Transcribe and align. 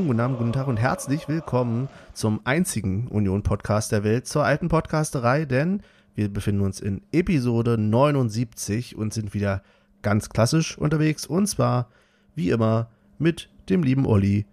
Morgen, 0.00 0.08
guten 0.08 0.20
Abend, 0.20 0.38
guten 0.38 0.52
Tag 0.54 0.66
und 0.66 0.78
herzlich 0.78 1.28
willkommen 1.28 1.90
zum 2.14 2.40
einzigen 2.44 3.06
Union-Podcast 3.08 3.92
der 3.92 4.02
Welt, 4.02 4.26
zur 4.26 4.46
alten 4.46 4.68
Podcasterei, 4.68 5.44
denn 5.44 5.82
wir 6.14 6.32
befinden 6.32 6.62
uns 6.62 6.80
in 6.80 7.02
Episode 7.12 7.76
79 7.76 8.96
und 8.96 9.12
sind 9.12 9.34
wieder 9.34 9.62
ganz 10.00 10.30
klassisch 10.30 10.78
unterwegs 10.78 11.26
und 11.26 11.48
zwar 11.48 11.90
wie 12.34 12.48
immer 12.48 12.88
mit 13.18 13.50
dem 13.68 13.82
lieben 13.82 14.06
Olli 14.06 14.46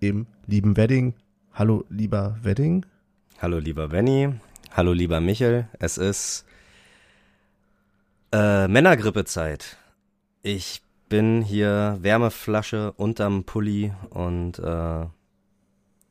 im 0.00 0.26
lieben 0.46 0.76
Wedding. 0.76 1.14
Hallo, 1.54 1.86
lieber 1.88 2.36
Wedding. 2.42 2.84
Hallo, 3.38 3.56
lieber 3.60 3.88
Benny. 3.88 4.34
Hallo, 4.70 4.92
lieber 4.92 5.22
Michel. 5.22 5.66
Es 5.78 5.96
ist 5.96 6.44
äh, 8.32 8.68
Männergrippezeit. 8.68 9.78
Ich 10.42 10.82
bin 11.08 11.42
hier 11.42 11.98
Wärmeflasche 12.00 12.92
unterm 12.92 13.44
Pulli 13.44 13.92
und 14.10 14.58
äh, 14.58 15.06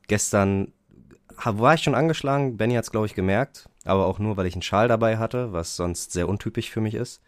gestern 0.06 0.72
war 1.42 1.74
ich 1.74 1.82
schon 1.82 1.94
angeschlagen. 1.94 2.56
Benny 2.56 2.74
hat 2.74 2.84
es, 2.84 2.90
glaube 2.90 3.06
ich, 3.06 3.14
gemerkt, 3.14 3.68
aber 3.84 4.06
auch 4.06 4.18
nur, 4.18 4.36
weil 4.36 4.46
ich 4.46 4.54
einen 4.54 4.62
Schal 4.62 4.88
dabei 4.88 5.18
hatte, 5.18 5.52
was 5.52 5.76
sonst 5.76 6.12
sehr 6.12 6.28
untypisch 6.28 6.70
für 6.70 6.80
mich 6.80 6.94
ist. 6.94 7.22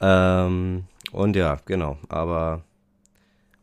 Ähm, 0.00 0.84
und 1.12 1.36
ja, 1.36 1.58
genau, 1.64 1.98
aber 2.08 2.62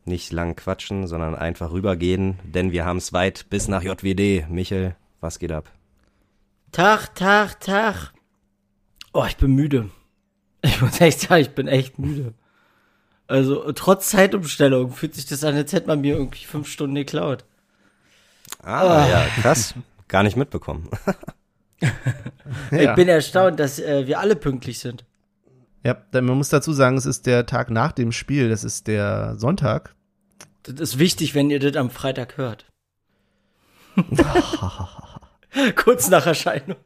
nicht 0.04 0.32
lang 0.32 0.54
quatschen, 0.56 1.06
sondern 1.06 1.34
einfach 1.34 1.72
rübergehen, 1.72 2.38
denn 2.44 2.70
wir 2.70 2.84
haben 2.84 2.98
es 2.98 3.12
weit 3.12 3.46
bis 3.50 3.68
nach 3.68 3.82
JWD. 3.82 4.48
Michel, 4.48 4.94
was 5.20 5.38
geht 5.38 5.52
ab? 5.52 5.72
Tag, 6.72 7.14
Tag, 7.14 7.60
Tag. 7.60 8.12
Oh, 9.12 9.24
ich 9.26 9.36
bin 9.36 9.52
müde. 9.52 9.90
Ich 10.62 10.80
muss 10.80 11.00
echt 11.00 11.20
sagen, 11.20 11.42
ich 11.42 11.54
bin 11.54 11.68
echt 11.68 11.98
müde. 11.98 12.34
Also, 13.28 13.72
trotz 13.72 14.10
Zeitumstellung 14.10 14.92
fühlt 14.92 15.14
sich 15.14 15.26
das 15.26 15.42
an, 15.42 15.54
als 15.56 15.72
hätte 15.72 15.88
man 15.88 16.00
mir 16.00 16.14
irgendwie 16.14 16.44
fünf 16.44 16.68
Stunden 16.68 16.94
geklaut. 16.94 17.44
Ah, 18.62 18.84
oh. 18.84 19.10
ja, 19.10 19.26
krass. 19.40 19.74
Gar 20.08 20.22
nicht 20.22 20.36
mitbekommen. 20.36 20.88
ich 22.70 22.94
bin 22.94 23.08
erstaunt, 23.08 23.58
dass 23.58 23.78
äh, 23.78 24.06
wir 24.06 24.20
alle 24.20 24.36
pünktlich 24.36 24.78
sind. 24.78 25.04
Ja, 25.82 25.96
man 26.12 26.36
muss 26.36 26.48
dazu 26.48 26.72
sagen, 26.72 26.96
es 26.96 27.06
ist 27.06 27.26
der 27.26 27.46
Tag 27.46 27.70
nach 27.70 27.92
dem 27.92 28.12
Spiel, 28.12 28.48
das 28.48 28.64
ist 28.64 28.86
der 28.86 29.36
Sonntag. 29.36 29.94
Das 30.64 30.80
ist 30.80 30.98
wichtig, 30.98 31.34
wenn 31.34 31.50
ihr 31.50 31.60
das 31.60 31.76
am 31.76 31.90
Freitag 31.90 32.36
hört. 32.36 32.66
Kurz 35.76 36.08
nach 36.08 36.26
Erscheinung. 36.26 36.76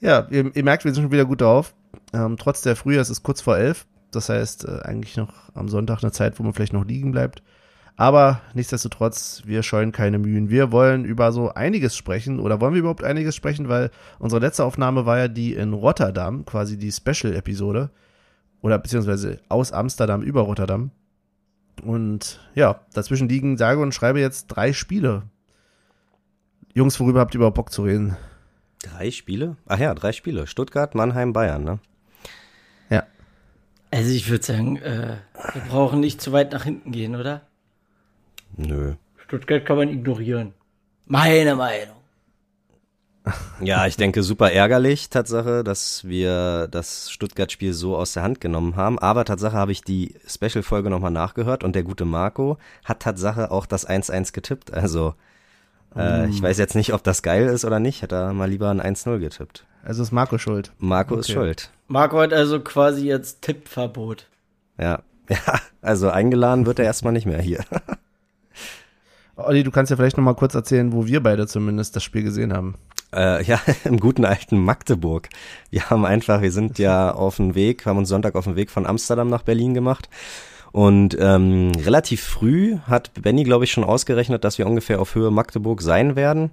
Ja, 0.00 0.28
ihr, 0.30 0.54
ihr, 0.54 0.64
merkt, 0.64 0.84
wir 0.84 0.94
sind 0.94 1.02
schon 1.02 1.12
wieder 1.12 1.24
gut 1.24 1.40
drauf. 1.40 1.74
Ähm, 2.12 2.36
trotz 2.38 2.62
der 2.62 2.76
Früh, 2.76 2.96
es 2.96 3.10
ist 3.10 3.22
kurz 3.24 3.40
vor 3.40 3.58
elf. 3.58 3.86
Das 4.10 4.28
heißt, 4.28 4.66
äh, 4.66 4.80
eigentlich 4.82 5.16
noch 5.16 5.32
am 5.54 5.68
Sonntag 5.68 6.02
eine 6.02 6.12
Zeit, 6.12 6.38
wo 6.38 6.42
man 6.42 6.54
vielleicht 6.54 6.72
noch 6.72 6.84
liegen 6.84 7.12
bleibt. 7.12 7.42
Aber 7.96 8.40
nichtsdestotrotz, 8.54 9.42
wir 9.44 9.64
scheuen 9.64 9.90
keine 9.90 10.20
Mühen. 10.20 10.50
Wir 10.50 10.70
wollen 10.70 11.04
über 11.04 11.32
so 11.32 11.52
einiges 11.52 11.96
sprechen. 11.96 12.38
Oder 12.38 12.60
wollen 12.60 12.72
wir 12.72 12.80
überhaupt 12.80 13.02
einiges 13.02 13.34
sprechen? 13.34 13.68
Weil 13.68 13.90
unsere 14.20 14.40
letzte 14.40 14.64
Aufnahme 14.64 15.04
war 15.04 15.18
ja 15.18 15.28
die 15.28 15.54
in 15.54 15.72
Rotterdam, 15.72 16.44
quasi 16.44 16.78
die 16.78 16.92
Special-Episode. 16.92 17.90
Oder 18.62 18.78
beziehungsweise 18.78 19.40
aus 19.48 19.72
Amsterdam 19.72 20.22
über 20.22 20.42
Rotterdam. 20.42 20.92
Und 21.82 22.40
ja, 22.54 22.80
dazwischen 22.92 23.28
liegen 23.28 23.56
sage 23.56 23.80
und 23.80 23.94
schreibe 23.94 24.20
jetzt 24.20 24.46
drei 24.46 24.72
Spiele. 24.72 25.24
Jungs, 26.74 27.00
worüber 27.00 27.18
habt 27.18 27.34
ihr 27.34 27.38
überhaupt 27.38 27.56
Bock 27.56 27.72
zu 27.72 27.82
reden? 27.82 28.16
Drei 28.82 29.10
Spiele? 29.10 29.56
Ach 29.66 29.78
ja, 29.78 29.92
drei 29.94 30.12
Spiele. 30.12 30.46
Stuttgart, 30.46 30.94
Mannheim, 30.94 31.32
Bayern, 31.32 31.64
ne? 31.64 31.80
Also 33.90 34.10
ich 34.10 34.28
würde 34.28 34.44
sagen, 34.44 34.76
äh, 34.76 35.16
wir 35.52 35.62
brauchen 35.68 36.00
nicht 36.00 36.20
zu 36.20 36.32
weit 36.32 36.52
nach 36.52 36.64
hinten 36.64 36.92
gehen, 36.92 37.16
oder? 37.16 37.42
Nö. 38.56 38.94
Stuttgart 39.16 39.64
kann 39.64 39.76
man 39.76 39.88
ignorieren. 39.88 40.52
Meine 41.06 41.54
Meinung. 41.54 41.96
Ja, 43.60 43.86
ich 43.86 43.96
denke, 43.96 44.22
super 44.22 44.52
ärgerlich, 44.52 45.10
Tatsache, 45.10 45.64
dass 45.64 46.06
wir 46.06 46.68
das 46.70 47.10
Stuttgart-Spiel 47.10 47.72
so 47.72 47.96
aus 47.96 48.12
der 48.14 48.22
Hand 48.22 48.40
genommen 48.40 48.76
haben. 48.76 48.98
Aber 48.98 49.24
Tatsache 49.24 49.56
habe 49.56 49.72
ich 49.72 49.82
die 49.82 50.14
Special-Folge 50.26 50.88
nochmal 50.90 51.10
nachgehört 51.10 51.64
und 51.64 51.74
der 51.74 51.82
gute 51.82 52.04
Marco 52.04 52.58
hat 52.84 53.00
Tatsache 53.00 53.50
auch 53.50 53.66
das 53.66 53.86
1-1 53.88 54.32
getippt. 54.32 54.72
Also, 54.72 55.14
äh, 55.96 56.26
mm. 56.26 56.30
ich 56.30 56.42
weiß 56.42 56.58
jetzt 56.58 56.74
nicht, 56.74 56.92
ob 56.92 57.02
das 57.02 57.22
geil 57.22 57.46
ist 57.46 57.64
oder 57.64 57.80
nicht. 57.80 58.02
Hätte 58.02 58.16
er 58.16 58.32
mal 58.32 58.48
lieber 58.48 58.70
ein 58.70 58.80
1-0 58.80 59.18
getippt. 59.18 59.64
Also 59.82 60.02
ist 60.02 60.12
Marco 60.12 60.38
schuld. 60.38 60.72
Marco 60.78 61.14
okay. 61.14 61.20
ist 61.20 61.30
schuld. 61.30 61.70
Marco 61.86 62.20
hat 62.20 62.32
also 62.32 62.60
quasi 62.60 63.06
jetzt 63.06 63.42
Tippverbot. 63.42 64.26
Ja, 64.78 65.02
ja, 65.28 65.60
also 65.82 66.10
eingeladen 66.10 66.66
wird 66.66 66.78
er 66.78 66.84
erstmal 66.84 67.12
nicht 67.12 67.26
mehr 67.26 67.40
hier. 67.40 67.64
Olli, 69.36 69.62
du 69.62 69.70
kannst 69.70 69.90
ja 69.90 69.96
vielleicht 69.96 70.16
nochmal 70.16 70.34
kurz 70.34 70.54
erzählen, 70.54 70.92
wo 70.92 71.06
wir 71.06 71.22
beide 71.22 71.46
zumindest 71.46 71.94
das 71.94 72.02
Spiel 72.02 72.24
gesehen 72.24 72.52
haben. 72.52 72.74
Äh, 73.14 73.42
ja, 73.44 73.60
im 73.84 74.00
guten 74.00 74.24
alten 74.24 74.58
Magdeburg. 74.58 75.28
Wir 75.70 75.88
haben 75.90 76.04
einfach, 76.04 76.42
wir 76.42 76.52
sind 76.52 76.78
ja 76.78 77.12
auf 77.12 77.36
dem 77.36 77.54
Weg, 77.54 77.86
haben 77.86 77.98
uns 77.98 78.08
Sonntag 78.08 78.34
auf 78.34 78.44
dem 78.44 78.56
Weg 78.56 78.70
von 78.70 78.86
Amsterdam 78.86 79.30
nach 79.30 79.42
Berlin 79.42 79.74
gemacht. 79.74 80.08
Und 80.72 81.16
ähm, 81.18 81.72
relativ 81.76 82.22
früh 82.22 82.78
hat 82.86 83.10
Benny, 83.20 83.44
glaube 83.44 83.64
ich, 83.64 83.72
schon 83.72 83.84
ausgerechnet, 83.84 84.44
dass 84.44 84.58
wir 84.58 84.66
ungefähr 84.66 85.00
auf 85.00 85.14
Höhe 85.14 85.30
Magdeburg 85.30 85.82
sein 85.82 86.16
werden. 86.16 86.50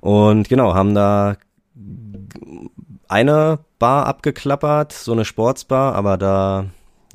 Und 0.00 0.48
genau, 0.48 0.74
haben 0.74 0.94
da 0.94 1.36
eine 3.08 3.58
Bar 3.78 4.06
abgeklappert, 4.06 4.92
so 4.92 5.12
eine 5.12 5.24
Sportsbar, 5.24 5.94
aber 5.94 6.16
da 6.16 6.66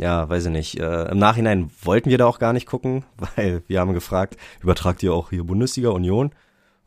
ja, 0.02 0.28
weiß 0.28 0.46
ich 0.46 0.52
nicht. 0.52 0.80
Äh, 0.80 1.12
Im 1.12 1.20
Nachhinein 1.20 1.70
wollten 1.84 2.10
wir 2.10 2.18
da 2.18 2.26
auch 2.26 2.40
gar 2.40 2.54
nicht 2.54 2.66
gucken, 2.66 3.06
weil 3.36 3.64
wir 3.68 3.80
haben 3.80 3.94
gefragt, 3.94 4.36
übertragt 4.62 5.04
ihr 5.04 5.14
auch 5.14 5.30
hier 5.30 5.44
Bundesliga 5.44 5.90
Union? 5.90 6.32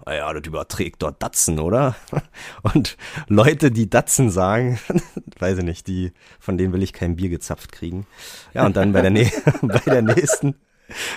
Ah 0.04 0.32
das 0.32 0.46
überträgt 0.46 1.02
dort 1.02 1.22
Datsen, 1.22 1.58
oder? 1.58 1.96
Und 2.74 2.96
Leute, 3.28 3.70
die 3.70 3.88
Datsen 3.88 4.30
sagen, 4.30 4.78
weiß 5.38 5.58
ich 5.58 5.64
nicht, 5.64 5.86
die, 5.86 6.12
von 6.40 6.58
denen 6.58 6.72
will 6.72 6.82
ich 6.82 6.92
kein 6.92 7.16
Bier 7.16 7.30
gezapft 7.30 7.72
kriegen. 7.72 8.06
Ja, 8.52 8.66
und 8.66 8.76
dann 8.76 8.92
bei 8.92 9.02
der, 9.02 9.10
bei 9.62 9.78
der 9.86 10.02
nächsten, 10.02 10.56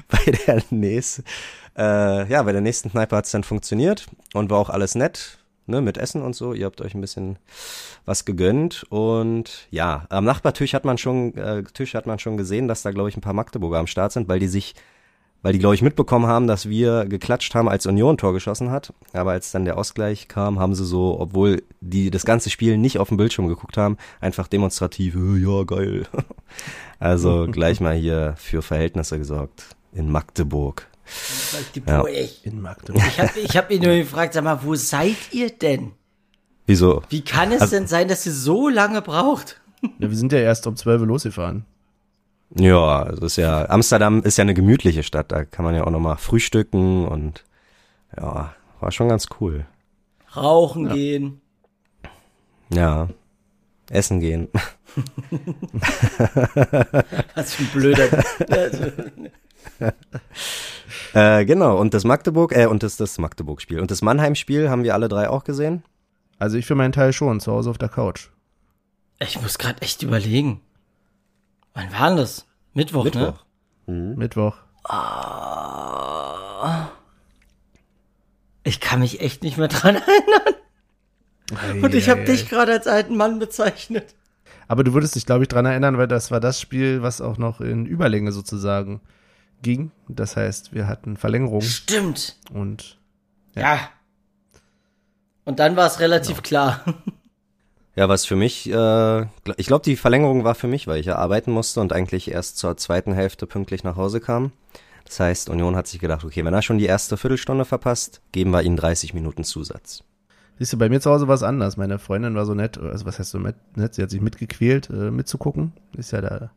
bei 0.07 0.31
der 0.31 0.63
nächsten, 0.69 1.23
äh, 1.77 2.29
ja, 2.31 2.43
bei 2.43 2.51
der 2.51 2.61
nächsten 2.61 2.91
Kneipe 2.91 3.15
hat's 3.15 3.31
dann 3.31 3.43
funktioniert 3.43 4.07
und 4.33 4.49
war 4.49 4.59
auch 4.59 4.69
alles 4.69 4.95
nett 4.95 5.37
ne, 5.67 5.81
mit 5.81 5.97
Essen 5.97 6.21
und 6.21 6.35
so. 6.35 6.53
Ihr 6.53 6.65
habt 6.65 6.81
euch 6.81 6.95
ein 6.95 7.01
bisschen 7.01 7.37
was 8.05 8.25
gegönnt 8.25 8.85
und 8.89 9.67
ja, 9.69 10.05
am 10.09 10.25
Nachbartisch 10.25 10.73
hat 10.73 10.85
man 10.85 10.97
schon, 10.97 11.35
äh, 11.35 11.63
Tisch 11.63 11.93
hat 11.93 12.07
man 12.07 12.19
schon 12.19 12.37
gesehen, 12.37 12.67
dass 12.67 12.81
da 12.81 12.91
glaube 12.91 13.09
ich 13.09 13.17
ein 13.17 13.21
paar 13.21 13.33
Magdeburger 13.33 13.79
am 13.79 13.87
Start 13.87 14.13
sind, 14.13 14.27
weil 14.27 14.39
die 14.39 14.47
sich, 14.47 14.75
weil 15.41 15.53
die 15.53 15.59
glaube 15.59 15.75
ich 15.75 15.81
mitbekommen 15.81 16.27
haben, 16.27 16.47
dass 16.47 16.67
wir 16.67 17.05
geklatscht 17.05 17.53
haben, 17.55 17.69
als 17.69 17.85
Union 17.85 18.17
Tor 18.17 18.33
geschossen 18.33 18.71
hat. 18.71 18.93
Aber 19.13 19.31
als 19.31 19.51
dann 19.51 19.65
der 19.65 19.77
Ausgleich 19.77 20.27
kam, 20.27 20.59
haben 20.59 20.75
sie 20.75 20.85
so, 20.85 21.19
obwohl 21.19 21.63
die 21.79 22.11
das 22.11 22.25
ganze 22.25 22.49
Spiel 22.49 22.77
nicht 22.77 22.99
auf 22.99 23.09
dem 23.09 23.17
Bildschirm 23.17 23.47
geguckt 23.47 23.77
haben, 23.77 23.97
einfach 24.19 24.47
demonstrativ, 24.47 25.15
äh, 25.15 25.37
ja 25.37 25.63
geil. 25.63 26.07
also 26.99 27.47
gleich 27.51 27.79
mal 27.79 27.95
hier 27.95 28.35
für 28.37 28.61
Verhältnisse 28.61 29.17
gesorgt 29.17 29.75
in 29.93 30.11
Magdeburg. 30.11 30.87
Ja. 31.85 32.03
In 32.43 32.61
Magdeburg. 32.61 33.01
Ich 33.07 33.19
habe 33.19 33.39
ich 33.39 33.57
hab 33.57 33.71
ihn 33.71 33.81
nur 33.81 33.95
gefragt, 33.95 34.33
sag 34.33 34.43
mal, 34.43 34.59
wo 34.63 34.75
seid 34.75 35.15
ihr 35.31 35.49
denn? 35.49 35.91
Wieso? 36.65 37.01
Wie 37.09 37.21
kann 37.21 37.53
es 37.53 37.61
also, 37.61 37.77
denn 37.77 37.87
sein, 37.87 38.09
dass 38.09 38.25
ihr 38.25 38.33
so 38.33 38.67
lange 38.67 39.01
braucht? 39.01 39.61
Ja, 39.99 40.09
wir 40.09 40.17
sind 40.17 40.33
ja 40.33 40.39
erst 40.39 40.67
um 40.67 40.75
12 40.75 41.01
Uhr 41.01 41.07
losgefahren. 41.07 41.65
Ja, 42.55 43.05
das 43.05 43.19
ist 43.19 43.35
ja, 43.37 43.69
Amsterdam 43.69 44.23
ist 44.23 44.37
ja 44.37 44.43
eine 44.43 44.53
gemütliche 44.53 45.03
Stadt, 45.03 45.31
da 45.31 45.43
kann 45.45 45.65
man 45.65 45.75
ja 45.75 45.83
auch 45.85 45.91
nochmal 45.91 46.17
frühstücken 46.17 47.07
und 47.07 47.43
ja, 48.15 48.53
war 48.79 48.91
schon 48.91 49.09
ganz 49.09 49.27
cool. 49.39 49.65
Rauchen 50.35 50.87
ja. 50.87 50.93
gehen. 50.93 51.41
Ja, 52.69 53.09
essen 53.89 54.19
gehen. 54.19 54.49
Was 57.35 57.53
für 57.53 57.63
ein 57.63 57.69
blöder. 57.73 58.09
äh, 61.13 61.45
genau, 61.45 61.77
und 61.77 61.93
das 61.93 62.03
Magdeburg, 62.03 62.55
äh, 62.55 62.65
und 62.65 62.83
das, 62.83 62.97
das 62.97 63.17
Magdeburg-Spiel. 63.17 63.79
Und 63.79 63.91
das 63.91 64.01
Mannheim-Spiel 64.01 64.69
haben 64.69 64.83
wir 64.83 64.93
alle 64.93 65.07
drei 65.07 65.29
auch 65.29 65.43
gesehen? 65.43 65.83
Also 66.39 66.57
ich 66.57 66.65
für 66.65 66.75
meinen 66.75 66.91
Teil 66.91 67.13
schon, 67.13 67.39
zu 67.39 67.51
Hause 67.51 67.69
auf 67.69 67.77
der 67.77 67.89
Couch. 67.89 68.29
Ich 69.19 69.41
muss 69.41 69.57
gerade 69.57 69.81
echt 69.81 70.03
überlegen. 70.03 70.61
Wann 71.77 71.93
war 71.93 72.07
denn 72.09 72.17
das? 72.17 72.47
Mittwoch, 72.73 73.03
Mittwoch. 73.03 73.45
ne? 73.85 73.93
Mhm. 73.93 74.15
Mittwoch. 74.17 74.57
Ah. 74.83 76.87
Ich 78.63 78.79
kann 78.79 78.99
mich 78.99 79.21
echt 79.21 79.43
nicht 79.43 79.59
mehr 79.59 79.67
dran 79.67 79.95
erinnern. 80.07 80.55
Ei, 81.55 81.83
Und 81.83 81.93
ich 81.93 82.09
habe 82.09 82.23
dich 82.23 82.49
gerade 82.49 82.71
als 82.71 82.87
alten 82.87 83.15
Mann 83.15 83.37
bezeichnet. 83.37 84.15
Aber 84.67 84.83
du 84.83 84.93
würdest 84.93 85.15
dich, 85.15 85.27
glaube 85.27 85.43
ich, 85.43 85.49
dran 85.49 85.67
erinnern, 85.67 85.99
weil 85.99 86.07
das 86.07 86.31
war 86.31 86.39
das 86.39 86.59
Spiel, 86.59 87.03
was 87.03 87.21
auch 87.21 87.37
noch 87.37 87.61
in 87.61 87.85
Überlänge 87.85 88.31
sozusagen 88.31 88.99
ging. 89.61 89.91
Das 90.09 90.35
heißt, 90.35 90.73
wir 90.73 90.87
hatten 90.87 91.15
Verlängerung. 91.15 91.61
Stimmt. 91.61 92.37
Und 92.51 92.97
ja. 93.53 93.61
ja. 93.61 93.79
Und 95.45 95.59
dann 95.59 95.75
war 95.75 95.85
es 95.85 95.99
relativ 95.99 96.41
genau. 96.41 96.71
klar. 96.73 96.83
Ja, 97.97 98.07
was 98.07 98.25
für 98.25 98.35
mich, 98.35 98.71
äh, 98.71 99.21
ich 99.57 99.65
glaube, 99.65 99.83
die 99.83 99.95
Verlängerung 99.95 100.43
war 100.43 100.53
für 100.53 100.67
mich, 100.67 100.85
weil 100.85 100.99
ich 100.99 101.07
ja 101.07 101.15
arbeiten 101.15 101.51
musste 101.51 101.81
und 101.81 101.93
eigentlich 101.93 102.29
erst 102.29 102.59
zur 102.59 102.77
zweiten 102.77 103.11
Hälfte 103.11 103.47
pünktlich 103.47 103.83
nach 103.83 103.95
Hause 103.95 104.21
kam. 104.21 104.51
Das 105.05 105.19
heißt, 105.19 105.49
Union 105.49 105.75
hat 105.75 105.87
sich 105.87 105.99
gedacht, 105.99 106.23
okay, 106.23 106.45
wenn 106.45 106.53
er 106.53 106.61
schon 106.61 106.77
die 106.77 106.85
erste 106.85 107.17
Viertelstunde 107.17 107.65
verpasst, 107.65 108.21
geben 108.31 108.51
wir 108.51 108.61
ihm 108.61 108.75
30 108.75 109.15
Minuten 109.15 109.43
Zusatz. 109.43 110.03
Siehst 110.59 110.73
du, 110.73 110.77
bei 110.77 110.89
mir 110.89 111.01
zu 111.01 111.09
Hause 111.09 111.27
war 111.27 111.33
es 111.33 111.41
anders. 111.41 111.75
Meine 111.75 111.97
Freundin 111.97 112.35
war 112.35 112.45
so 112.45 112.53
nett, 112.53 112.77
also 112.77 113.07
was 113.07 113.17
heißt 113.17 113.31
so 113.31 113.39
nett, 113.39 113.55
sie 113.95 114.03
hat 114.03 114.11
sich 114.11 114.21
mitgequält, 114.21 114.91
äh, 114.91 115.09
mitzugucken. 115.09 115.73
Ist 115.97 116.11
ja 116.11 116.21
da 116.21 116.51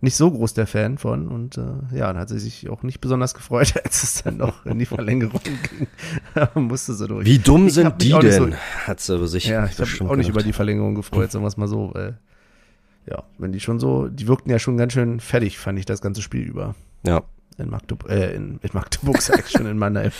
nicht 0.00 0.14
so 0.16 0.30
groß 0.30 0.54
der 0.54 0.66
Fan 0.66 0.96
von 0.96 1.26
und 1.28 1.58
äh, 1.58 1.96
ja, 1.96 2.06
dann 2.06 2.18
hat 2.18 2.28
sie 2.28 2.38
sich 2.38 2.68
auch 2.68 2.82
nicht 2.82 3.00
besonders 3.00 3.34
gefreut, 3.34 3.74
als 3.84 4.02
es 4.02 4.22
dann 4.22 4.36
noch 4.36 4.64
in 4.64 4.78
die 4.78 4.86
Verlängerung 4.86 5.40
ging. 5.42 5.88
musste 6.68 6.94
sie 6.94 7.08
durch. 7.08 7.26
Wie 7.26 7.38
dumm 7.38 7.66
Ich 7.66 7.74
sind 7.74 8.00
die 8.02 8.12
nicht 8.12 8.22
denn? 8.22 8.52
So, 8.52 8.56
Hat 8.86 9.00
sie 9.00 9.26
sich 9.28 9.46
ja, 9.46 9.66
ich 9.66 9.78
habe 9.78 9.82
auch 9.82 10.16
nicht 10.16 10.26
gedacht. 10.26 10.28
über 10.28 10.42
die 10.42 10.52
Verlängerung 10.52 10.94
gefreut, 10.94 11.32
sagen 11.32 11.44
wir 11.44 11.48
es 11.48 11.56
mal 11.56 11.66
so. 11.68 11.90
Weil, 11.94 12.18
ja, 13.06 13.24
wenn 13.38 13.52
die 13.52 13.60
schon 13.60 13.80
so, 13.80 14.08
die 14.08 14.28
wirkten 14.28 14.50
ja 14.50 14.58
schon 14.58 14.76
ganz 14.76 14.92
schön 14.92 15.18
fertig, 15.20 15.58
fand 15.58 15.78
ich 15.78 15.86
das 15.86 16.00
ganze 16.00 16.22
Spiel 16.22 16.42
über. 16.42 16.74
Ja. 17.04 17.22
In 17.56 17.70
Magdeburg, 17.70 18.08
äh, 18.10 18.34
in, 18.34 18.60
in 18.62 18.70
Magdeburg 18.72 19.20
sag 19.20 19.40
ich 19.40 19.50
schon, 19.50 19.66
in 19.66 19.78
Mannheim. 19.78 20.12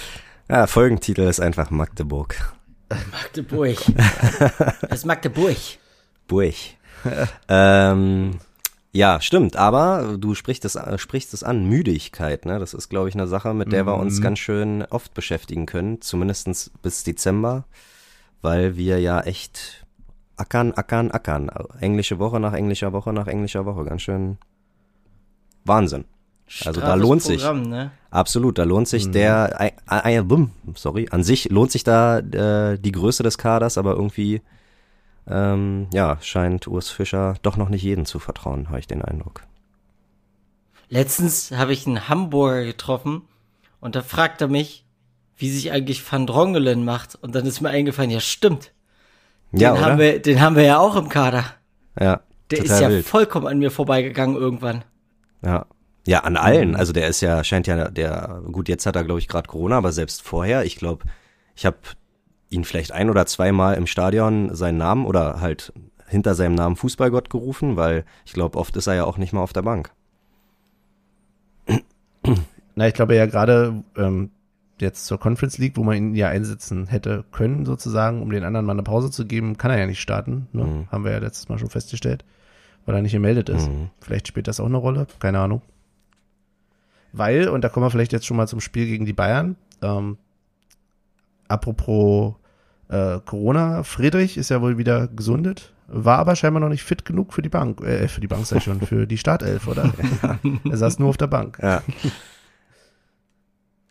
ja, 0.48 0.66
Folgentitel 0.66 1.22
ist 1.22 1.40
einfach 1.40 1.70
Magdeburg. 1.70 2.52
Magdeburg. 3.12 3.76
Das 4.88 5.00
ist 5.00 5.04
Magdeburg. 5.04 5.56
Burg. 6.26 6.54
ähm, 7.48 8.38
ja, 8.98 9.20
stimmt, 9.20 9.54
aber 9.56 10.16
du 10.18 10.34
sprichst 10.34 10.64
es, 10.64 10.74
äh, 10.74 10.98
sprichst 10.98 11.32
es 11.34 11.42
an, 11.44 11.64
Müdigkeit, 11.68 12.44
ne? 12.46 12.58
Das 12.58 12.74
ist, 12.74 12.88
glaube 12.88 13.08
ich, 13.08 13.14
eine 13.14 13.28
Sache, 13.28 13.54
mit 13.54 13.70
der 13.72 13.86
wir 13.86 13.96
uns 13.96 14.18
Mhm. 14.18 14.22
ganz 14.22 14.38
schön 14.40 14.82
oft 14.90 15.14
beschäftigen 15.14 15.66
können, 15.66 16.00
zumindestens 16.00 16.70
bis 16.82 17.04
Dezember, 17.04 17.64
weil 18.42 18.76
wir 18.76 18.98
ja 19.00 19.20
echt 19.20 19.86
ackern, 20.36 20.72
ackern, 20.72 21.10
ackern. 21.10 21.50
Englische 21.80 22.18
Woche 22.18 22.40
nach 22.40 22.52
englischer 22.54 22.92
Woche 22.92 23.12
nach 23.12 23.26
englischer 23.28 23.64
Woche, 23.66 23.84
ganz 23.84 24.02
schön 24.02 24.38
Wahnsinn. 25.64 26.04
Also 26.64 26.80
da 26.80 26.94
lohnt 26.94 27.22
sich. 27.22 27.42
Programm, 27.42 27.62
ne? 27.62 27.90
Absolut, 28.10 28.56
da 28.58 28.64
lohnt 28.64 28.88
sich 28.88 29.06
Mhm. 29.06 29.12
der, 29.12 29.60
ei- 29.86 30.22
bumm, 30.22 30.50
sorry, 30.74 31.06
an 31.10 31.22
sich 31.22 31.50
lohnt 31.50 31.70
sich 31.70 31.84
da 31.84 32.18
äh, 32.20 32.78
die 32.78 32.92
Größe 32.92 33.22
des 33.22 33.36
Kaders, 33.36 33.76
aber 33.76 33.92
irgendwie, 33.92 34.40
ähm, 35.28 35.88
ja, 35.92 36.19
scheint 36.20 36.66
Urs 36.66 36.90
Fischer 36.90 37.34
doch 37.42 37.56
noch 37.56 37.69
nicht 37.69 37.82
jedem 37.82 38.04
zu 38.04 38.19
vertrauen, 38.19 38.69
habe 38.69 38.78
ich 38.78 38.86
den 38.86 39.02
Eindruck. 39.02 39.42
Letztens 40.88 41.50
habe 41.52 41.72
ich 41.72 41.86
einen 41.86 42.08
Hamburger 42.08 42.64
getroffen 42.64 43.22
und 43.80 43.94
da 43.94 44.02
fragt 44.02 44.40
er 44.40 44.48
mich, 44.48 44.84
wie 45.36 45.50
sich 45.50 45.70
eigentlich 45.70 46.10
Van 46.10 46.26
Drongelen 46.26 46.84
macht. 46.84 47.14
Und 47.14 47.34
dann 47.34 47.46
ist 47.46 47.60
mir 47.60 47.69
eingefallen, 47.70 48.10
ja 48.10 48.20
stimmt, 48.20 48.72
den, 49.52 49.60
ja, 49.60 49.80
haben, 49.80 49.98
wir, 49.98 50.20
den 50.20 50.40
haben 50.40 50.56
wir 50.56 50.64
ja 50.64 50.78
auch 50.78 50.96
im 50.96 51.08
Kader. 51.08 51.44
ja, 52.00 52.20
Der 52.50 52.64
ist 52.64 52.81
ja 52.81 52.88
wild. 52.88 53.06
vollkommen 53.06 53.46
an 53.46 53.58
mir 53.58 53.70
vorbeigegangen 53.70 54.36
irgendwann. 54.36 54.84
Ja. 55.42 55.66
Ja, 56.06 56.20
an 56.20 56.38
allen. 56.38 56.74
Also 56.74 56.94
der 56.94 57.06
ist 57.08 57.20
ja, 57.20 57.44
scheint 57.44 57.66
ja 57.66 57.90
der, 57.90 58.42
gut, 58.50 58.69
jetzt 58.69 58.86
hat 58.86 58.96
er, 58.96 59.04
glaube 59.04 59.20
ich, 59.20 59.28
gerade 59.28 59.46
Corona, 59.46 59.76
aber 59.76 59.92
selbst 59.92 60.22
vorher, 60.22 60.64
ich 60.64 60.76
glaube, 60.76 61.04
ich 61.54 61.66
habe 61.66 61.76
ihn 62.50 62.64
vielleicht 62.64 62.92
ein 62.92 63.10
oder 63.10 63.26
zweimal 63.26 63.74
im 63.74 63.86
Stadion 63.86 64.54
seinen 64.54 64.78
Namen 64.78 65.06
oder 65.06 65.40
halt 65.40 65.72
hinter 66.06 66.34
seinem 66.34 66.54
Namen 66.54 66.76
Fußballgott 66.76 67.30
gerufen, 67.30 67.76
weil 67.76 68.04
ich 68.24 68.32
glaube, 68.32 68.58
oft 68.58 68.76
ist 68.76 68.86
er 68.86 68.94
ja 68.94 69.04
auch 69.04 69.18
nicht 69.18 69.32
mal 69.32 69.42
auf 69.42 69.52
der 69.52 69.62
Bank. 69.62 69.92
Na, 72.74 72.88
ich 72.88 72.94
glaube 72.94 73.14
ja 73.14 73.26
gerade 73.26 73.82
ähm, 73.96 74.30
jetzt 74.80 75.06
zur 75.06 75.18
Conference 75.18 75.58
League, 75.58 75.76
wo 75.76 75.82
man 75.82 75.96
ihn 75.96 76.14
ja 76.14 76.28
einsetzen 76.28 76.86
hätte 76.86 77.24
können, 77.32 77.66
sozusagen, 77.66 78.22
um 78.22 78.30
den 78.30 78.44
anderen 78.44 78.66
mal 78.66 78.72
eine 78.72 78.82
Pause 78.82 79.10
zu 79.10 79.26
geben, 79.26 79.58
kann 79.58 79.70
er 79.70 79.78
ja 79.78 79.86
nicht 79.86 80.00
starten. 80.00 80.48
Ne? 80.52 80.64
Mhm. 80.64 80.90
Haben 80.90 81.04
wir 81.04 81.12
ja 81.12 81.18
letztes 81.18 81.48
Mal 81.48 81.58
schon 81.58 81.70
festgestellt, 81.70 82.24
weil 82.86 82.94
er 82.94 83.02
nicht 83.02 83.12
gemeldet 83.12 83.48
ist. 83.48 83.68
Mhm. 83.68 83.90
Vielleicht 84.00 84.28
spielt 84.28 84.48
das 84.48 84.60
auch 84.60 84.66
eine 84.66 84.76
Rolle, 84.76 85.06
keine 85.18 85.40
Ahnung. 85.40 85.62
Weil, 87.12 87.48
und 87.48 87.62
da 87.64 87.68
kommen 87.68 87.86
wir 87.86 87.90
vielleicht 87.90 88.12
jetzt 88.12 88.26
schon 88.26 88.36
mal 88.36 88.48
zum 88.48 88.60
Spiel 88.60 88.86
gegen 88.86 89.06
die 89.06 89.12
Bayern, 89.12 89.56
ähm, 89.82 90.18
apropos 91.48 92.34
äh, 92.88 93.18
Corona, 93.24 93.82
Friedrich 93.82 94.36
ist 94.36 94.48
ja 94.50 94.60
wohl 94.62 94.78
wieder 94.78 95.08
gesundet, 95.08 95.72
war 95.88 96.18
aber 96.18 96.36
scheinbar 96.36 96.60
noch 96.60 96.68
nicht 96.68 96.82
fit 96.84 97.04
genug 97.04 97.32
für 97.32 97.42
die 97.42 97.48
Bank, 97.48 97.80
äh, 97.82 98.08
für 98.08 98.20
die 98.20 98.26
Bank 98.28 98.50
ich 98.50 98.62
schon, 98.62 98.80
für 98.80 99.06
die 99.06 99.18
Startelf, 99.18 99.66
oder? 99.66 99.92
er 100.70 100.76
saß 100.76 100.98
nur 100.98 101.08
auf 101.10 101.16
der 101.16 101.26
Bank. 101.28 101.58
Ja. 101.62 101.82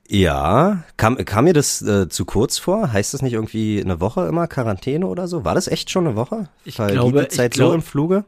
Ja, 0.09 0.83
kam, 0.95 1.17
kam 1.25 1.43
mir 1.45 1.53
das 1.53 1.81
äh, 1.81 2.07
zu 2.07 2.23
kurz 2.23 2.57
vor? 2.57 2.93
Heißt 2.93 3.13
das 3.13 3.21
nicht 3.21 3.33
irgendwie 3.33 3.81
eine 3.83 3.99
Woche 3.99 4.25
immer 4.27 4.47
Quarantäne 4.47 5.05
oder 5.05 5.27
so? 5.27 5.43
War 5.43 5.53
das 5.53 5.67
echt 5.67 5.89
schon 5.89 6.07
eine 6.07 6.15
Woche? 6.15 6.47
Ich 6.63 6.75
Vergeht 6.75 6.93
glaube- 6.95 7.21
die 7.23 7.27
Zeit 7.27 7.53
ich 7.55 7.59
glaub- 7.59 7.69
so 7.71 7.75
im 7.75 7.81
Fluge? 7.81 8.23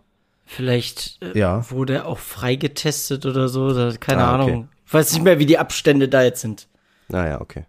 Vielleicht 0.46 1.20
äh, 1.24 1.38
Ja. 1.40 1.70
wurde 1.72 1.94
er 1.94 2.06
auch 2.08 2.18
freigetestet 2.18 3.26
oder 3.26 3.48
so, 3.48 3.66
oder, 3.68 3.96
keine 3.98 4.24
Ah, 4.24 4.42
okay. 4.42 4.52
Ahnung. 4.52 4.70
Ich 4.86 4.94
weiß 4.94 5.14
nicht 5.14 5.24
mehr, 5.24 5.40
wie 5.40 5.46
die 5.46 5.58
Abstände 5.60 6.10
da 6.10 6.24
jetzt 6.24 6.42
sind. 6.42 6.68
Naja, 7.08 7.40
okay. 7.40 7.66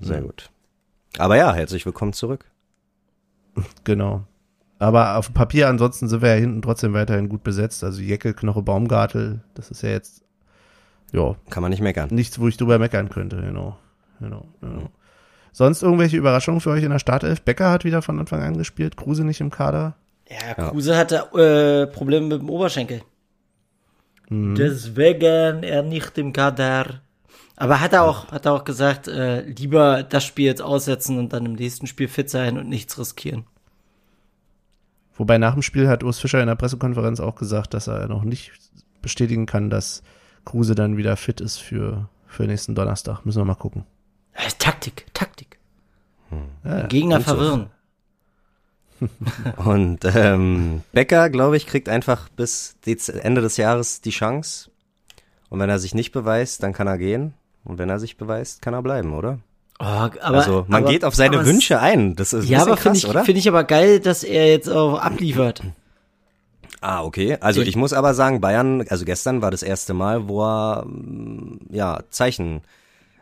Sehr 0.00 0.22
gut. 0.22 0.50
Aber 1.18 1.36
ja, 1.36 1.52
herzlich 1.54 1.84
willkommen 1.86 2.12
zurück. 2.12 2.44
Genau. 3.84 4.24
Aber 4.78 5.16
auf 5.16 5.26
dem 5.26 5.34
Papier 5.34 5.68
ansonsten 5.68 6.08
sind 6.08 6.22
wir 6.22 6.30
ja 6.30 6.40
hinten 6.40 6.62
trotzdem 6.62 6.94
weiterhin 6.94 7.28
gut 7.28 7.42
besetzt. 7.42 7.84
Also 7.84 8.00
Jeckel, 8.00 8.32
Knoche, 8.32 8.62
Baumgartel, 8.62 9.40
das 9.54 9.70
ist 9.70 9.82
ja 9.82 9.90
jetzt, 9.90 10.24
ja, 11.12 11.34
Kann 11.50 11.60
man 11.62 11.68
nicht 11.70 11.82
meckern. 11.82 12.08
nichts, 12.10 12.38
wo 12.38 12.48
ich 12.48 12.56
drüber 12.56 12.78
meckern 12.78 13.10
könnte, 13.10 13.36
genau. 13.42 13.76
Genau, 14.20 14.46
genau. 14.62 14.88
Sonst 15.52 15.82
irgendwelche 15.82 16.16
Überraschungen 16.16 16.60
für 16.60 16.70
euch 16.70 16.84
in 16.84 16.90
der 16.90 16.98
Startelf? 16.98 17.42
Becker 17.42 17.70
hat 17.70 17.84
wieder 17.84 18.00
von 18.00 18.18
Anfang 18.18 18.40
an 18.42 18.56
gespielt, 18.56 18.96
Kruse 18.96 19.24
nicht 19.24 19.40
im 19.40 19.50
Kader. 19.50 19.96
Ja, 20.28 20.54
Kruse 20.54 20.96
hatte 20.96 21.16
äh, 21.34 21.86
Probleme 21.92 22.28
mit 22.28 22.40
dem 22.40 22.48
Oberschenkel. 22.48 23.02
Mhm. 24.30 24.54
Deswegen 24.54 25.62
er 25.62 25.82
nicht 25.82 26.16
im 26.16 26.32
Kader. 26.32 27.00
Aber 27.60 27.78
hat 27.80 27.92
er 27.92 28.04
auch, 28.04 28.32
hat 28.32 28.46
er 28.46 28.54
auch 28.54 28.64
gesagt, 28.64 29.06
äh, 29.06 29.42
lieber 29.42 30.02
das 30.02 30.24
Spiel 30.24 30.46
jetzt 30.46 30.62
aussetzen 30.62 31.18
und 31.18 31.34
dann 31.34 31.44
im 31.44 31.52
nächsten 31.52 31.86
Spiel 31.86 32.08
fit 32.08 32.30
sein 32.30 32.56
und 32.56 32.70
nichts 32.70 32.98
riskieren. 32.98 33.44
Wobei 35.14 35.36
nach 35.36 35.52
dem 35.52 35.60
Spiel 35.60 35.86
hat 35.86 36.02
Urs 36.02 36.18
Fischer 36.18 36.40
in 36.40 36.46
der 36.46 36.54
Pressekonferenz 36.54 37.20
auch 37.20 37.34
gesagt, 37.34 37.74
dass 37.74 37.86
er 37.86 38.08
noch 38.08 38.24
nicht 38.24 38.52
bestätigen 39.02 39.44
kann, 39.44 39.68
dass 39.68 40.02
Kruse 40.46 40.74
dann 40.74 40.96
wieder 40.96 41.18
fit 41.18 41.42
ist 41.42 41.58
für, 41.58 42.08
für 42.26 42.44
nächsten 42.44 42.74
Donnerstag. 42.74 43.26
Müssen 43.26 43.42
wir 43.42 43.44
mal 43.44 43.54
gucken. 43.56 43.84
Taktik, 44.58 45.08
Taktik. 45.12 45.58
Ja, 46.64 46.86
Gegner 46.86 47.20
verwirren. 47.20 47.68
Und 49.56 49.98
ähm, 50.06 50.82
Becker, 50.92 51.28
glaube 51.28 51.58
ich, 51.58 51.66
kriegt 51.66 51.90
einfach 51.90 52.30
bis 52.30 52.78
Ende 52.86 53.42
des 53.42 53.58
Jahres 53.58 54.00
die 54.00 54.10
Chance. 54.10 54.70
Und 55.50 55.60
wenn 55.60 55.68
er 55.68 55.78
sich 55.78 55.94
nicht 55.94 56.12
beweist, 56.12 56.62
dann 56.62 56.72
kann 56.72 56.86
er 56.86 56.96
gehen. 56.96 57.34
Und 57.64 57.78
wenn 57.78 57.88
er 57.90 57.98
sich 57.98 58.16
beweist, 58.16 58.62
kann 58.62 58.74
er 58.74 58.82
bleiben, 58.82 59.12
oder? 59.14 59.38
Oh, 59.78 59.84
aber, 59.84 60.18
also 60.22 60.64
man 60.68 60.82
aber, 60.82 60.92
geht 60.92 61.04
auf 61.04 61.14
seine 61.14 61.38
es- 61.38 61.46
Wünsche 61.46 61.80
ein. 61.80 62.14
Das 62.16 62.32
ist 62.32 62.44
ein 62.44 62.50
Ja, 62.50 62.62
aber 62.62 62.76
finde 62.76 62.98
ich, 62.98 63.06
oder? 63.08 63.24
finde 63.24 63.38
ich 63.38 63.48
aber 63.48 63.64
geil, 63.64 64.00
dass 64.00 64.24
er 64.24 64.48
jetzt 64.48 64.68
auch 64.68 64.98
abliefert. 64.98 65.62
Ah, 66.82 67.02
okay. 67.02 67.36
Also 67.40 67.60
ich 67.62 67.76
muss 67.76 67.92
aber 67.92 68.14
sagen, 68.14 68.40
Bayern, 68.40 68.84
also 68.88 69.04
gestern 69.04 69.42
war 69.42 69.50
das 69.50 69.62
erste 69.62 69.92
Mal, 69.94 70.28
wo 70.28 70.42
er 70.42 70.84
mm, 70.86 71.60
ja 71.70 72.00
Zeichen 72.08 72.62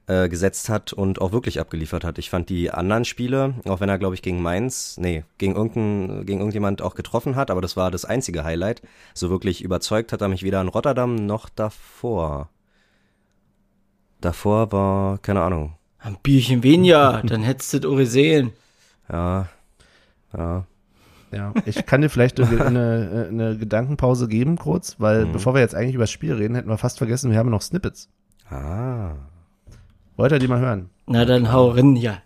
äh, 0.06 0.28
gesetzt 0.28 0.68
hat 0.68 0.92
und 0.92 1.20
auch 1.20 1.32
wirklich 1.32 1.60
abgeliefert 1.60 2.04
hat. 2.04 2.18
Ich 2.18 2.30
fand 2.30 2.48
die 2.48 2.70
anderen 2.70 3.04
Spiele, 3.04 3.54
auch 3.66 3.80
wenn 3.80 3.88
er, 3.88 3.98
glaube 3.98 4.14
ich, 4.14 4.22
gegen 4.22 4.40
Mainz, 4.42 4.96
nee, 4.98 5.24
gegen 5.38 5.54
irgendein, 5.56 6.24
gegen 6.24 6.38
irgendjemand 6.38 6.82
auch 6.82 6.94
getroffen 6.94 7.34
hat, 7.36 7.50
aber 7.50 7.60
das 7.60 7.76
war 7.76 7.90
das 7.90 8.04
einzige 8.04 8.44
Highlight. 8.44 8.80
So 9.12 9.28
wirklich 9.28 9.62
überzeugt 9.62 10.12
hat 10.12 10.22
er 10.22 10.28
mich 10.28 10.42
weder 10.44 10.60
in 10.60 10.68
Rotterdam 10.68 11.14
noch 11.16 11.48
davor. 11.48 12.48
Davor 14.20 14.72
war, 14.72 15.18
keine 15.18 15.42
Ahnung. 15.42 15.74
Ein 16.00 16.16
Bierchen 16.22 16.62
weniger, 16.62 17.22
dann 17.24 17.42
hättest 17.42 17.72
du 17.74 17.80
das 17.80 17.90
auch 17.90 17.96
gesehen. 17.96 18.52
Ja. 19.10 19.48
Ja. 20.36 20.64
Ja, 21.30 21.52
ich 21.66 21.84
kann 21.84 22.00
dir 22.00 22.08
vielleicht 22.08 22.40
eine, 22.40 22.64
eine, 22.64 23.26
eine 23.30 23.58
Gedankenpause 23.58 24.28
geben 24.28 24.56
kurz, 24.56 24.96
weil 24.98 25.26
Mhm. 25.26 25.32
bevor 25.32 25.52
wir 25.54 25.60
jetzt 25.60 25.74
eigentlich 25.74 25.94
über 25.94 26.04
das 26.04 26.10
Spiel 26.10 26.32
reden, 26.32 26.54
hätten 26.54 26.70
wir 26.70 26.78
fast 26.78 26.96
vergessen, 26.98 27.30
wir 27.30 27.38
haben 27.38 27.50
noch 27.50 27.60
Snippets. 27.60 28.08
Ah. 28.50 29.10
Wollt 30.16 30.32
ihr 30.32 30.38
die 30.38 30.48
mal 30.48 30.60
hören? 30.60 30.88
Na 31.06 31.24
dann 31.26 31.52
hau 31.52 31.68
rein, 31.70 31.96
ja. 31.96 32.18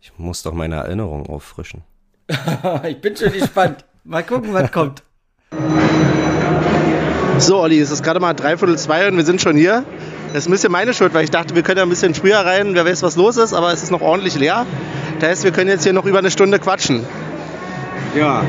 Ich 0.00 0.12
muss 0.18 0.42
doch 0.42 0.52
meine 0.52 0.76
Erinnerung 0.76 1.26
auffrischen. 1.26 1.82
ich 2.84 3.00
bin 3.00 3.16
schon 3.16 3.32
gespannt. 3.32 3.84
Mal 4.04 4.22
gucken, 4.22 4.52
was 4.52 4.70
kommt. 4.70 5.02
So, 7.38 7.60
Olli, 7.60 7.80
es 7.80 7.90
ist 7.90 8.02
gerade 8.02 8.20
mal 8.20 8.34
dreiviertel 8.34 8.78
zwei 8.78 9.08
und 9.08 9.16
wir 9.16 9.24
sind 9.24 9.40
schon 9.40 9.56
hier. 9.56 9.84
Das 10.36 10.44
ist 10.44 10.50
ein 10.50 10.52
bisschen 10.52 10.70
meine 10.70 10.92
Schuld, 10.92 11.14
weil 11.14 11.24
ich 11.24 11.30
dachte, 11.30 11.54
wir 11.54 11.62
können 11.62 11.78
ja 11.78 11.82
ein 11.82 11.88
bisschen 11.88 12.12
früher 12.12 12.36
rein, 12.36 12.74
wer 12.74 12.84
weiß, 12.84 13.02
was 13.02 13.16
los 13.16 13.38
ist, 13.38 13.54
aber 13.54 13.72
es 13.72 13.82
ist 13.82 13.90
noch 13.90 14.02
ordentlich 14.02 14.34
leer. 14.38 14.66
Das 15.18 15.30
heißt, 15.30 15.44
wir 15.44 15.50
können 15.50 15.70
jetzt 15.70 15.84
hier 15.84 15.94
noch 15.94 16.04
über 16.04 16.18
eine 16.18 16.30
Stunde 16.30 16.58
quatschen. 16.58 17.06
Ja, 18.14 18.42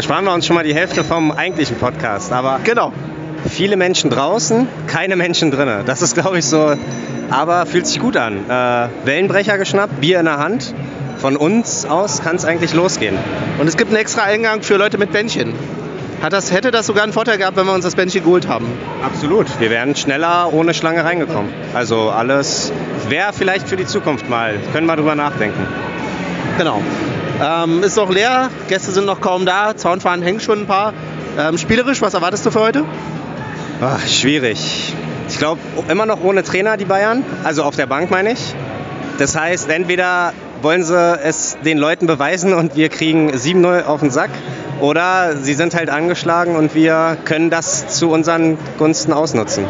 sparen 0.00 0.24
wir 0.24 0.32
uns 0.34 0.46
schon 0.46 0.54
mal 0.54 0.62
die 0.62 0.72
Hälfte 0.72 1.02
vom 1.02 1.32
eigentlichen 1.32 1.78
Podcast. 1.78 2.30
Aber 2.30 2.60
Genau. 2.62 2.92
viele 3.50 3.76
Menschen 3.76 4.08
draußen, 4.08 4.68
keine 4.86 5.16
Menschen 5.16 5.50
drinnen. 5.50 5.84
Das 5.84 6.00
ist, 6.00 6.14
glaube 6.14 6.38
ich, 6.38 6.44
so. 6.44 6.76
Aber 7.28 7.66
fühlt 7.66 7.88
sich 7.88 7.98
gut 7.98 8.16
an. 8.16 8.48
Äh, 8.48 8.88
Wellenbrecher 9.04 9.58
geschnappt, 9.58 10.00
Bier 10.00 10.20
in 10.20 10.26
der 10.26 10.38
Hand. 10.38 10.72
Von 11.18 11.36
uns 11.36 11.84
aus 11.86 12.22
kann 12.22 12.36
es 12.36 12.44
eigentlich 12.44 12.72
losgehen. 12.72 13.18
Und 13.58 13.66
es 13.66 13.76
gibt 13.76 13.90
einen 13.90 14.00
extra 14.00 14.22
Eingang 14.22 14.62
für 14.62 14.76
Leute 14.76 14.96
mit 14.96 15.10
Bändchen. 15.10 15.54
Hat 16.22 16.32
das, 16.32 16.52
hätte 16.52 16.70
das 16.70 16.86
sogar 16.86 17.02
einen 17.02 17.12
Vorteil 17.12 17.36
gehabt, 17.36 17.56
wenn 17.56 17.66
wir 17.66 17.74
uns 17.74 17.84
das 17.84 17.96
Bändchen 17.96 18.22
geholt 18.22 18.46
haben. 18.46 18.66
Absolut. 19.02 19.46
Wir 19.60 19.70
wären 19.70 19.96
schneller 19.96 20.52
ohne 20.52 20.72
Schlange 20.72 21.04
reingekommen. 21.04 21.52
Also 21.74 22.10
alles 22.10 22.72
wäre 23.08 23.32
vielleicht 23.32 23.68
für 23.68 23.76
die 23.76 23.86
Zukunft 23.86 24.30
mal. 24.30 24.54
Können 24.72 24.86
wir 24.86 24.94
drüber 24.94 25.16
nachdenken. 25.16 25.66
Genau. 26.58 26.80
Ähm, 27.42 27.82
ist 27.82 27.96
noch 27.96 28.10
leer, 28.10 28.50
Gäste 28.68 28.92
sind 28.92 29.06
noch 29.06 29.20
kaum 29.20 29.46
da, 29.46 29.76
Zaunfahren 29.76 30.22
hängen 30.22 30.38
schon 30.38 30.60
ein 30.60 30.66
paar. 30.66 30.92
Ähm, 31.36 31.58
spielerisch, 31.58 32.00
was 32.02 32.14
erwartest 32.14 32.46
du 32.46 32.52
für 32.52 32.60
heute? 32.60 32.84
Ach, 33.80 34.06
schwierig. 34.06 34.94
Ich 35.28 35.38
glaube, 35.38 35.60
immer 35.88 36.06
noch 36.06 36.22
ohne 36.22 36.44
Trainer 36.44 36.76
die 36.76 36.84
Bayern. 36.84 37.24
Also 37.42 37.64
auf 37.64 37.74
der 37.74 37.86
Bank 37.86 38.10
meine 38.10 38.32
ich. 38.32 38.54
Das 39.18 39.36
heißt, 39.36 39.68
entweder 39.70 40.34
wollen 40.60 40.84
sie 40.84 41.18
es 41.24 41.56
den 41.64 41.78
Leuten 41.78 42.06
beweisen 42.06 42.52
und 42.52 42.76
wir 42.76 42.88
kriegen 42.90 43.30
7-0 43.30 43.84
auf 43.84 44.00
den 44.00 44.10
Sack. 44.10 44.30
Oder 44.82 45.36
sie 45.36 45.54
sind 45.54 45.76
halt 45.76 45.90
angeschlagen 45.90 46.56
und 46.56 46.74
wir 46.74 47.16
können 47.24 47.50
das 47.50 47.86
zu 47.86 48.10
unseren 48.10 48.58
Gunsten 48.78 49.12
ausnutzen. 49.12 49.64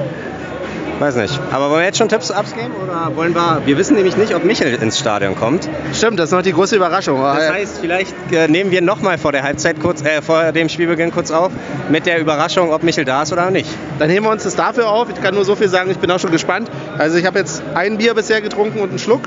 Weiß 1.00 1.16
nicht. 1.16 1.38
Aber 1.50 1.68
wollen 1.68 1.80
wir 1.80 1.86
jetzt 1.86 1.98
schon 1.98 2.08
Tipps 2.08 2.30
abgeben? 2.30 2.72
Oder 2.82 3.14
wollen 3.14 3.34
wir. 3.34 3.60
Wir 3.66 3.76
wissen 3.76 3.94
nämlich 3.96 4.16
nicht, 4.16 4.34
ob 4.34 4.44
Michel 4.44 4.74
ins 4.74 4.98
Stadion 4.98 5.34
kommt. 5.34 5.68
Stimmt, 5.92 6.18
das 6.18 6.30
ist 6.30 6.32
noch 6.32 6.40
die 6.40 6.52
große 6.52 6.76
Überraschung. 6.76 7.20
Das 7.20 7.50
heißt, 7.50 7.78
vielleicht 7.80 8.14
äh, 8.32 8.48
nehmen 8.48 8.70
wir 8.70 8.80
nochmal 8.80 9.18
vor 9.18 9.32
der 9.32 9.42
Halbzeit 9.42 9.80
kurz, 9.80 10.02
äh, 10.02 10.22
vor 10.22 10.52
dem 10.52 10.70
Spielbeginn 10.70 11.10
kurz 11.10 11.30
auf, 11.30 11.52
mit 11.90 12.06
der 12.06 12.18
Überraschung, 12.18 12.72
ob 12.72 12.82
Michel 12.82 13.04
da 13.04 13.24
ist 13.24 13.32
oder 13.32 13.50
nicht. 13.50 13.68
Dann 13.98 14.08
heben 14.08 14.24
wir 14.24 14.30
uns 14.30 14.44
das 14.44 14.56
dafür 14.56 14.88
auf. 14.88 15.08
Ich 15.10 15.20
kann 15.20 15.34
nur 15.34 15.44
so 15.44 15.56
viel 15.56 15.68
sagen, 15.68 15.90
ich 15.90 15.98
bin 15.98 16.10
auch 16.10 16.20
schon 16.20 16.30
gespannt. 16.30 16.70
Also 16.96 17.18
ich 17.18 17.26
habe 17.26 17.38
jetzt 17.38 17.62
ein 17.74 17.98
Bier 17.98 18.14
bisher 18.14 18.40
getrunken 18.40 18.80
und 18.80 18.90
einen 18.90 18.98
Schluck. 18.98 19.22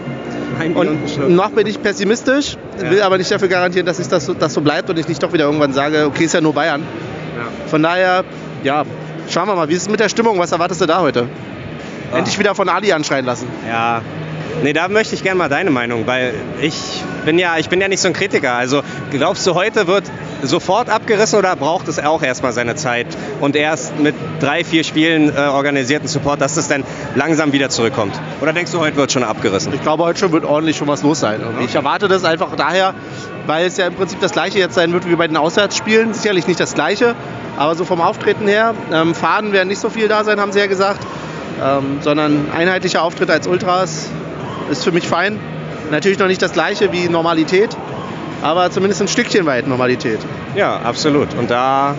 Und 0.74 1.30
noch 1.36 1.52
bin 1.52 1.68
ich 1.68 1.82
pessimistisch, 1.82 2.58
Ja. 2.82 2.90
will 2.92 3.02
aber 3.02 3.18
nicht 3.18 3.30
dafür 3.32 3.48
garantieren, 3.48 3.86
dass 3.86 4.00
es 4.00 4.08
das, 4.10 4.26
so- 4.26 4.34
das 4.34 4.54
so 4.54 4.62
bleibt 4.62 4.90
und 4.90 4.98
ich 5.00 5.08
nicht 5.08 5.22
doch 5.22 5.34
wieder 5.34 5.46
irgendwann 5.46 5.74
sage, 5.74 6.06
okay, 6.06 6.26
ist 6.26 6.34
ja 6.34 6.42
nur 6.42 6.54
Bayern. 6.54 6.82
Ja. 7.38 7.68
Von 7.70 7.84
daher, 7.84 8.24
ja, 8.64 8.84
schauen 9.30 9.48
wir 9.48 9.56
mal, 9.56 9.70
wie 9.70 9.74
ist 9.74 9.84
es 9.84 9.90
mit 9.90 10.00
der 10.00 10.10
Stimmung? 10.10 10.40
Was 10.40 10.52
erwartest 10.52 10.82
du 10.82 10.86
da 10.86 11.00
heute? 11.02 11.28
Ah. 12.14 12.18
Endlich 12.18 12.38
wieder 12.40 12.56
von 12.56 12.70
Ali 12.70 12.92
anschreien 12.94 13.26
lassen. 13.26 13.48
Ja. 13.68 14.02
Nee, 14.64 14.72
da 14.74 14.88
möchte 14.88 15.16
ich 15.16 15.24
gerne 15.24 15.38
mal 15.38 15.50
deine 15.50 15.70
Meinung, 15.70 16.08
weil 16.08 16.34
ich 16.62 17.04
bin 17.26 17.38
ja, 17.38 17.58
ich 17.58 17.68
bin 17.68 17.82
ja 17.82 17.90
nicht 17.90 18.00
so 18.00 18.08
ein 18.08 18.14
Kritiker. 18.14 18.54
Also 18.54 18.84
glaubst 19.12 19.46
du, 19.46 19.54
heute 19.54 19.88
wird 19.88 20.04
sofort 20.44 20.90
abgerissen 20.90 21.40
oder 21.40 21.56
braucht 21.56 21.88
es 21.88 22.00
auch 22.00 22.22
erstmal 22.22 22.52
seine 22.52 22.76
Zeit 22.76 23.08
und 23.42 23.56
erst 23.56 24.00
mit 24.00 24.16
drei, 24.40 24.64
vier 24.64 24.84
Spielen 24.84 25.36
äh, 25.36 25.40
organisierten 25.40 26.08
Support, 26.08 26.42
dass 26.42 26.58
es 26.58 26.68
dann 26.68 26.84
langsam 27.16 27.52
wieder 27.52 27.70
zurückkommt? 27.70 28.20
Oder 28.42 28.54
denkst 28.54 28.72
du, 28.72 28.80
heute 28.80 28.96
wird 28.98 29.12
schon 29.12 29.24
abgerissen? 29.24 29.74
Ich 29.74 29.82
glaube, 29.82 30.04
heute 30.04 30.20
schon 30.20 30.32
wird 30.32 30.46
ordentlich 30.46 30.78
schon 30.78 30.88
was 30.88 31.04
los 31.04 31.20
sein. 31.20 31.42
Und 31.44 31.64
ich 31.64 31.76
erwarte 31.76 32.08
das 32.08 32.24
einfach 32.24 32.56
daher, 32.56 32.94
weil 33.46 33.66
es 33.66 33.78
ja 33.78 33.88
im 33.88 33.96
Prinzip 33.96 34.20
das 34.20 34.32
gleiche 34.32 34.60
jetzt 34.60 34.76
sein 34.76 34.94
wird 34.94 35.10
wie 35.10 35.16
bei 35.16 35.28
den 35.28 35.38
Auswärtsspielen. 35.38 36.14
Sicherlich 36.14 36.48
nicht 36.48 36.60
das 36.60 36.74
gleiche, 36.74 37.16
aber 37.58 37.76
so 37.76 37.86
vom 37.86 38.02
Auftreten 38.02 38.48
her. 38.48 38.74
Ähm, 38.92 39.16
Faden 39.16 39.54
werden 39.54 39.68
nicht 39.70 39.80
so 39.80 39.90
viel 39.90 40.08
da 40.08 40.24
sein, 40.24 40.40
haben 40.40 40.52
sie 40.52 40.60
ja 40.60 40.68
gesagt. 40.68 41.06
Ähm, 41.64 42.00
sondern 42.02 42.52
einheitlicher 42.54 43.02
Auftritt 43.02 43.30
als 43.30 43.48
Ultras 43.48 44.10
ist 44.70 44.84
für 44.84 44.92
mich 44.92 45.08
fein. 45.08 45.40
Natürlich 45.92 46.20
noch 46.20 46.28
nicht 46.28 46.42
das 46.42 46.52
gleiche 46.52 46.92
wie 46.92 47.08
Normalität, 47.08 47.78
aber 48.46 48.70
zumindest 48.70 49.02
ein 49.02 49.08
Stückchen 49.08 49.48
weit 49.48 49.68
Normalität. 49.68 50.20
Ja, 50.56 50.78
absolut. 50.78 51.34
Und 51.34 51.50
da 51.50 51.96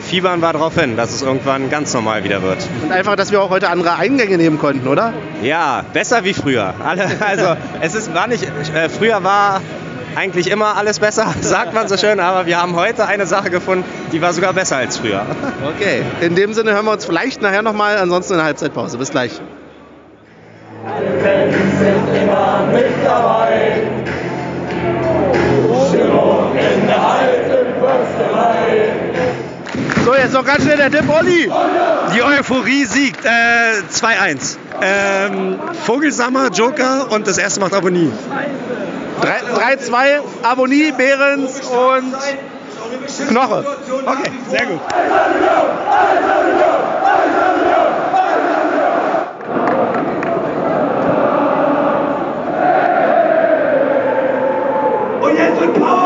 fiebern 0.00 0.40
wir 0.40 0.52
darauf 0.52 0.74
hin, 0.74 0.96
dass 0.96 1.12
es 1.12 1.20
irgendwann 1.20 1.68
ganz 1.68 1.92
normal 1.92 2.24
wieder 2.24 2.42
wird. 2.42 2.58
Und 2.82 2.90
einfach, 2.90 3.14
dass 3.14 3.30
wir 3.30 3.42
auch 3.42 3.50
heute 3.50 3.68
andere 3.68 3.96
Eingänge 3.96 4.38
nehmen 4.38 4.58
konnten, 4.58 4.88
oder? 4.88 5.12
Ja, 5.42 5.84
besser 5.92 6.24
wie 6.24 6.32
früher. 6.32 6.72
Alle, 6.82 7.04
also 7.20 7.56
es 7.82 7.94
ist, 7.94 8.14
war 8.14 8.26
nicht, 8.26 8.42
äh, 8.74 8.88
früher 8.88 9.22
war 9.22 9.60
eigentlich 10.16 10.50
immer 10.50 10.76
alles 10.78 10.98
besser, 10.98 11.34
sagt 11.42 11.74
man 11.74 11.88
so 11.88 11.98
schön, 11.98 12.20
aber 12.20 12.46
wir 12.46 12.60
haben 12.60 12.74
heute 12.74 13.06
eine 13.06 13.26
Sache 13.26 13.50
gefunden, 13.50 13.84
die 14.12 14.22
war 14.22 14.32
sogar 14.32 14.54
besser 14.54 14.76
als 14.78 14.96
früher. 14.96 15.26
Okay. 15.76 16.02
In 16.20 16.34
dem 16.34 16.54
Sinne 16.54 16.72
hören 16.72 16.86
wir 16.86 16.92
uns 16.92 17.04
vielleicht 17.04 17.40
nachher 17.40 17.62
nochmal, 17.62 17.96
ansonsten 17.98 18.34
in 18.34 18.38
der 18.38 18.46
Halbzeitpause. 18.46 18.98
Bis 18.98 19.10
gleich. 19.10 19.40
So, 30.04 30.14
jetzt 30.14 30.32
noch 30.32 30.44
ganz 30.44 30.62
schnell 30.62 30.76
der 30.76 30.90
Tipp, 30.90 31.04
Olli. 31.08 31.50
Die 32.14 32.22
Euphorie 32.22 32.84
siegt. 32.84 33.24
Äh, 33.24 33.28
2-1. 33.90 34.56
Ähm, 34.82 35.60
Vogelsammer, 35.84 36.48
Joker 36.48 37.06
und 37.10 37.26
das 37.26 37.38
erste 37.38 37.60
macht 37.60 37.72
Abonnie. 37.72 38.10
3-2, 39.22 40.20
Abonnie, 40.42 40.92
Behrens 40.92 41.60
und 41.60 42.14
Knoche. 43.28 43.64
Okay, 44.06 44.30
sehr 44.50 44.66
gut. 44.66 44.80
So, 55.20 55.28
ich 55.28 55.38
muss 55.38 56.01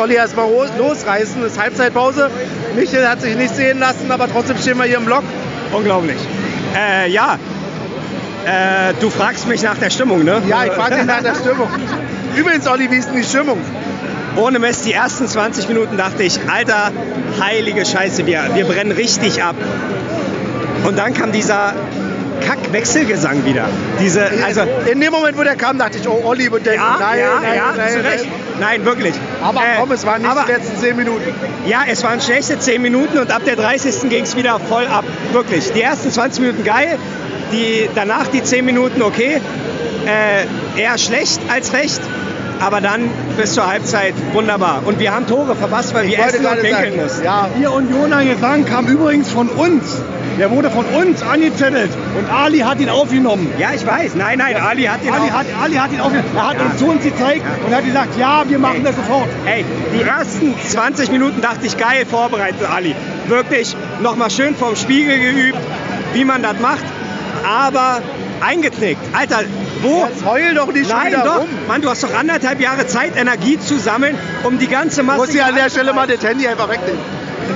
Olli 0.00 0.14
erstmal 0.14 0.48
losreißen. 0.78 1.42
Es 1.44 1.52
ist 1.52 1.60
Halbzeitpause. 1.60 2.30
Michel 2.74 3.06
hat 3.08 3.20
sich 3.20 3.36
nicht 3.36 3.54
sehen 3.54 3.78
lassen, 3.78 4.10
aber 4.10 4.28
trotzdem 4.28 4.56
stehen 4.56 4.78
wir 4.78 4.84
hier 4.84 4.96
im 4.96 5.04
Block. 5.04 5.22
Unglaublich. 5.72 6.16
Äh, 6.74 7.10
ja. 7.10 7.38
Äh, 8.46 8.94
du 9.00 9.10
fragst 9.10 9.46
mich 9.46 9.62
nach 9.62 9.76
der 9.76 9.90
Stimmung, 9.90 10.24
ne? 10.24 10.40
Ja, 10.48 10.64
ich 10.64 10.72
frage 10.72 10.96
dich 10.96 11.04
nach 11.04 11.22
der 11.22 11.34
Stimmung. 11.34 11.68
Übrigens, 12.34 12.66
Olli, 12.66 12.90
wie 12.90 12.96
ist 12.96 13.08
denn 13.08 13.16
die 13.16 13.24
Stimmung? 13.24 13.58
Ohne 14.36 14.58
Mist, 14.58 14.86
die 14.86 14.92
ersten 14.92 15.26
20 15.26 15.68
Minuten 15.68 15.96
dachte 15.96 16.22
ich, 16.22 16.38
alter, 16.50 16.92
heilige 17.40 17.84
Scheiße, 17.84 18.26
wir, 18.26 18.42
wir 18.54 18.64
brennen 18.64 18.92
richtig 18.92 19.42
ab. 19.42 19.56
Und 20.84 20.98
dann 20.98 21.12
kam 21.12 21.32
dieser 21.32 21.74
Kack-Wechselgesang 22.46 23.44
wieder. 23.44 23.66
Diese, 24.00 24.22
also, 24.44 24.62
in 24.90 25.00
dem 25.00 25.12
Moment, 25.12 25.36
wo 25.36 25.42
der 25.42 25.56
kam, 25.56 25.78
dachte 25.78 25.98
ich, 25.98 26.08
oh, 26.08 26.22
Olli 26.24 26.50
wird 26.50 26.64
denken, 26.64 26.80
ja, 26.80 26.96
nein, 26.98 27.18
ja, 27.18 27.40
nein, 27.40 27.56
ja, 27.56 27.74
nein, 27.76 28.00
Recht. 28.00 28.26
Nein, 28.60 28.84
wirklich. 28.84 29.14
Aber 29.42 29.60
Äh, 29.60 29.78
komm, 29.78 29.92
es 29.92 30.04
waren 30.06 30.22
nicht 30.22 30.30
aber- 30.30 30.44
die 30.46 30.52
letzten 30.52 30.76
10 30.78 30.96
Minuten. 30.96 31.22
Ja, 31.66 31.80
es 31.88 32.02
waren 32.04 32.20
schlechte 32.20 32.58
10 32.58 32.82
Minuten 32.82 33.18
und 33.18 33.30
ab 33.32 33.42
der 33.46 33.56
30. 33.56 34.08
ging 34.10 34.24
es 34.24 34.36
wieder 34.36 34.58
voll 34.60 34.86
ab. 34.86 35.04
Wirklich. 35.32 35.72
Die 35.72 35.80
ersten 35.82 36.10
20 36.10 36.40
Minuten 36.42 36.64
geil, 36.64 36.98
die, 37.52 37.88
danach 37.94 38.26
die 38.28 38.42
10 38.42 38.64
Minuten 38.64 39.02
okay. 39.02 39.40
Äh, 40.06 40.80
eher 40.80 40.96
schlecht 40.98 41.40
als 41.52 41.72
recht. 41.72 42.00
Aber 42.58 42.82
dann 42.82 43.08
bis 43.38 43.54
zur 43.54 43.66
Halbzeit 43.66 44.12
wunderbar. 44.34 44.82
Und 44.84 44.98
wir 44.98 45.12
haben 45.14 45.26
Tore 45.26 45.56
verpasst, 45.56 45.94
weil 45.94 46.06
wir 46.08 46.18
wollte 46.18 46.36
essen 46.36 46.46
und 46.46 46.70
sagen, 46.70 46.96
mussten. 47.02 47.24
Ja, 47.24 47.48
Ihr 47.58 47.72
Unioner 47.72 48.22
Gesang 48.22 48.66
kam 48.66 48.86
übrigens 48.86 49.30
von 49.30 49.48
uns. 49.48 49.89
Der 50.38 50.50
wurde 50.50 50.70
von 50.70 50.84
uns 50.86 51.22
angezettelt 51.22 51.90
und 52.16 52.30
Ali 52.32 52.60
hat 52.60 52.80
ihn 52.80 52.88
aufgenommen. 52.88 53.52
Ja, 53.58 53.68
ich 53.74 53.86
weiß. 53.86 54.14
Nein, 54.14 54.38
nein, 54.38 54.56
Ali 54.56 54.84
hat 54.84 55.04
den 55.04 55.12
Ali 55.12 55.28
hat, 55.28 55.46
Ali 55.62 55.74
hat 55.74 55.92
ihn 55.92 56.00
aufgenommen. 56.00 56.30
Er 56.34 56.48
hat 56.48 56.56
Ja. 56.58 56.64
uns 56.66 56.76
zu 56.78 56.86
uns 56.86 57.02
gezeigt 57.02 57.42
und 57.66 57.74
hat 57.74 57.84
gesagt, 57.84 58.18
ja, 58.18 58.44
wir 58.48 58.58
machen 58.58 58.82
das 58.84 58.96
sofort. 58.96 59.28
Ey, 59.44 59.64
die 59.94 60.02
ersten 60.02 60.54
20 60.68 61.10
Minuten 61.10 61.40
dachte 61.42 61.66
ich, 61.66 61.76
geil 61.76 62.06
vorbereitet, 62.06 62.60
Ali. 62.70 62.94
Wirklich 63.28 63.76
nochmal 64.02 64.30
schön 64.30 64.54
vorm 64.54 64.76
Spiegel 64.76 65.18
geübt, 65.18 65.58
wie 66.14 66.24
man 66.24 66.42
das 66.42 66.58
macht. 66.60 66.84
Aber 67.46 68.00
eingeknickt. 68.40 69.00
Alter, 69.12 69.40
wo? 69.82 70.06
jetzt 70.08 70.24
heul 70.24 70.54
doch 70.54 70.72
nicht 70.72 70.88
Nein, 70.90 71.08
wieder 71.08 71.22
doch. 71.24 71.38
rum. 71.40 71.48
Mann, 71.68 71.82
du 71.82 71.90
hast 71.90 72.02
doch 72.02 72.14
anderthalb 72.18 72.60
Jahre 72.60 72.86
Zeit, 72.86 73.12
Energie 73.16 73.58
zu 73.58 73.78
sammeln, 73.78 74.16
um 74.44 74.58
die 74.58 74.68
ganze 74.68 75.02
Ich 75.02 75.06
Masse... 75.06 75.18
muss 75.20 75.30
hier 75.30 75.44
an 75.46 75.54
der 75.54 75.68
Stelle 75.70 75.92
mal 75.92 76.06
das 76.06 76.22
Handy 76.22 76.46
einfach 76.48 76.68
wegnehmen. 76.68 77.00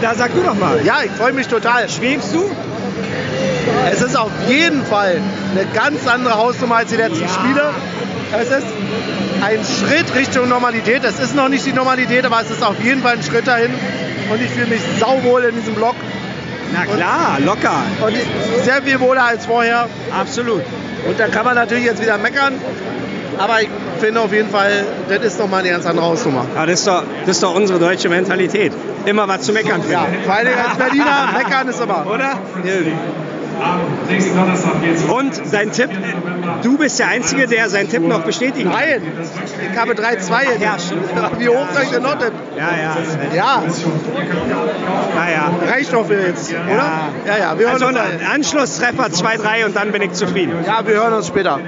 Da 0.02 0.14
sag 0.14 0.34
du 0.34 0.42
doch 0.42 0.54
mal. 0.54 0.80
Ja, 0.84 0.96
ich 1.04 1.10
freue 1.12 1.32
mich 1.32 1.46
total. 1.46 1.88
Schwebst 1.88 2.34
du? 2.34 2.50
Es 3.90 4.02
ist 4.02 4.16
auf 4.16 4.30
jeden 4.48 4.84
Fall 4.84 5.20
eine 5.52 5.66
ganz 5.74 6.06
andere 6.06 6.36
Hausnummer 6.36 6.76
als 6.76 6.90
die 6.90 6.96
letzten 6.96 7.22
Ja. 7.22 7.28
Spiele. 7.28 7.70
Es 8.38 8.48
ist 8.48 8.66
ein 9.42 9.60
Schritt 9.64 10.14
Richtung 10.14 10.48
Normalität. 10.48 11.04
Es 11.04 11.20
ist 11.20 11.34
noch 11.34 11.48
nicht 11.48 11.64
die 11.66 11.72
Normalität, 11.72 12.24
aber 12.24 12.40
es 12.40 12.50
ist 12.50 12.62
auf 12.64 12.80
jeden 12.82 13.02
Fall 13.02 13.14
ein 13.16 13.22
Schritt 13.22 13.46
dahin. 13.46 13.70
Und 14.30 14.40
ich 14.42 14.50
fühle 14.50 14.66
mich 14.68 14.80
sauwohl 14.98 15.44
in 15.44 15.54
diesem 15.56 15.74
Block. 15.74 15.94
Na 16.72 16.84
klar, 16.86 17.38
locker. 17.44 17.82
Und 18.04 18.16
sehr 18.64 18.82
viel 18.82 18.98
wohler 19.00 19.24
als 19.24 19.46
vorher. 19.46 19.88
Absolut. 20.18 20.62
Und 21.06 21.20
da 21.20 21.28
kann 21.28 21.44
man 21.44 21.54
natürlich 21.54 21.84
jetzt 21.84 22.02
wieder 22.02 22.18
meckern. 22.18 22.54
Aber 23.38 23.60
ich 23.60 23.68
finde 24.00 24.20
auf 24.20 24.32
jeden 24.32 24.48
Fall, 24.50 24.84
das 25.08 25.18
ist 25.24 25.38
nochmal 25.38 25.60
eine 25.60 25.70
ganz 25.70 25.86
andere 25.86 26.06
Hausnummer. 26.06 26.46
Aber 26.56 26.66
das 26.66 26.80
ist, 26.80 26.86
doch, 26.88 27.02
das 27.26 27.36
ist 27.36 27.42
doch 27.42 27.54
unsere 27.54 27.78
deutsche 27.78 28.08
Mentalität. 28.08 28.72
Immer 29.04 29.28
was 29.28 29.42
zu 29.42 29.52
meckern 29.52 29.82
finden. 29.82 29.92
Ja, 29.92 30.06
vor 30.24 30.34
allem 30.34 30.48
als 30.48 30.78
Berliner, 30.78 31.28
meckern 31.36 31.68
ist 31.68 31.80
immer. 31.80 32.06
Oder? 32.06 32.38
Und 35.08 35.40
dein 35.52 35.70
Tipp, 35.72 35.90
du 36.62 36.76
bist 36.76 36.98
der 36.98 37.08
Einzige, 37.08 37.46
der 37.46 37.68
seinen 37.68 37.88
Tipp 37.88 38.02
noch 38.06 38.20
bestätigen 38.22 38.70
kann. 38.70 38.78
Nein, 38.80 39.02
ich 39.72 39.78
habe 39.78 39.92
3-2 39.92 40.60
Ja. 40.60 40.76
Wie 41.38 41.48
hoch 41.48 41.66
soll 41.72 41.82
ich 41.84 41.90
denn 41.90 42.02
noch 42.02 42.14
tippen? 42.18 42.38
Ja, 42.56 42.70
ja. 42.82 42.96
Ja, 43.34 43.62
Naja. 45.14 45.50
reicht 45.70 45.92
doch 45.92 46.06
für 46.06 46.20
jetzt, 46.26 46.50
oder? 46.52 46.90
Ja, 47.26 47.38
ja, 47.38 47.58
wir 47.58 47.66
hören 47.66 47.74
Also 47.74 47.86
uns. 47.86 47.98
ein 47.98 48.26
Anschlusstreffer 48.34 49.06
2-3 49.06 49.66
und 49.66 49.76
dann 49.76 49.92
bin 49.92 50.02
ich 50.02 50.12
zufrieden. 50.12 50.54
Ja, 50.66 50.86
wir 50.86 50.94
hören 50.94 51.12
uns 51.14 51.28
später. 51.28 51.58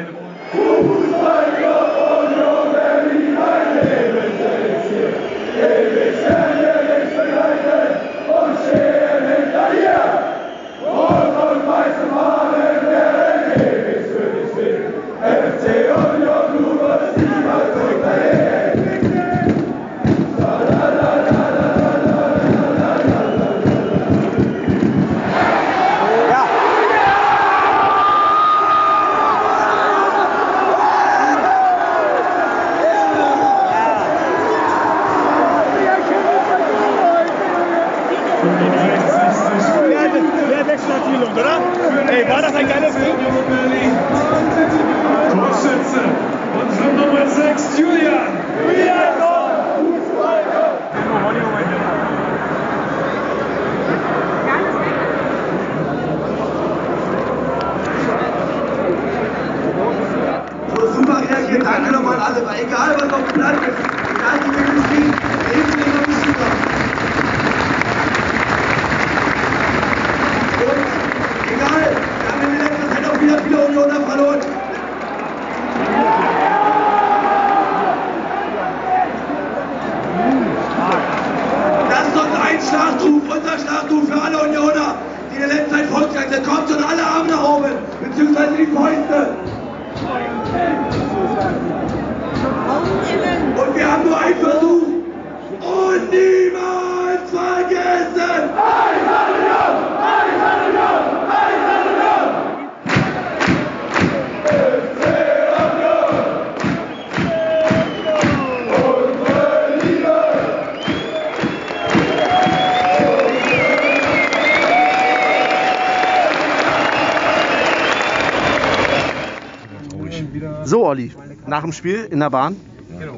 Nach 121.56 121.62
dem 121.62 121.72
Spiel 121.72 122.06
in 122.10 122.20
der 122.20 122.28
Bahn, 122.28 122.56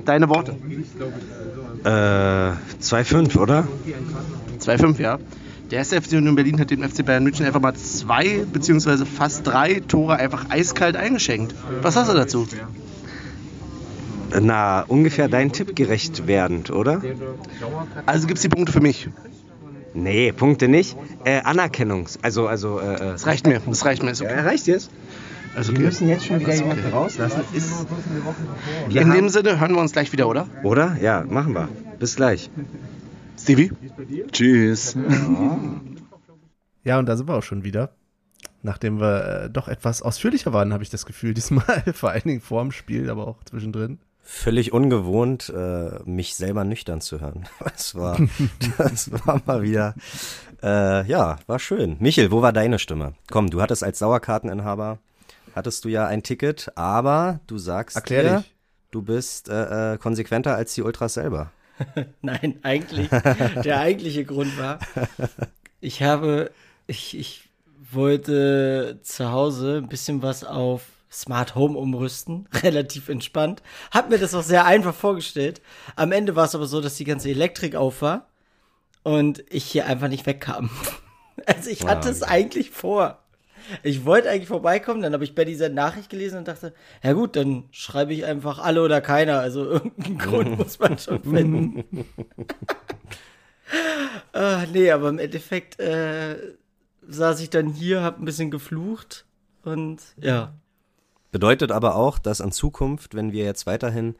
deine 0.04 0.28
Worte. 0.28 0.54
Äh, 1.82 1.88
2-5, 2.80 3.36
oder? 3.36 3.66
2-5, 4.60 5.00
ja. 5.00 5.18
Der 5.72 5.78
erste 5.78 6.00
FC 6.00 6.12
Union 6.12 6.36
Berlin 6.36 6.60
hat 6.60 6.70
dem 6.70 6.88
FC 6.88 7.04
Bayern 7.04 7.24
München 7.24 7.44
einfach 7.44 7.60
mal 7.60 7.74
zwei 7.74 8.44
beziehungsweise 8.50 9.06
fast 9.06 9.44
drei 9.44 9.80
Tore 9.80 10.16
einfach 10.16 10.50
eiskalt 10.50 10.96
eingeschenkt. 10.96 11.52
Was 11.82 11.96
hast 11.96 12.10
du 12.10 12.14
dazu? 12.14 12.46
Na, 14.40 14.82
ungefähr 14.82 15.28
dein 15.28 15.50
Tipp 15.50 15.74
gerecht 15.74 16.28
werdend, 16.28 16.70
oder? 16.70 17.02
Also 18.06 18.28
gibt's 18.28 18.42
die 18.42 18.48
Punkte 18.48 18.72
für 18.72 18.80
mich. 18.80 19.08
Nee, 19.94 20.30
Punkte 20.30 20.68
nicht. 20.68 20.96
Äh, 21.24 21.40
Anerkennungs. 21.40 22.20
Also, 22.22 22.46
also, 22.46 22.78
äh, 22.78 22.94
äh. 22.94 22.98
Das 22.98 23.26
reicht 23.26 23.48
mir, 23.48 23.60
das 23.66 23.84
reicht 23.84 24.04
mir. 24.04 24.10
Ist 24.10 24.22
okay. 24.22 24.40
reicht 24.40 24.68
jetzt? 24.68 24.90
Also 25.58 25.72
Wir 25.72 25.80
müssen 25.80 26.08
jetzt 26.08 26.24
schon 26.24 26.38
wieder 26.38 26.52
Ist 26.52 26.60
jemanden 26.60 26.84
okay. 26.84 26.94
rauslassen. 26.94 27.40
Ist, 27.52 27.68
In 28.90 29.10
dem 29.10 29.28
Sinne 29.28 29.58
hören 29.58 29.72
wir 29.74 29.80
uns 29.80 29.90
gleich 29.90 30.12
wieder, 30.12 30.28
oder? 30.28 30.46
oder? 30.62 30.96
Ja, 31.00 31.24
machen 31.28 31.52
wir. 31.52 31.68
Bis 31.98 32.14
gleich. 32.14 32.48
Stevie? 33.36 33.72
Tschüss. 34.30 34.96
Ja, 36.84 37.00
und 37.00 37.06
da 37.06 37.16
sind 37.16 37.28
wir 37.28 37.34
auch 37.34 37.42
schon 37.42 37.64
wieder. 37.64 37.90
Nachdem 38.62 39.00
wir 39.00 39.46
äh, 39.46 39.50
doch 39.50 39.66
etwas 39.66 40.00
ausführlicher 40.00 40.52
waren, 40.52 40.72
habe 40.72 40.84
ich 40.84 40.90
das 40.90 41.06
Gefühl, 41.06 41.34
diesmal. 41.34 41.82
Vor 41.92 42.10
allen 42.10 42.22
Dingen 42.22 42.40
vorm 42.40 42.70
Spiel, 42.70 43.10
aber 43.10 43.26
auch 43.26 43.42
zwischendrin. 43.42 43.98
Völlig 44.20 44.72
ungewohnt, 44.72 45.52
äh, 45.52 45.98
mich 46.04 46.36
selber 46.36 46.62
nüchtern 46.62 47.00
zu 47.00 47.20
hören. 47.20 47.48
Das 47.64 47.96
war, 47.96 48.16
das 48.78 49.10
war 49.10 49.42
mal 49.44 49.62
wieder, 49.62 49.96
äh, 50.62 51.04
ja, 51.08 51.38
war 51.48 51.58
schön. 51.58 51.96
Michel, 51.98 52.30
wo 52.30 52.42
war 52.42 52.52
deine 52.52 52.78
Stimme? 52.78 53.14
Komm, 53.28 53.50
du 53.50 53.60
hattest 53.60 53.82
als 53.82 53.98
Dauerkarteninhaber, 53.98 54.98
hattest 55.58 55.84
du 55.84 55.88
ja 55.88 56.06
ein 56.06 56.22
Ticket, 56.22 56.72
aber 56.76 57.40
du 57.46 57.58
sagst 57.58 57.96
Erklär 57.96 58.22
dir, 58.22 58.36
dich. 58.38 58.54
du 58.90 59.02
bist 59.02 59.48
äh, 59.48 59.94
äh, 59.94 59.98
konsequenter 59.98 60.54
als 60.54 60.74
die 60.74 60.82
Ultras 60.82 61.14
selber. 61.14 61.52
Nein, 62.22 62.58
eigentlich, 62.62 63.08
der 63.08 63.80
eigentliche 63.80 64.24
Grund 64.24 64.58
war, 64.58 64.80
ich 65.80 66.02
habe, 66.02 66.50
ich, 66.86 67.16
ich 67.16 67.48
wollte 67.92 68.98
zu 69.02 69.30
Hause 69.30 69.78
ein 69.82 69.88
bisschen 69.88 70.22
was 70.22 70.42
auf 70.44 70.82
Smart 71.10 71.54
Home 71.54 71.78
umrüsten, 71.78 72.48
relativ 72.62 73.08
entspannt. 73.08 73.62
Hab 73.90 74.10
mir 74.10 74.18
das 74.18 74.34
auch 74.34 74.42
sehr 74.42 74.64
einfach 74.64 74.94
vorgestellt. 74.94 75.60
Am 75.96 76.12
Ende 76.12 76.36
war 76.36 76.44
es 76.44 76.54
aber 76.54 76.66
so, 76.66 76.80
dass 76.80 76.96
die 76.96 77.04
ganze 77.04 77.30
Elektrik 77.30 77.74
auf 77.76 78.02
war 78.02 78.28
und 79.02 79.44
ich 79.48 79.64
hier 79.64 79.86
einfach 79.86 80.08
nicht 80.08 80.26
wegkam. 80.26 80.70
Also 81.46 81.70
ich 81.70 81.86
hatte 81.86 82.08
es 82.08 82.24
eigentlich 82.24 82.70
vor. 82.70 83.22
Ich 83.82 84.04
wollte 84.04 84.30
eigentlich 84.30 84.48
vorbeikommen, 84.48 85.02
dann 85.02 85.12
habe 85.12 85.24
ich 85.24 85.34
bei 85.34 85.44
dieser 85.44 85.68
Nachricht 85.68 86.10
gelesen 86.10 86.38
und 86.38 86.48
dachte, 86.48 86.72
ja 87.02 87.12
gut, 87.12 87.36
dann 87.36 87.64
schreibe 87.70 88.12
ich 88.12 88.24
einfach 88.24 88.58
alle 88.58 88.82
oder 88.82 89.00
keiner. 89.00 89.40
Also 89.40 89.64
irgendeinen 89.70 90.18
Grund 90.18 90.58
muss 90.58 90.78
man 90.78 90.98
schon 90.98 91.22
finden. 91.22 92.06
Ah, 94.32 94.64
nee, 94.72 94.90
aber 94.90 95.10
im 95.10 95.18
Endeffekt 95.18 95.78
äh, 95.78 96.36
saß 97.06 97.40
ich 97.40 97.50
dann 97.50 97.68
hier, 97.68 98.02
hab 98.02 98.18
ein 98.18 98.24
bisschen 98.24 98.50
geflucht 98.50 99.26
und 99.62 100.00
ja. 100.20 100.54
Bedeutet 101.32 101.72
aber 101.72 101.96
auch, 101.96 102.18
dass 102.18 102.40
in 102.40 102.52
Zukunft, 102.52 103.14
wenn 103.14 103.32
wir 103.32 103.44
jetzt 103.44 103.66
weiterhin 103.66 104.14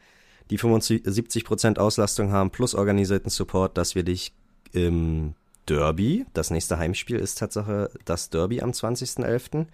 die 0.49 0.59
75% 0.59 1.79
Auslastung 1.79 2.31
haben 2.31 2.51
plus 2.51 2.75
organisierten 2.75 3.29
Support, 3.29 3.77
dass 3.77 3.95
wir 3.95 4.03
dich 4.03 4.33
im 4.71 5.33
Derby, 5.69 6.25
das 6.33 6.49
nächste 6.49 6.77
Heimspiel 6.79 7.17
ist 7.17 7.37
Tatsache 7.37 7.91
das 8.05 8.29
Derby 8.29 8.61
am 8.61 8.71
20.11., 8.71 9.67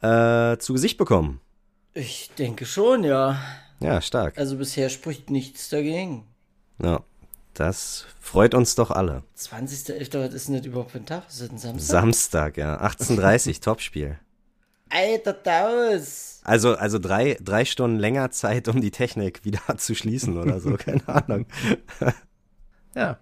äh, 0.00 0.58
zu 0.58 0.72
Gesicht 0.72 0.96
bekommen. 0.96 1.40
Ich 1.94 2.30
denke 2.38 2.66
schon, 2.66 3.02
ja. 3.02 3.40
Ja, 3.80 4.00
stark. 4.00 4.38
Also 4.38 4.56
bisher 4.56 4.88
spricht 4.88 5.30
nichts 5.30 5.68
dagegen. 5.68 6.24
Ja, 6.80 7.00
das 7.54 8.06
freut 8.20 8.54
uns 8.54 8.76
doch 8.76 8.92
alle. 8.92 9.24
20.11. 9.36 10.26
Was 10.26 10.34
ist 10.34 10.48
denn 10.48 10.56
das 10.56 10.66
überhaupt 10.66 10.92
für 10.92 10.98
ein 10.98 11.06
Tag? 11.06 11.28
Ist 11.28 11.40
das 11.40 11.50
ein 11.50 11.58
Samstag? 11.58 11.90
Samstag, 11.90 12.56
ja. 12.56 12.80
18.30 12.80 13.60
Topspiel. 13.64 14.18
Alter 14.90 15.42
Taus! 15.42 16.40
Also, 16.44 16.76
also 16.76 16.98
drei, 16.98 17.36
drei 17.42 17.64
Stunden 17.64 17.98
länger 17.98 18.30
Zeit, 18.30 18.68
um 18.68 18.80
die 18.80 18.90
Technik 18.90 19.44
wieder 19.44 19.60
zu 19.76 19.94
schließen 19.94 20.38
oder 20.38 20.60
so, 20.60 20.76
keine 20.76 21.06
Ahnung. 21.08 21.46
Ja. 22.94 23.18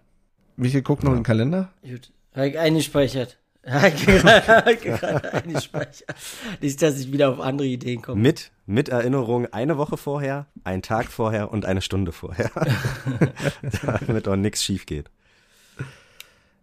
Michael 0.57 0.83
guckt 0.83 1.05
noch 1.05 1.13
in 1.13 1.19
den 1.19 1.25
Kalender. 1.25 1.73
Gut. 1.83 2.11
Eingespeichert. 2.35 3.39
gerade 3.67 5.33
eingespeichert. 5.33 6.15
Nicht, 6.61 6.81
dass 6.83 7.01
ich 7.01 7.13
wieder 7.13 7.31
auf 7.31 7.41
andere 7.41 7.67
Ideen 7.67 8.01
komme. 8.01 8.21
Mit, 8.21 8.53
mit 8.65 8.89
Erinnerung 8.89 9.47
eine 9.47 9.77
Woche 9.77 9.97
vorher, 9.97 10.47
einen 10.63 10.83
Tag 10.83 11.07
vorher 11.07 11.51
und 11.51 11.65
eine 11.65 11.83
Stunde 11.83 12.13
vorher. 12.13 12.51
Damit 14.07 14.29
auch 14.29 14.37
nichts 14.37 14.63
schief 14.63 14.87
geht. 14.87 15.11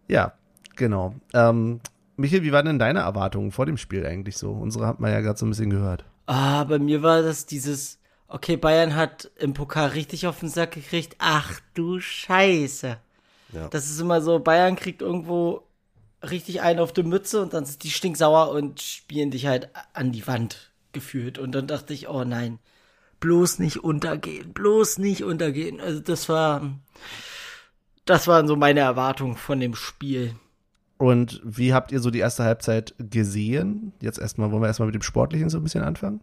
Ja, 0.08 0.32
genau. 0.76 1.14
Ähm, 1.34 1.80
Michael, 2.16 2.42
wie 2.42 2.52
waren 2.52 2.66
denn 2.66 2.78
deine 2.78 3.00
Erwartungen 3.00 3.52
vor 3.52 3.66
dem 3.66 3.76
Spiel 3.76 4.06
eigentlich 4.06 4.38
so? 4.38 4.52
Unsere 4.52 4.86
hat 4.86 4.98
man 5.00 5.12
ja 5.12 5.20
gerade 5.20 5.38
so 5.38 5.44
ein 5.44 5.50
bisschen 5.50 5.70
gehört. 5.70 6.04
Ah, 6.26 6.64
bei 6.64 6.78
mir 6.78 7.02
war 7.02 7.20
das 7.20 7.44
dieses, 7.44 7.98
okay, 8.28 8.56
Bayern 8.56 8.94
hat 8.94 9.30
im 9.38 9.52
Pokal 9.52 9.88
richtig 9.90 10.26
auf 10.26 10.40
den 10.40 10.48
Sack 10.48 10.72
gekriegt. 10.72 11.16
Ach 11.18 11.60
du 11.74 12.00
Scheiße. 12.00 12.98
Ja. 13.54 13.68
Das 13.68 13.88
ist 13.88 14.00
immer 14.00 14.20
so, 14.20 14.38
Bayern 14.38 14.76
kriegt 14.76 15.00
irgendwo 15.02 15.62
richtig 16.22 16.62
einen 16.62 16.80
auf 16.80 16.92
die 16.92 17.02
Mütze 17.02 17.42
und 17.42 17.54
dann 17.54 17.64
sind 17.64 17.82
die 17.82 17.90
stinksauer 17.90 18.50
und 18.50 18.80
spielen 18.80 19.30
dich 19.30 19.46
halt 19.46 19.70
an 19.92 20.12
die 20.12 20.26
Wand 20.26 20.72
gefühlt. 20.92 21.38
Und 21.38 21.52
dann 21.52 21.66
dachte 21.66 21.94
ich, 21.94 22.08
oh 22.08 22.24
nein, 22.24 22.58
bloß 23.20 23.58
nicht 23.58 23.84
untergehen, 23.84 24.52
bloß 24.52 24.98
nicht 24.98 25.22
untergehen. 25.22 25.80
Also 25.80 26.00
das 26.00 26.28
war, 26.28 26.70
das 28.04 28.26
waren 28.26 28.46
so 28.46 28.56
meine 28.56 28.80
Erwartungen 28.80 29.36
von 29.36 29.60
dem 29.60 29.74
Spiel. 29.74 30.34
Und 30.96 31.40
wie 31.44 31.74
habt 31.74 31.92
ihr 31.92 32.00
so 32.00 32.10
die 32.10 32.20
erste 32.20 32.44
Halbzeit 32.44 32.94
gesehen? 32.98 33.92
Jetzt 34.00 34.18
erstmal, 34.18 34.50
wollen 34.50 34.62
wir 34.62 34.68
erstmal 34.68 34.86
mit 34.86 34.94
dem 34.94 35.02
Sportlichen 35.02 35.50
so 35.50 35.58
ein 35.58 35.64
bisschen 35.64 35.84
anfangen? 35.84 36.20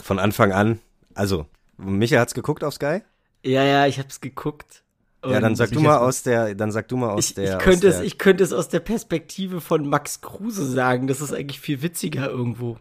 Von 0.00 0.18
Anfang 0.18 0.52
an, 0.52 0.80
also, 1.14 1.46
Michael 1.76 2.20
hat's 2.20 2.34
geguckt 2.34 2.64
auf 2.64 2.74
Sky? 2.74 3.02
Ja, 3.44 3.62
ja, 3.62 3.86
ich 3.86 3.98
hab's 3.98 4.20
geguckt. 4.20 4.83
Ja, 5.26 5.40
dann 5.40 5.56
sag 5.56 5.70
du 5.70 5.80
mal 5.80 5.98
aus 5.98 6.22
der, 6.22 6.54
dann 6.54 6.72
sag 6.72 6.88
du 6.88 6.96
mal 6.96 7.10
aus 7.10 7.30
ich, 7.30 7.34
der. 7.34 7.58
ich, 7.58 7.64
könnte 7.64 7.88
es, 7.88 7.96
der, 7.96 8.04
ich 8.04 8.18
könnte 8.18 8.44
es 8.44 8.52
aus 8.52 8.68
der 8.68 8.80
Perspektive 8.80 9.60
von 9.60 9.88
Max 9.88 10.20
Kruse 10.20 10.66
sagen. 10.66 11.06
Das 11.06 11.20
ist 11.20 11.32
eigentlich 11.32 11.60
viel 11.60 11.82
witziger 11.82 12.28
irgendwo. 12.28 12.78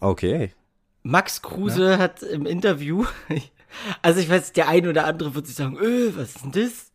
Okay. 0.00 0.52
Max 1.02 1.42
Kruse 1.42 1.98
hat 1.98 2.22
im 2.22 2.44
Interview, 2.46 3.04
also 4.02 4.20
ich 4.20 4.28
weiß, 4.28 4.52
der 4.52 4.68
eine 4.68 4.90
oder 4.90 5.06
andere 5.06 5.34
wird 5.34 5.46
sich 5.46 5.56
sagen, 5.56 5.78
öh, 5.80 6.12
was 6.16 6.36
ist 6.36 6.44
denn 6.44 6.52
das? 6.52 6.92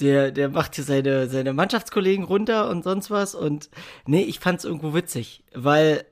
Der, 0.00 0.30
der 0.30 0.50
macht 0.50 0.74
hier 0.74 0.84
seine, 0.84 1.28
seine 1.28 1.52
Mannschaftskollegen 1.52 2.24
runter 2.24 2.68
und 2.68 2.84
sonst 2.84 3.10
was. 3.10 3.34
Und 3.34 3.70
nee, 4.06 4.22
ich 4.22 4.40
fand's 4.40 4.64
irgendwo 4.64 4.94
witzig, 4.94 5.42
weil 5.54 6.04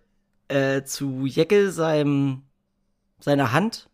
äh, 0.49 0.83
zu 0.85 1.27
Jeckel 1.27 1.71
seinem, 1.71 2.43
seiner 3.21 3.53
Hand 3.53 3.88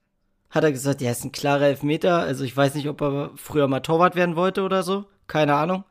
hat 0.51 0.65
er 0.65 0.73
gesagt, 0.73 1.01
ja, 1.01 1.11
ist 1.13 1.25
ein 1.25 1.33
klarer 1.33 1.67
Elfmeter. 1.67 2.19
Also 2.19 2.45
ich 2.45 2.57
weiß 2.57 2.75
nicht, 2.75 2.89
ob 2.89 3.01
er 3.01 3.31
früher 3.37 3.69
mal 3.69 3.81
Torwart 3.81 4.17
werden 4.17 4.37
wollte 4.37 4.63
oder 4.63 4.83
so. 4.83 5.05
Keine 5.27 5.55
Ahnung. 5.55 5.85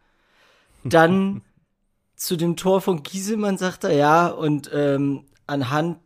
Dann 0.83 1.41
zu 2.15 2.35
dem 2.35 2.57
Tor 2.57 2.81
von 2.81 3.01
Gieselmann 3.01 3.57
sagt 3.57 3.85
er, 3.85 3.93
ja, 3.93 4.27
und 4.27 4.69
ähm, 4.73 5.25
anhand 5.47 5.99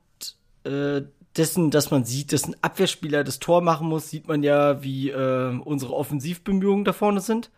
äh, 0.63 1.01
dessen, 1.35 1.71
dass 1.71 1.89
man 1.89 2.05
sieht, 2.05 2.31
dass 2.31 2.45
ein 2.45 2.55
Abwehrspieler 2.61 3.23
das 3.23 3.39
Tor 3.39 3.61
machen 3.61 3.87
muss, 3.87 4.09
sieht 4.09 4.27
man 4.27 4.43
ja, 4.43 4.83
wie 4.83 5.09
äh, 5.09 5.59
unsere 5.59 5.93
Offensivbemühungen 5.95 6.85
da 6.85 6.93
vorne 6.93 7.21
sind. 7.21 7.49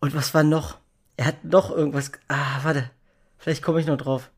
Und 0.00 0.14
was 0.14 0.32
war 0.32 0.42
noch? 0.42 0.78
Er 1.18 1.26
hat 1.26 1.44
noch 1.44 1.70
irgendwas. 1.70 2.12
Ah, 2.28 2.60
warte. 2.62 2.90
Vielleicht 3.36 3.62
komme 3.62 3.80
ich 3.80 3.86
noch 3.86 3.98
drauf. 3.98 4.30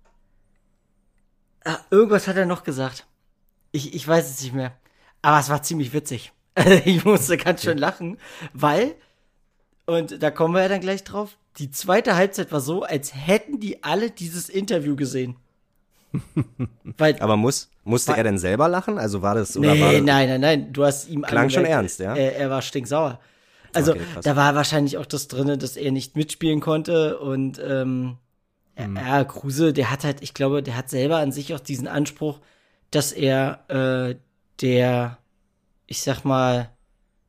Ah, 1.64 1.78
irgendwas 1.90 2.26
hat 2.26 2.36
er 2.36 2.46
noch 2.46 2.64
gesagt. 2.64 3.06
Ich, 3.70 3.94
ich 3.94 4.06
weiß 4.06 4.28
es 4.28 4.42
nicht 4.42 4.54
mehr. 4.54 4.72
Aber 5.22 5.38
es 5.40 5.48
war 5.48 5.62
ziemlich 5.62 5.92
witzig. 5.92 6.32
ich 6.84 7.04
musste 7.04 7.36
ganz 7.36 7.62
schön 7.62 7.78
lachen, 7.78 8.18
weil, 8.52 8.94
und 9.86 10.22
da 10.22 10.30
kommen 10.30 10.54
wir 10.54 10.62
ja 10.62 10.68
dann 10.68 10.80
gleich 10.80 11.04
drauf, 11.04 11.36
die 11.58 11.70
zweite 11.70 12.16
Halbzeit 12.16 12.50
war 12.52 12.60
so, 12.60 12.82
als 12.82 13.14
hätten 13.14 13.60
die 13.60 13.82
alle 13.84 14.10
dieses 14.10 14.48
Interview 14.48 14.96
gesehen. 14.96 15.36
weil, 16.96 17.16
Aber 17.20 17.36
muss, 17.36 17.68
musste 17.84 18.10
War- 18.12 18.18
er 18.18 18.24
denn 18.24 18.38
selber 18.38 18.68
lachen? 18.68 18.98
Also 18.98 19.22
war 19.22 19.34
das, 19.34 19.56
oder 19.56 19.68
war 19.68 19.74
Nee, 19.74 19.92
das, 19.98 20.02
nein, 20.02 20.28
nein, 20.28 20.40
nein. 20.40 20.72
Du 20.72 20.84
hast 20.84 21.08
ihm 21.08 21.22
Klang 21.22 21.50
schon 21.50 21.64
ernst, 21.64 22.00
ja? 22.00 22.14
Er, 22.16 22.36
er 22.36 22.50
war 22.50 22.62
stinksauer. 22.62 23.20
Also 23.74 23.92
Okay, 23.92 24.00
da 24.22 24.34
war 24.34 24.54
wahrscheinlich 24.54 24.96
auch 24.96 25.04
das 25.06 25.28
drinne, 25.28 25.58
dass 25.58 25.76
er 25.76 25.92
nicht 25.92 26.16
mitspielen 26.16 26.60
konnte 26.60 27.18
und 27.18 27.60
ähm, 27.64 28.16
Hm. 28.76 28.94
ja, 28.96 29.24
Kruse, 29.24 29.72
der 29.72 29.90
hat 29.90 30.04
halt, 30.04 30.22
ich 30.22 30.34
glaube, 30.34 30.62
der 30.62 30.76
hat 30.76 30.88
selber 30.88 31.16
an 31.18 31.32
sich 31.32 31.52
auch 31.52 31.58
diesen 31.60 31.88
Anspruch, 31.88 32.38
dass 32.92 33.10
er 33.12 33.64
äh, 33.68 34.14
der, 34.60 35.18
ich 35.86 36.02
sag 36.02 36.24
mal, 36.24 36.70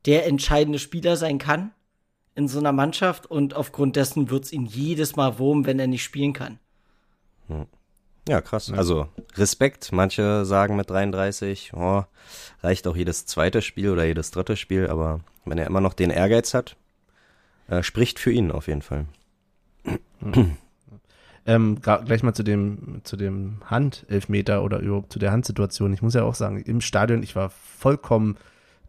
der 0.05 0.25
entscheidende 0.27 0.79
Spieler 0.79 1.17
sein 1.17 1.37
kann 1.37 1.71
in 2.35 2.47
so 2.47 2.59
einer 2.59 2.71
Mannschaft 2.71 3.25
und 3.25 3.53
aufgrund 3.53 3.95
dessen 3.95 4.29
wird's 4.29 4.51
ihn 4.51 4.65
jedes 4.65 5.15
Mal 5.15 5.39
wurm, 5.39 5.65
wenn 5.65 5.79
er 5.79 5.87
nicht 5.87 6.03
spielen 6.03 6.33
kann. 6.33 6.59
Ja, 8.27 8.41
krass. 8.41 8.71
Also 8.71 9.07
Respekt. 9.35 9.91
Manche 9.91 10.45
sagen 10.45 10.75
mit 10.75 10.89
33, 10.89 11.71
oh, 11.73 12.03
reicht 12.61 12.87
auch 12.87 12.95
jedes 12.95 13.25
zweite 13.25 13.61
Spiel 13.61 13.89
oder 13.89 14.05
jedes 14.05 14.31
dritte 14.31 14.55
Spiel, 14.55 14.87
aber 14.87 15.21
wenn 15.45 15.57
er 15.57 15.67
immer 15.67 15.81
noch 15.81 15.93
den 15.93 16.11
Ehrgeiz 16.11 16.53
hat, 16.53 16.75
äh, 17.67 17.81
spricht 17.83 18.19
für 18.19 18.31
ihn 18.31 18.51
auf 18.51 18.67
jeden 18.67 18.83
Fall. 18.83 19.05
Ähm, 21.45 21.79
gleich 21.81 22.23
mal 22.23 22.33
zu 22.33 22.43
dem, 22.43 23.01
zu 23.03 23.17
dem 23.17 23.57
Handelfmeter 23.65 24.63
oder 24.63 24.79
überhaupt 24.79 25.13
zu 25.13 25.19
der 25.19 25.31
Handsituation. 25.31 25.93
Ich 25.93 26.01
muss 26.01 26.13
ja 26.13 26.23
auch 26.23 26.35
sagen, 26.35 26.61
im 26.61 26.81
Stadion, 26.81 27.23
ich 27.23 27.35
war 27.35 27.49
vollkommen 27.49 28.37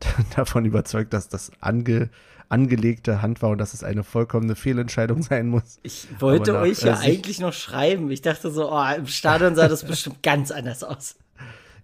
davon 0.36 0.64
überzeugt, 0.64 1.12
dass 1.12 1.28
das 1.28 1.52
ange, 1.60 2.10
angelegte 2.48 3.22
Hand 3.22 3.42
war 3.42 3.50
und 3.50 3.58
dass 3.58 3.74
es 3.74 3.84
eine 3.84 4.02
vollkommene 4.02 4.56
Fehlentscheidung 4.56 5.22
sein 5.22 5.48
muss. 5.48 5.78
Ich 5.82 6.08
wollte 6.18 6.52
nach, 6.52 6.62
euch 6.62 6.82
ja 6.82 6.94
äh, 6.94 7.06
eigentlich 7.06 7.40
noch 7.40 7.52
schreiben. 7.52 8.10
Ich 8.10 8.22
dachte 8.22 8.50
so, 8.50 8.72
oh, 8.72 8.84
im 8.96 9.06
Stadion 9.06 9.54
sah 9.54 9.68
das 9.68 9.84
bestimmt 9.86 10.22
ganz 10.22 10.50
anders 10.50 10.82
aus. 10.82 11.16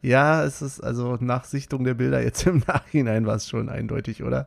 Ja, 0.03 0.45
es 0.45 0.63
ist 0.63 0.81
also 0.81 1.17
nach 1.21 1.45
Sichtung 1.45 1.85
der 1.85 1.95
Bilder 1.95 2.23
jetzt 2.23 2.47
im 2.47 2.63
Nachhinein 2.67 3.27
war 3.27 3.37
es 3.37 3.49
schon 3.49 3.69
eindeutig, 3.69 4.23
oder? 4.23 4.47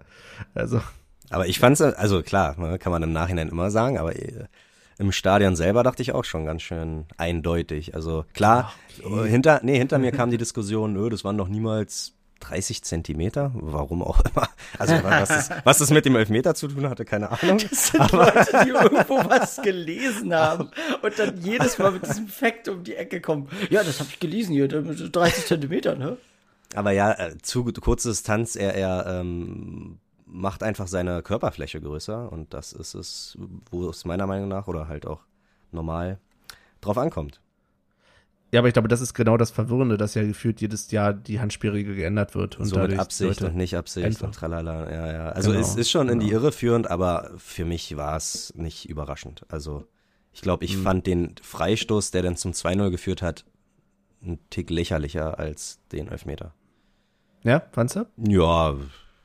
Also, 0.54 0.82
Aber 1.30 1.48
ich 1.48 1.60
fand's, 1.60 1.82
also 1.82 2.22
klar, 2.22 2.60
ne, 2.60 2.78
kann 2.80 2.92
man 2.92 3.04
im 3.04 3.14
Nachhinein 3.14 3.50
immer 3.50 3.72
sagen, 3.72 3.98
aber 3.98 4.16
äh, 4.16 4.46
im 5.00 5.14
Stadion 5.14 5.56
selber 5.56 5.82
dachte 5.82 6.02
ich 6.04 6.12
auch 6.12 6.26
schon 6.26 6.46
ganz 6.46 6.62
schön 6.62 7.06
eindeutig. 7.18 7.96
Also 7.96 8.26
klar, 8.34 8.74
äh, 9.04 9.28
hinter, 9.28 9.62
nee, 9.64 9.78
hinter 9.78 9.98
mir 9.98 10.12
kam 10.14 10.30
die 10.30 10.38
Diskussion, 10.38 10.94
nö, 10.94 11.10
das 11.10 11.24
waren 11.24 11.38
doch 11.38 11.48
niemals 11.48 12.14
30 12.42 12.84
Zentimeter, 12.84 13.52
warum 13.56 14.04
auch 14.04 14.20
immer. 14.20 14.50
Also 14.78 14.96
was 15.04 15.30
das, 15.30 15.50
was 15.64 15.78
das 15.80 15.90
mit 15.92 16.06
dem 16.06 16.16
Elfmeter 16.16 16.54
zu 16.54 16.68
tun 16.68 16.90
hatte, 16.90 17.06
keine 17.06 17.32
Ahnung. 17.32 17.58
Das 17.58 17.88
sind 17.88 18.12
Leute, 18.12 18.48
die 18.66 18.70
irgendwo 18.70 19.18
was 19.30 19.62
gelesen 19.62 20.34
haben 20.34 20.70
und 21.02 21.18
dann 21.18 21.42
jedes 21.42 21.78
Mal 21.78 21.92
mit 21.92 22.06
diesem 22.06 22.28
Fact 22.28 22.68
um 22.68 22.84
die 22.84 22.96
Ecke 22.96 23.22
kommen. 23.22 23.50
Ja, 23.70 23.84
das 23.84 24.00
habe 24.00 24.10
ich 24.12 24.20
gelesen 24.20 24.54
hier, 24.54 24.68
30 24.68 25.46
Zentimeter, 25.46 25.96
ne? 25.96 26.18
Aber 26.76 26.92
ja, 26.92 27.14
äh, 27.14 27.38
zu 27.42 27.64
kurze 27.64 28.10
Distanz, 28.10 28.56
er, 28.56 28.76
er 28.76 29.20
ähm, 29.20 30.00
macht 30.32 30.64
einfach 30.64 30.88
seine 30.88 31.22
Körperfläche 31.22 31.82
größer 31.82 32.32
und 32.32 32.54
das 32.54 32.74
ist 32.74 32.94
es, 32.94 33.38
wo 33.70 33.90
es 33.90 34.06
meiner 34.06 34.28
Meinung 34.28 34.48
nach 34.48 34.68
oder 34.68 34.88
halt 34.88 35.06
auch 35.06 35.22
normal 35.72 36.20
drauf 36.82 36.98
ankommt. 36.98 37.42
ja, 38.52 38.60
aber 38.60 38.68
ich 38.68 38.74
glaube, 38.74 38.88
das 38.88 39.02
ist 39.02 39.14
genau 39.14 39.38
das 39.38 39.52
Verwirrende, 39.52 39.98
dass 39.98 40.16
ja 40.16 40.24
gefühlt 40.24 40.62
jedes 40.62 40.90
Jahr 40.92 41.14
die 41.14 41.40
Handspielregel 41.40 41.96
geändert 41.96 42.34
wird. 42.36 42.58
Und 42.60 42.66
so 42.66 42.76
dadurch 42.76 42.94
mit 42.94 43.00
Absicht 43.00 43.40
Leute- 43.42 43.52
und 43.52 43.58
nicht 43.58 43.76
Absicht 43.76 44.06
einfach- 44.06 44.28
und 44.28 44.36
tralala, 44.36 44.92
ja, 44.92 45.12
ja. 45.12 45.30
Also 45.30 45.52
Genau, 45.52 45.62
es 45.62 45.76
ist 45.76 45.92
schon 45.92 46.10
in 46.10 46.20
die 46.20 46.28
genau. 46.30 46.42
Irre 46.42 46.52
führend, 46.52 46.90
aber 46.90 47.32
für 47.38 47.66
mich 47.66 47.96
war 47.98 48.16
es 48.16 48.54
nicht 48.56 48.90
überraschend. 48.90 49.46
Also 49.50 49.86
ich 50.32 50.42
glaube, 50.42 50.64
ich 50.66 50.78
fand 50.78 51.06
den 51.06 51.36
Freistoß, 51.42 52.12
der 52.12 52.22
dann 52.22 52.38
zum 52.38 52.54
2-0 52.54 52.90
geführt 52.92 53.22
hat, 53.22 53.46
ein 54.22 54.40
Tick 54.50 54.70
lächerlicher 54.70 55.38
als 55.40 55.80
den 55.92 56.08
Elfmeter. 56.08 56.54
Ja, 57.44 57.64
fandst 57.72 57.96
du? 57.96 58.06
Ja, 58.18 58.76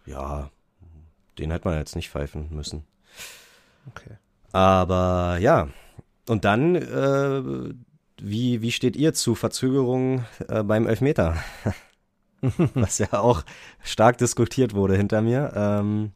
ja, 0.07 0.51
den 1.39 1.51
hätte 1.51 1.69
man 1.69 1.79
jetzt 1.79 1.97
nicht 1.97 2.11
pfeifen 2.11 2.49
müssen. 2.51 2.85
Okay. 3.89 4.17
Aber 4.53 5.39
ja, 5.41 5.69
und 6.29 6.45
dann, 6.45 6.77
äh, 6.77 7.75
wie, 8.21 8.63
wie 8.63 8.73
steht 8.73 8.97
ihr 8.97 9.15
zu 9.15 9.35
Verzögerungen 9.35 10.25
äh, 10.49 10.63
beim 10.63 10.87
Elfmeter? 10.87 11.37
Was 12.75 12.99
ja 12.99 13.15
auch 13.15 13.43
stark 13.83 14.19
diskutiert 14.19 14.75
wurde 14.75 14.97
hinter 14.97 15.23
mir. 15.23 15.53
Ähm, 15.55 16.13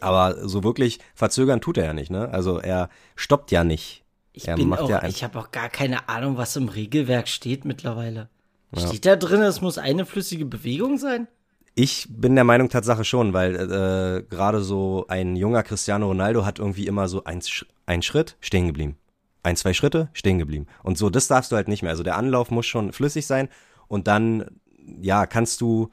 aber 0.00 0.48
so 0.48 0.62
wirklich 0.62 0.98
verzögern 1.14 1.60
tut 1.60 1.78
er 1.78 1.86
ja 1.86 1.92
nicht, 1.92 2.10
ne? 2.10 2.28
Also 2.30 2.58
er 2.58 2.88
stoppt 3.14 3.50
ja 3.50 3.64
nicht. 3.64 4.04
Ich 4.32 4.48
Er 4.48 4.56
bin 4.56 4.72
auch, 4.72 4.88
ja 4.88 5.04
ich 5.04 5.24
habe 5.24 5.38
auch 5.38 5.50
gar 5.50 5.70
keine 5.70 6.08
Ahnung, 6.08 6.36
was 6.36 6.56
im 6.56 6.68
Regelwerk 6.68 7.28
steht 7.28 7.64
mittlerweile. 7.64 8.28
Ja. 8.74 8.86
Steht 8.86 9.06
da 9.06 9.16
drin, 9.16 9.40
es 9.42 9.60
muss 9.60 9.78
eine 9.78 10.04
flüssige 10.04 10.44
Bewegung 10.44 10.98
sein? 10.98 11.28
Ich 11.78 12.06
bin 12.08 12.34
der 12.34 12.44
Meinung 12.44 12.70
Tatsache 12.70 13.04
schon, 13.04 13.34
weil 13.34 13.54
äh, 13.54 14.22
gerade 14.22 14.62
so 14.62 15.04
ein 15.08 15.36
junger 15.36 15.62
Cristiano 15.62 16.06
Ronaldo 16.06 16.46
hat 16.46 16.58
irgendwie 16.58 16.86
immer 16.86 17.06
so 17.06 17.24
ein, 17.24 17.42
ein 17.84 18.00
Schritt 18.00 18.38
stehen 18.40 18.66
geblieben. 18.66 18.96
Ein, 19.42 19.56
zwei 19.56 19.74
Schritte 19.74 20.08
stehen 20.14 20.38
geblieben. 20.38 20.66
Und 20.82 20.96
so, 20.96 21.10
das 21.10 21.28
darfst 21.28 21.52
du 21.52 21.56
halt 21.56 21.68
nicht 21.68 21.82
mehr. 21.82 21.90
Also 21.90 22.02
der 22.02 22.16
Anlauf 22.16 22.50
muss 22.50 22.64
schon 22.64 22.94
flüssig 22.94 23.26
sein 23.26 23.50
und 23.88 24.06
dann, 24.08 24.46
ja, 25.02 25.26
kannst 25.26 25.60
du, 25.60 25.90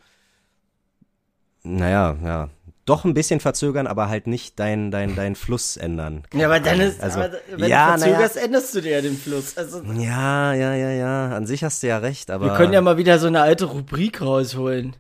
naja, 1.64 2.16
ja, 2.24 2.50
doch 2.86 3.04
ein 3.04 3.14
bisschen 3.14 3.42
verzögern, 3.42 3.86
aber 3.86 4.08
halt 4.08 4.26
nicht 4.26 4.60
dein, 4.60 4.90
dein, 4.90 5.18
dein 5.18 5.36
Fluss 5.36 5.76
ändern. 5.76 6.24
Ja, 6.34 6.48
aber 6.48 6.62
dann 6.62 6.80
ist, 6.80 7.02
Also, 7.02 7.20
aber 7.20 7.34
wenn 7.58 7.70
ja, 7.70 7.96
du 7.96 8.00
verzögerst, 8.04 8.36
naja. 8.36 8.48
änderst 8.48 8.74
du 8.74 8.82
dir 8.82 8.92
ja 8.94 9.02
den 9.02 9.18
Fluss. 9.18 9.58
Also, 9.58 9.82
Ja, 9.98 10.54
ja, 10.54 10.74
ja, 10.76 10.92
ja. 10.92 11.36
An 11.36 11.46
sich 11.46 11.64
hast 11.66 11.84
du 11.84 11.88
ja 11.88 11.98
recht, 11.98 12.32
aber. 12.32 12.46
wir 12.46 12.54
können 12.56 12.72
ja 12.72 12.80
mal 12.82 12.96
wieder 12.96 13.20
so 13.20 13.28
eine 13.28 13.42
alte 13.42 13.66
Rubrik 13.66 14.22
rausholen. 14.22 14.96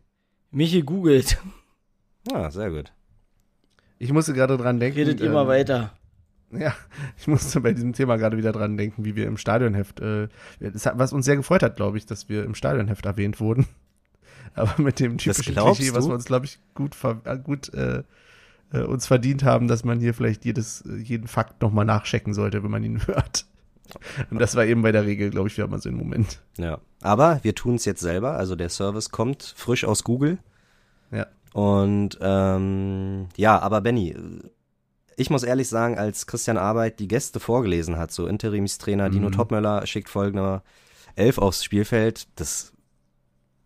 Michi 0.54 0.84
googelt. 0.84 1.38
Ja, 2.32 2.50
sehr 2.52 2.70
gut. 2.70 2.94
Ich 3.98 4.14
musste 4.14 4.34
gerade 4.34 4.56
dran 4.56 4.80
denken. 4.80 5.00
Redet 5.00 5.20
ihr 5.20 5.28
ähm, 5.28 5.34
mal 5.34 5.48
weiter. 5.48 5.94
Ja, 6.52 6.76
ich 7.18 7.28
musste 7.28 7.60
bei 7.62 7.74
diesem 7.74 7.94
Thema 7.94 8.18
gerade 8.18 8.38
wieder 8.38 8.52
dran 8.52 8.78
denken, 8.78 9.04
wie 9.04 9.16
wir 9.16 9.26
im 9.26 9.38
Stadionheft, 9.38 10.00
äh, 10.00 10.28
hat, 10.62 11.00
was 11.00 11.12
uns 11.12 11.26
sehr 11.26 11.36
gefreut 11.36 11.64
hat, 11.64 11.76
glaube 11.76 11.98
ich, 11.98 12.06
dass 12.06 12.30
wir 12.30 12.44
im 12.44 12.54
Stadionheft 12.54 13.06
erwähnt 13.06 13.40
wurden. 13.40 13.66
Aber 14.54 14.80
mit 14.82 15.00
dem 15.00 15.18
typischen 15.18 15.56
Klischee, 15.56 15.94
was 15.96 16.08
wir 16.08 16.14
uns, 16.14 16.26
glaube 16.26 16.46
ich, 16.46 16.60
gut, 16.76 16.96
äh, 17.26 17.40
gut 17.40 17.74
äh, 17.74 18.04
äh, 18.72 18.82
uns 18.82 19.08
verdient 19.08 19.44
haben, 19.44 19.68
dass 19.68 19.84
man 19.84 20.00
hier 20.00 20.14
vielleicht 20.14 20.46
jedes, 20.46 20.82
äh, 20.82 20.98
jeden 20.98 21.28
Fakt 21.28 21.62
nochmal 21.64 21.86
nachchecken 21.86 22.36
sollte, 22.36 22.64
wenn 22.64 22.72
man 22.72 22.84
ihn 22.84 23.02
hört. 23.08 23.48
Und 24.32 24.40
das 24.40 24.56
war 24.56 24.66
eben 24.66 24.82
bei 24.82 24.92
der 24.92 25.06
Regel, 25.06 25.30
glaube 25.30 25.48
ich, 25.50 25.58
wir 25.58 25.64
haben 25.64 25.80
so 25.80 25.90
einen 25.90 25.98
Moment. 25.98 26.42
Ja. 26.58 26.80
Aber 27.02 27.40
wir 27.44 27.56
tun 27.56 27.76
es 27.76 27.86
jetzt 27.86 28.02
selber. 28.02 28.32
Also 28.38 28.56
der 28.56 28.70
Service 28.70 29.10
kommt 29.10 29.54
frisch 29.56 29.86
aus 29.86 30.04
Google. 30.04 30.38
Ja. 31.12 31.28
Und 31.54 32.18
ähm, 32.22 33.28
ja, 33.38 33.60
aber 33.60 33.82
Benny, 33.82 34.16
ich 35.18 35.30
muss 35.30 35.44
ehrlich 35.44 35.70
sagen, 35.70 35.98
als 35.98 36.26
Christian 36.26 36.58
Arbeit 36.58 37.00
die 37.00 37.08
Gäste 37.08 37.40
vorgelesen 37.40 37.98
hat, 37.98 38.12
so 38.12 38.26
Interimstrainer 38.28 39.10
Dino 39.10 39.28
Mhm. 39.30 39.34
Topmöller 39.34 39.86
schickt 39.86 40.10
folgende 40.10 40.62
Elf 41.16 41.38
aufs 41.38 41.64
Spielfeld, 41.64 42.28
das 42.36 42.74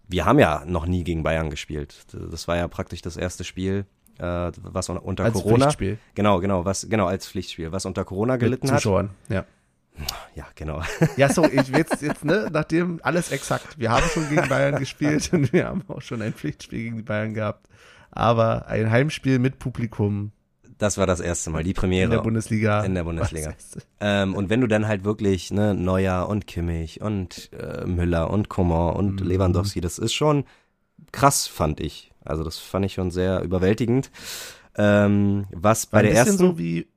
wir 0.10 0.26
haben 0.26 0.40
ja 0.40 0.64
noch 0.66 0.86
nie 0.86 1.04
gegen 1.04 1.24
Bayern 1.24 1.50
gespielt. 1.50 2.06
Das 2.32 2.48
war 2.48 2.56
ja 2.56 2.68
praktisch 2.70 3.02
das 3.02 3.18
erste 3.18 3.44
Spiel, 3.44 3.86
äh, 4.20 4.52
was 4.62 4.90
un- 4.90 4.98
unter 4.98 5.26
Als 5.26 5.34
Corona. 5.34 5.58
Pflichtspiel. 5.66 5.98
Genau, 6.16 6.40
genau, 6.40 6.64
was 6.66 6.88
genau 6.90 7.08
als 7.08 7.28
Pflichtspiel, 7.28 7.72
was 7.74 7.86
unter 7.86 8.06
Corona 8.06 8.34
Mit 8.34 8.40
gelitten 8.42 8.72
hat. 8.72 8.80
Zuschauern, 8.82 9.10
ja. 9.30 9.46
Ja, 10.36 10.46
genau. 10.56 10.82
Ja, 11.18 11.30
so, 11.30 11.46
ich 11.46 11.72
will 11.72 11.80
jetzt, 11.80 12.02
jetzt, 12.02 12.24
ne, 12.24 12.50
nachdem 12.52 13.00
alles 13.04 13.32
exakt. 13.32 13.78
Wir 13.80 13.92
haben 13.92 14.06
schon 14.14 14.30
gegen 14.30 14.48
Bayern 14.48 14.78
gespielt 14.80 15.30
und 15.34 15.52
wir 15.54 15.66
haben 15.68 15.84
auch 15.88 16.02
schon 16.02 16.22
ein 16.22 16.34
Pflichtspiel 16.34 16.84
gegen 16.84 16.98
die 16.98 17.04
Bayern 17.04 17.34
gehabt. 17.34 17.68
Aber 18.12 18.68
ein 18.68 18.90
Heimspiel 18.92 19.40
mit 19.40 19.60
Publikum 19.60 20.32
Das 20.78 20.98
war 20.98 21.06
das 21.08 21.20
erste 21.20 21.50
Mal, 21.50 21.64
die 21.64 21.72
in 21.72 21.76
Premiere. 21.76 22.10
der 22.12 22.20
Bundesliga. 22.22 22.84
In 22.84 22.94
der 22.96 23.04
Bundesliga. 23.04 23.54
Ähm, 24.00 24.36
und 24.36 24.50
wenn 24.50 24.62
du 24.62 24.68
dann 24.68 24.88
halt 24.88 25.04
wirklich, 25.04 25.52
ne, 25.52 25.74
Neuer 25.74 26.30
und 26.30 26.46
Kimmich 26.48 27.02
und 27.02 27.50
äh, 27.54 27.86
Müller 27.86 28.30
und 28.30 28.50
Coman 28.50 28.96
und 28.96 29.22
Mhm. 29.22 29.28
Lewandowski, 29.28 29.82
das 29.82 29.98
ist 30.00 30.14
schon 30.14 30.46
krass, 31.12 31.48
fand 31.48 31.80
ich. 31.80 32.12
Also 32.24 32.44
das 32.44 32.58
fand 32.60 32.86
ich 32.86 32.94
schon 32.94 33.10
sehr 33.12 33.42
überwältigend. 33.42 34.12
Ähm, 34.78 35.46
was 35.52 35.86
bei 35.88 36.00
ein 36.00 36.04
der 36.06 36.12
bisschen 36.12 36.28
ersten, 36.28 36.38
so 36.38 36.58
wie, 36.60 36.88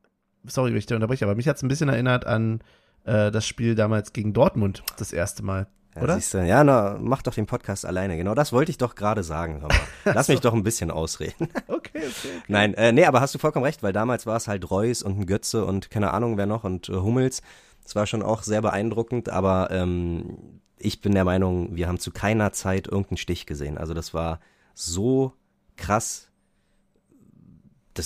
sorry, 0.44 0.70
wenn 0.72 0.78
ich 0.78 0.86
da 0.86 0.96
unterbreche, 0.96 1.24
aber 1.24 1.34
mich 1.34 1.48
hat's 1.48 1.62
ein 1.62 1.68
bisschen 1.68 1.88
erinnert 1.88 2.26
an 2.26 2.60
äh, 3.04 3.30
das 3.30 3.46
Spiel 3.46 3.74
damals 3.74 4.12
gegen 4.12 4.32
Dortmund, 4.32 4.82
das 4.98 5.12
erste 5.12 5.42
Mal. 5.42 5.66
ja, 5.94 6.02
oder? 6.02 6.14
siehst 6.14 6.34
du, 6.34 6.46
ja, 6.46 6.62
na, 6.64 6.98
mach 7.00 7.22
doch 7.22 7.34
den 7.34 7.46
Podcast 7.46 7.84
alleine. 7.86 8.16
Genau, 8.16 8.34
das 8.34 8.52
wollte 8.52 8.70
ich 8.70 8.78
doch 8.78 8.94
gerade 8.94 9.22
sagen. 9.22 9.66
Lass 10.04 10.28
mich 10.28 10.40
doch 10.40 10.54
ein 10.54 10.62
bisschen 10.62 10.90
ausreden. 10.90 11.48
Okay, 11.66 12.06
okay. 12.06 12.28
okay. 12.38 12.42
Nein, 12.46 12.74
äh, 12.74 12.92
nee, 12.92 13.04
aber 13.04 13.20
hast 13.20 13.34
du 13.34 13.38
vollkommen 13.38 13.64
recht, 13.64 13.82
weil 13.82 13.92
damals 13.92 14.24
war 14.24 14.36
es 14.36 14.46
halt 14.46 14.70
Reus 14.70 15.02
und 15.02 15.18
ein 15.18 15.26
Götze 15.26 15.64
und 15.64 15.90
keine 15.90 16.12
Ahnung 16.12 16.36
wer 16.36 16.46
noch 16.46 16.62
und 16.62 16.88
äh, 16.88 16.92
Hummels. 16.92 17.42
Das 17.82 17.96
war 17.96 18.06
schon 18.06 18.22
auch 18.22 18.44
sehr 18.44 18.62
beeindruckend, 18.62 19.28
aber 19.28 19.70
ähm, 19.72 20.60
ich 20.78 21.00
bin 21.00 21.12
der 21.12 21.24
Meinung, 21.24 21.74
wir 21.74 21.88
haben 21.88 21.98
zu 21.98 22.12
keiner 22.12 22.52
Zeit 22.52 22.86
irgendeinen 22.86 23.16
Stich 23.16 23.46
gesehen. 23.46 23.76
Also 23.76 23.92
das 23.92 24.14
war 24.14 24.40
so 24.74 25.34
krass. 25.76 26.29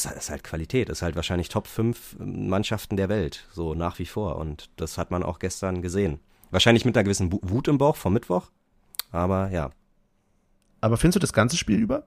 Das 0.03 0.17
ist 0.17 0.31
halt 0.31 0.43
Qualität, 0.43 0.89
das 0.89 0.99
ist 0.99 1.03
halt 1.03 1.15
wahrscheinlich 1.15 1.49
Top 1.49 1.67
5 1.67 2.17
Mannschaften 2.19 2.97
der 2.97 3.09
Welt, 3.09 3.47
so 3.53 3.75
nach 3.75 3.99
wie 3.99 4.07
vor. 4.07 4.37
Und 4.37 4.71
das 4.77 4.99
hat 4.99 5.11
man 5.11 5.23
auch 5.23 5.39
gestern 5.39 5.83
gesehen. 5.83 6.21
Wahrscheinlich 6.51 6.85
mit 6.85 6.97
einer 6.97 7.05
gewissen 7.05 7.33
Wut 7.33 7.69
im 7.69 7.79
Bauch 7.79 7.97
vom 7.97 8.13
Mittwoch, 8.13 8.51
aber 9.11 9.51
ja. 9.51 9.71
Aber 10.81 10.97
findest 10.97 11.17
du 11.17 11.21
das 11.21 11.33
ganze 11.33 11.57
Spiel 11.57 11.79
über? 11.79 12.07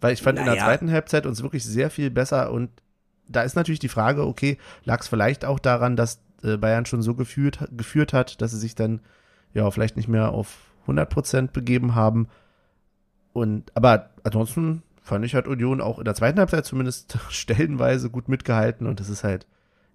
Weil 0.00 0.12
ich 0.14 0.22
fand 0.22 0.38
in 0.38 0.44
der 0.44 0.54
Naja. 0.54 0.66
zweiten 0.66 0.90
Halbzeit 0.90 1.26
uns 1.26 1.42
wirklich 1.42 1.64
sehr 1.64 1.90
viel 1.90 2.10
besser 2.10 2.50
und 2.50 2.70
da 3.28 3.42
ist 3.42 3.56
natürlich 3.56 3.78
die 3.80 3.88
Frage, 3.88 4.26
okay, 4.26 4.58
lag 4.84 5.00
es 5.00 5.08
vielleicht 5.08 5.44
auch 5.44 5.58
daran, 5.58 5.96
dass 5.96 6.20
äh, 6.42 6.56
Bayern 6.56 6.86
schon 6.86 7.02
so 7.02 7.14
geführt, 7.14 7.68
geführt 7.72 8.12
hat, 8.12 8.40
dass 8.40 8.52
sie 8.52 8.58
sich 8.58 8.74
dann 8.74 9.00
ja 9.52 9.70
vielleicht 9.70 9.96
nicht 9.96 10.08
mehr 10.08 10.30
auf 10.30 10.58
100% 10.86 11.52
begeben 11.52 11.94
haben. 11.94 12.28
Und 13.32 13.70
aber 13.74 14.10
ansonsten 14.22 14.82
fand 15.06 15.24
ich 15.24 15.34
hat 15.34 15.46
Union 15.46 15.80
auch 15.80 15.98
in 15.98 16.04
der 16.04 16.14
zweiten 16.14 16.38
Halbzeit 16.38 16.66
zumindest 16.66 17.18
stellenweise 17.30 18.10
gut 18.10 18.28
mitgehalten 18.28 18.86
und 18.86 19.00
das 19.00 19.08
ist 19.08 19.24
halt 19.24 19.46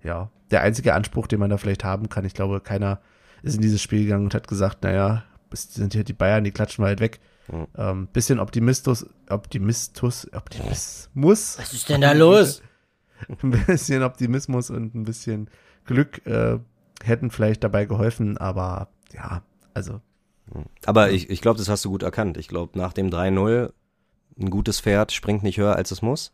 ja 0.03 0.31
der 0.51 0.61
einzige 0.61 0.93
Anspruch, 0.93 1.27
den 1.27 1.39
man 1.39 1.49
da 1.49 1.57
vielleicht 1.57 1.83
haben 1.83 2.09
kann. 2.09 2.25
Ich 2.25 2.33
glaube, 2.33 2.61
keiner 2.61 3.01
ist 3.43 3.55
in 3.55 3.61
dieses 3.61 3.81
Spiel 3.81 4.03
gegangen 4.03 4.25
und 4.25 4.33
hat 4.33 4.47
gesagt, 4.47 4.83
naja, 4.83 5.23
es 5.51 5.73
sind 5.73 5.93
hier 5.93 6.03
die 6.03 6.13
Bayern, 6.13 6.43
die 6.43 6.51
klatschen 6.51 6.83
wir 6.83 6.87
halt 6.87 7.01
weg. 7.01 7.19
Mhm. 7.51 7.67
Ähm, 7.77 8.07
bisschen 8.07 8.39
Optimistus, 8.39 9.05
Optimistus, 9.29 10.31
Optimismus. 10.33 11.57
Was 11.57 11.73
ist 11.73 11.89
denn 11.89 12.01
da 12.01 12.13
los? 12.13 12.61
Ein 13.43 13.51
bisschen 13.51 14.03
Optimismus 14.03 14.69
und 14.71 14.95
ein 14.95 15.03
bisschen 15.03 15.47
Glück 15.85 16.25
äh, 16.25 16.57
hätten 17.03 17.29
vielleicht 17.29 17.63
dabei 17.63 17.85
geholfen, 17.85 18.37
aber 18.39 18.87
ja, 19.13 19.43
also 19.75 20.01
Aber 20.85 21.11
ich, 21.11 21.29
ich 21.29 21.39
glaube, 21.41 21.59
das 21.59 21.69
hast 21.69 21.85
du 21.85 21.91
gut 21.91 22.01
erkannt. 22.01 22.37
Ich 22.37 22.47
glaube, 22.47 22.79
nach 22.79 22.93
dem 22.93 23.09
3-0, 23.11 23.71
ein 24.39 24.49
gutes 24.49 24.79
Pferd 24.79 25.11
springt 25.11 25.43
nicht 25.43 25.57
höher, 25.57 25.75
als 25.75 25.91
es 25.91 26.01
muss. 26.01 26.33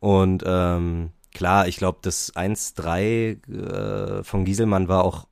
Und 0.00 0.42
ähm, 0.46 1.10
klar, 1.32 1.66
ich 1.68 1.76
glaube, 1.76 1.98
das 2.02 2.34
1-3 2.34 3.38
äh, 3.48 4.22
von 4.24 4.44
Gieselmann 4.44 4.88
war 4.88 5.04
auch 5.04 5.26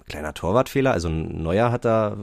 ein 0.00 0.04
kleiner 0.06 0.34
Torwartfehler. 0.34 0.92
Also 0.92 1.08
ein 1.08 1.42
Neuer 1.42 1.72
hat 1.72 1.84
da. 1.84 2.12
Äh, 2.12 2.16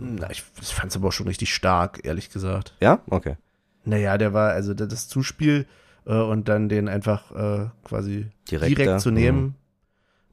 na, 0.00 0.30
ich, 0.30 0.44
ich 0.60 0.74
fand 0.74 0.90
es 0.90 0.96
aber 0.96 1.08
auch 1.08 1.12
schon 1.12 1.28
richtig 1.28 1.54
stark, 1.54 2.00
ehrlich 2.04 2.30
gesagt. 2.30 2.74
ja, 2.80 3.00
okay. 3.10 3.36
Naja, 3.84 4.18
der 4.18 4.34
war, 4.34 4.50
also 4.52 4.74
das- 4.74 5.08
Zuspiel 5.08 5.66
äh, 6.04 6.12
und 6.12 6.48
dann 6.48 6.68
den 6.68 6.88
einfach 6.88 7.30
äh, 7.32 7.70
quasi 7.84 8.26
Direkt 8.50 8.78
direkt, 8.78 9.00
zu 9.00 9.10
nehmen. 9.10 9.54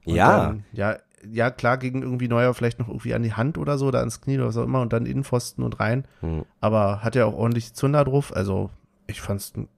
Und 0.04 0.14
Ja, 0.14 0.46
Dann, 0.48 0.64
ja, 0.72 0.96
ja, 1.32 1.50
klar, 1.50 1.78
gegen 1.78 2.02
irgendwie 2.02 2.28
Neuer 2.28 2.54
vielleicht 2.54 2.78
noch 2.78 2.88
irgendwie 2.88 3.14
an 3.14 3.22
die 3.22 3.32
Hand 3.32 3.58
oder 3.58 3.78
so, 3.78 3.90
da 3.90 3.98
ans 3.98 4.20
Knie 4.20 4.36
oder 4.36 4.48
was 4.48 4.56
auch 4.56 4.64
immer 4.64 4.80
und 4.80 4.92
dann 4.92 5.06
Innenpfosten 5.06 5.64
und 5.64 5.80
rein. 5.80 6.06
Hm. 6.20 6.44
Aber 6.60 7.02
hat 7.02 7.14
ja 7.14 7.24
auch 7.24 7.34
ordentlich 7.34 7.74
Zunder 7.74 8.04
drauf. 8.04 8.34
Also 8.34 8.70
ich 9.06 9.20
fand's 9.20 9.52
ein 9.56 9.68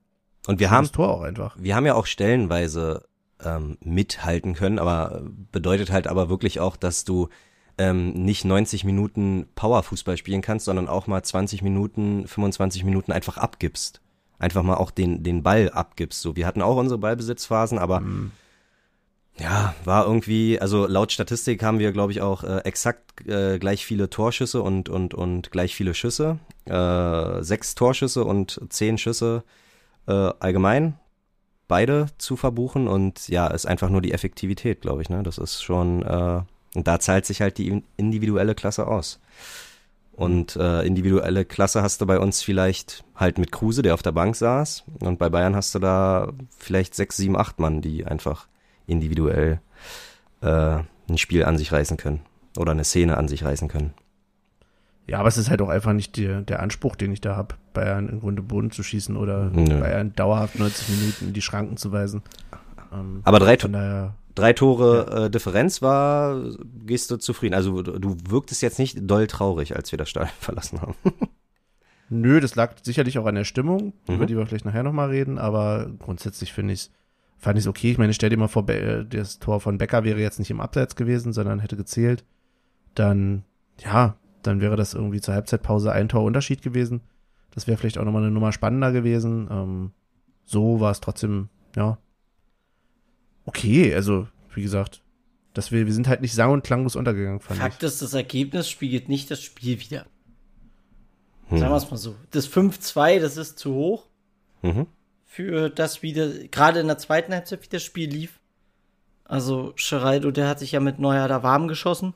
und 0.47 0.61
wir 0.61 0.71
haben, 0.71 0.91
Tor 0.91 1.11
auch 1.11 1.21
einfach. 1.21 1.57
wir 1.61 1.77
haben 1.77 1.85
ja 1.85 1.95
auch 1.95 2.07
stellenweise 2.07 3.05
ähm, 3.45 3.77
mithalten 3.83 4.55
können, 4.55 4.79
aber 4.79 5.23
bedeutet 5.53 5.93
halt 5.93 6.07
aber 6.07 6.31
wirklich 6.31 6.59
auch, 6.59 6.77
dass 6.77 7.05
du 7.05 7.29
ähm, 7.77 8.13
nicht 8.13 8.45
90 8.45 8.85
Minuten 8.85 9.47
Powerfußball 9.55 10.17
spielen 10.17 10.41
kannst, 10.41 10.65
sondern 10.65 10.89
auch 10.89 11.07
mal 11.07 11.23
20 11.23 11.63
Minuten, 11.63 12.27
25 12.27 12.85
Minuten 12.85 13.13
einfach 13.13 13.37
abgibst. 13.37 14.01
Einfach 14.39 14.63
mal 14.63 14.77
auch 14.77 14.91
den, 14.91 15.23
den 15.23 15.43
Ball 15.43 15.71
abgibst. 15.71 16.23
So, 16.23 16.37
wir 16.37 16.47
hatten 16.47 16.63
auch 16.63 16.77
unsere 16.77 16.99
Ballbesitzphasen, 16.99 17.79
aber 17.79 18.01
ja, 19.41 19.75
war 19.85 20.07
irgendwie, 20.07 20.61
also 20.61 20.87
laut 20.87 21.13
Statistik 21.13 21.63
haben 21.63 21.79
wir, 21.79 21.93
glaube 21.93 22.13
ich, 22.13 22.21
auch 22.21 22.43
äh, 22.43 22.59
exakt 22.65 23.27
äh, 23.27 23.59
gleich 23.59 23.87
viele 23.87 24.11
Torschüsse 24.11 24.63
und, 24.63 24.89
und, 24.89 25.15
und 25.15 25.51
gleich 25.51 25.75
viele 25.75 25.95
Schüsse. 25.95 26.39
Äh, 26.65 27.43
sechs 27.43 27.75
Torschüsse 27.75 28.25
und 28.25 28.61
zehn 28.69 28.99
Schüsse 28.99 29.45
äh, 30.07 30.13
allgemein. 30.41 30.95
Beide 31.69 32.07
zu 32.19 32.37
verbuchen 32.37 32.89
und 32.89 33.29
ja, 33.29 33.47
ist 33.47 33.67
einfach 33.67 33.91
nur 33.91 34.01
die 34.01 34.13
Effektivität, 34.13 34.81
glaube 34.81 35.03
ich, 35.03 35.11
ne? 35.11 35.23
Das 35.23 35.37
ist 35.37 35.63
schon, 35.63 36.03
äh, 36.03 36.41
und 36.75 36.89
da 36.89 36.99
zahlt 36.99 37.27
sich 37.27 37.41
halt 37.41 37.59
die 37.59 37.83
individuelle 37.97 38.55
Klasse 38.55 38.87
aus. 38.87 39.21
Und 40.13 40.57
äh, 40.57 40.83
individuelle 40.83 41.45
Klasse 41.45 41.83
hast 41.83 42.01
du 42.01 42.07
bei 42.07 42.19
uns 42.19 42.43
vielleicht 42.43 43.05
halt 43.15 43.39
mit 43.39 43.53
Kruse, 43.53 43.83
der 43.83 43.95
auf 43.95 44.03
der 44.03 44.13
Bank 44.13 44.35
saß. 44.35 44.83
Und 44.99 45.19
bei 45.19 45.29
Bayern 45.29 45.55
hast 45.55 45.75
du 45.77 45.79
da 45.79 46.33
vielleicht 46.57 46.97
sechs, 46.97 47.17
sieben, 47.17 47.37
acht 47.37 47.61
Mann, 47.61 47.83
die 47.83 48.05
einfach 48.05 48.49
individuell 48.89 49.61
äh, 50.41 50.79
ein 51.09 51.19
Spiel 51.19 51.45
an 51.45 51.57
sich 51.59 51.71
reißen 51.73 51.97
können. 51.97 52.21
Oder 52.57 52.73
eine 52.73 52.85
Szene 52.85 53.17
an 53.17 53.29
sich 53.29 53.45
reißen 53.45 53.69
können. 53.69 53.95
Ja, 55.07 55.21
aber 55.21 55.29
es 55.29 55.39
ist 55.39 55.49
halt 55.49 55.63
auch 55.63 55.69
einfach 55.69 55.93
nicht 55.93 56.17
die, 56.17 56.45
der 56.45 56.61
Anspruch, 56.61 56.97
den 56.97 57.13
ich 57.13 57.21
da 57.21 57.37
habe, 57.37 57.55
Bayern 57.73 58.09
im 58.09 58.21
Grunde 58.21 58.43
Boden 58.43 58.71
zu 58.71 58.83
schießen 58.83 59.17
oder 59.17 59.45
Nö. 59.51 59.79
Bayern 59.81 60.13
dauerhaft 60.15 60.59
90 60.59 60.89
Minuten 60.89 61.25
in 61.29 61.33
die 61.33 61.41
Schranken 61.43 61.77
zu 61.77 61.93
weisen. 61.93 62.23
Ähm, 62.93 63.21
Aber 63.25 63.39
drei, 63.39 63.57
daher, 63.57 64.15
drei 64.35 64.53
Tore 64.53 65.27
äh, 65.27 65.31
Differenz 65.31 65.81
war, 65.83 66.43
gehst 66.85 67.11
du 67.11 67.17
zufrieden. 67.17 67.55
Also 67.55 67.81
du, 67.83 67.99
du 67.99 68.17
wirktest 68.29 68.61
jetzt 68.61 68.79
nicht 68.79 68.99
doll 69.01 69.27
traurig, 69.29 69.77
als 69.77 69.93
wir 69.93 69.99
das 69.99 70.11
Stadion 70.11 70.33
verlassen 70.41 70.81
haben. 70.83 70.95
nö, 72.11 72.41
das 72.41 72.55
lag 72.57 72.75
sicherlich 72.83 73.19
auch 73.19 73.27
an 73.27 73.35
der 73.37 73.45
Stimmung, 73.45 73.93
Mhm. 74.09 74.15
über 74.15 74.27
die 74.27 74.37
wir 74.37 74.47
vielleicht 74.47 74.65
nachher 74.65 74.83
nochmal 74.83 75.09
reden, 75.11 75.39
aber 75.39 75.91
grundsätzlich 76.01 76.53
finde 76.53 76.75
ich 76.75 76.91
fand 77.39 77.59
ich 77.59 77.65
es 77.65 77.69
okay. 77.69 77.91
Ich 77.93 77.99
meine, 77.99 78.13
stell 78.15 78.31
dir 78.31 78.37
mal 78.37 78.49
vor, 78.49 78.67
Be 78.67 78.79
äh, 78.81 79.05
das 79.07 79.39
Tor 79.39 79.61
von 79.61 79.79
Becker 79.79 80.05
wäre 80.05 80.21
jetzt 80.21 80.39
nicht 80.39 80.51
im 80.51 80.61
Abseits 80.61 80.97
gewesen, 80.97 81.33
sondern 81.33 81.61
hätte 81.61 81.77
gezählt. 81.77 82.25
Dann, 82.95 83.45
ja, 83.81 84.17
dann 84.43 84.61
wäre 84.61 84.77
das 84.77 84.95
irgendwie 84.95 85.21
zur 85.21 85.35
Halbzeitpause 85.35 85.93
ein 85.93 86.09
Tor 86.09 86.25
Unterschied 86.25 86.63
gewesen. 86.63 87.01
Das 87.53 87.67
wäre 87.67 87.79
vielleicht 87.79 87.99
auch 87.99 88.05
nochmal 88.05 88.23
eine 88.23 88.31
Nummer 88.33 88.53
spannender 88.53 88.93
gewesen. 88.93 89.49
Ähm, 89.51 89.93
so 90.45 90.81
war 90.81 90.91
es 90.91 91.01
trotzdem, 91.01 91.49
ja, 91.77 91.99
okay. 93.45 93.95
Also, 93.95 94.29
wie 94.55 94.63
gesagt, 94.63 95.03
dass 95.55 95.73
wir, 95.73 95.87
wir 95.87 95.93
sind 95.93 96.09
halt 96.09 96.21
nicht 96.21 96.35
sang- 96.35 96.53
und 96.53 96.65
klanglos 96.65 96.97
untergegangen, 96.97 97.41
fand 97.41 97.61
Fakt 97.61 97.83
ich. 97.83 97.89
ist, 97.89 98.03
das 98.03 98.15
Ergebnis 98.15 98.69
spiegelt 98.69 99.09
nicht 99.09 99.31
das 99.31 99.43
Spiel 99.43 99.81
wieder. 99.81 100.07
Hm. 101.49 101.59
Sagen 101.59 101.73
wir 101.73 101.77
es 101.77 101.91
mal 101.91 101.97
so. 101.97 102.15
Das 102.31 102.49
5-2, 102.51 103.21
das 103.21 103.37
ist 103.37 103.59
zu 103.59 103.75
hoch 103.75 104.07
Mhm. 104.63 104.87
Für 105.31 105.69
das 105.69 106.03
wieder, 106.03 106.31
gerade 106.49 106.81
in 106.81 106.87
der 106.89 106.99
zweiten 106.99 107.33
Halbzeit, 107.33 107.63
wie 107.63 107.69
das 107.69 107.85
Spiel 107.85 108.11
lief. 108.11 108.41
Also, 109.25 109.75
Geraldo, 109.77 110.31
der 110.31 110.49
hat 110.49 110.59
sich 110.59 110.73
ja 110.73 110.81
mit 110.81 110.99
Neuer 110.99 111.29
da 111.29 111.43
warm 111.43 111.69
geschossen. 111.69 112.15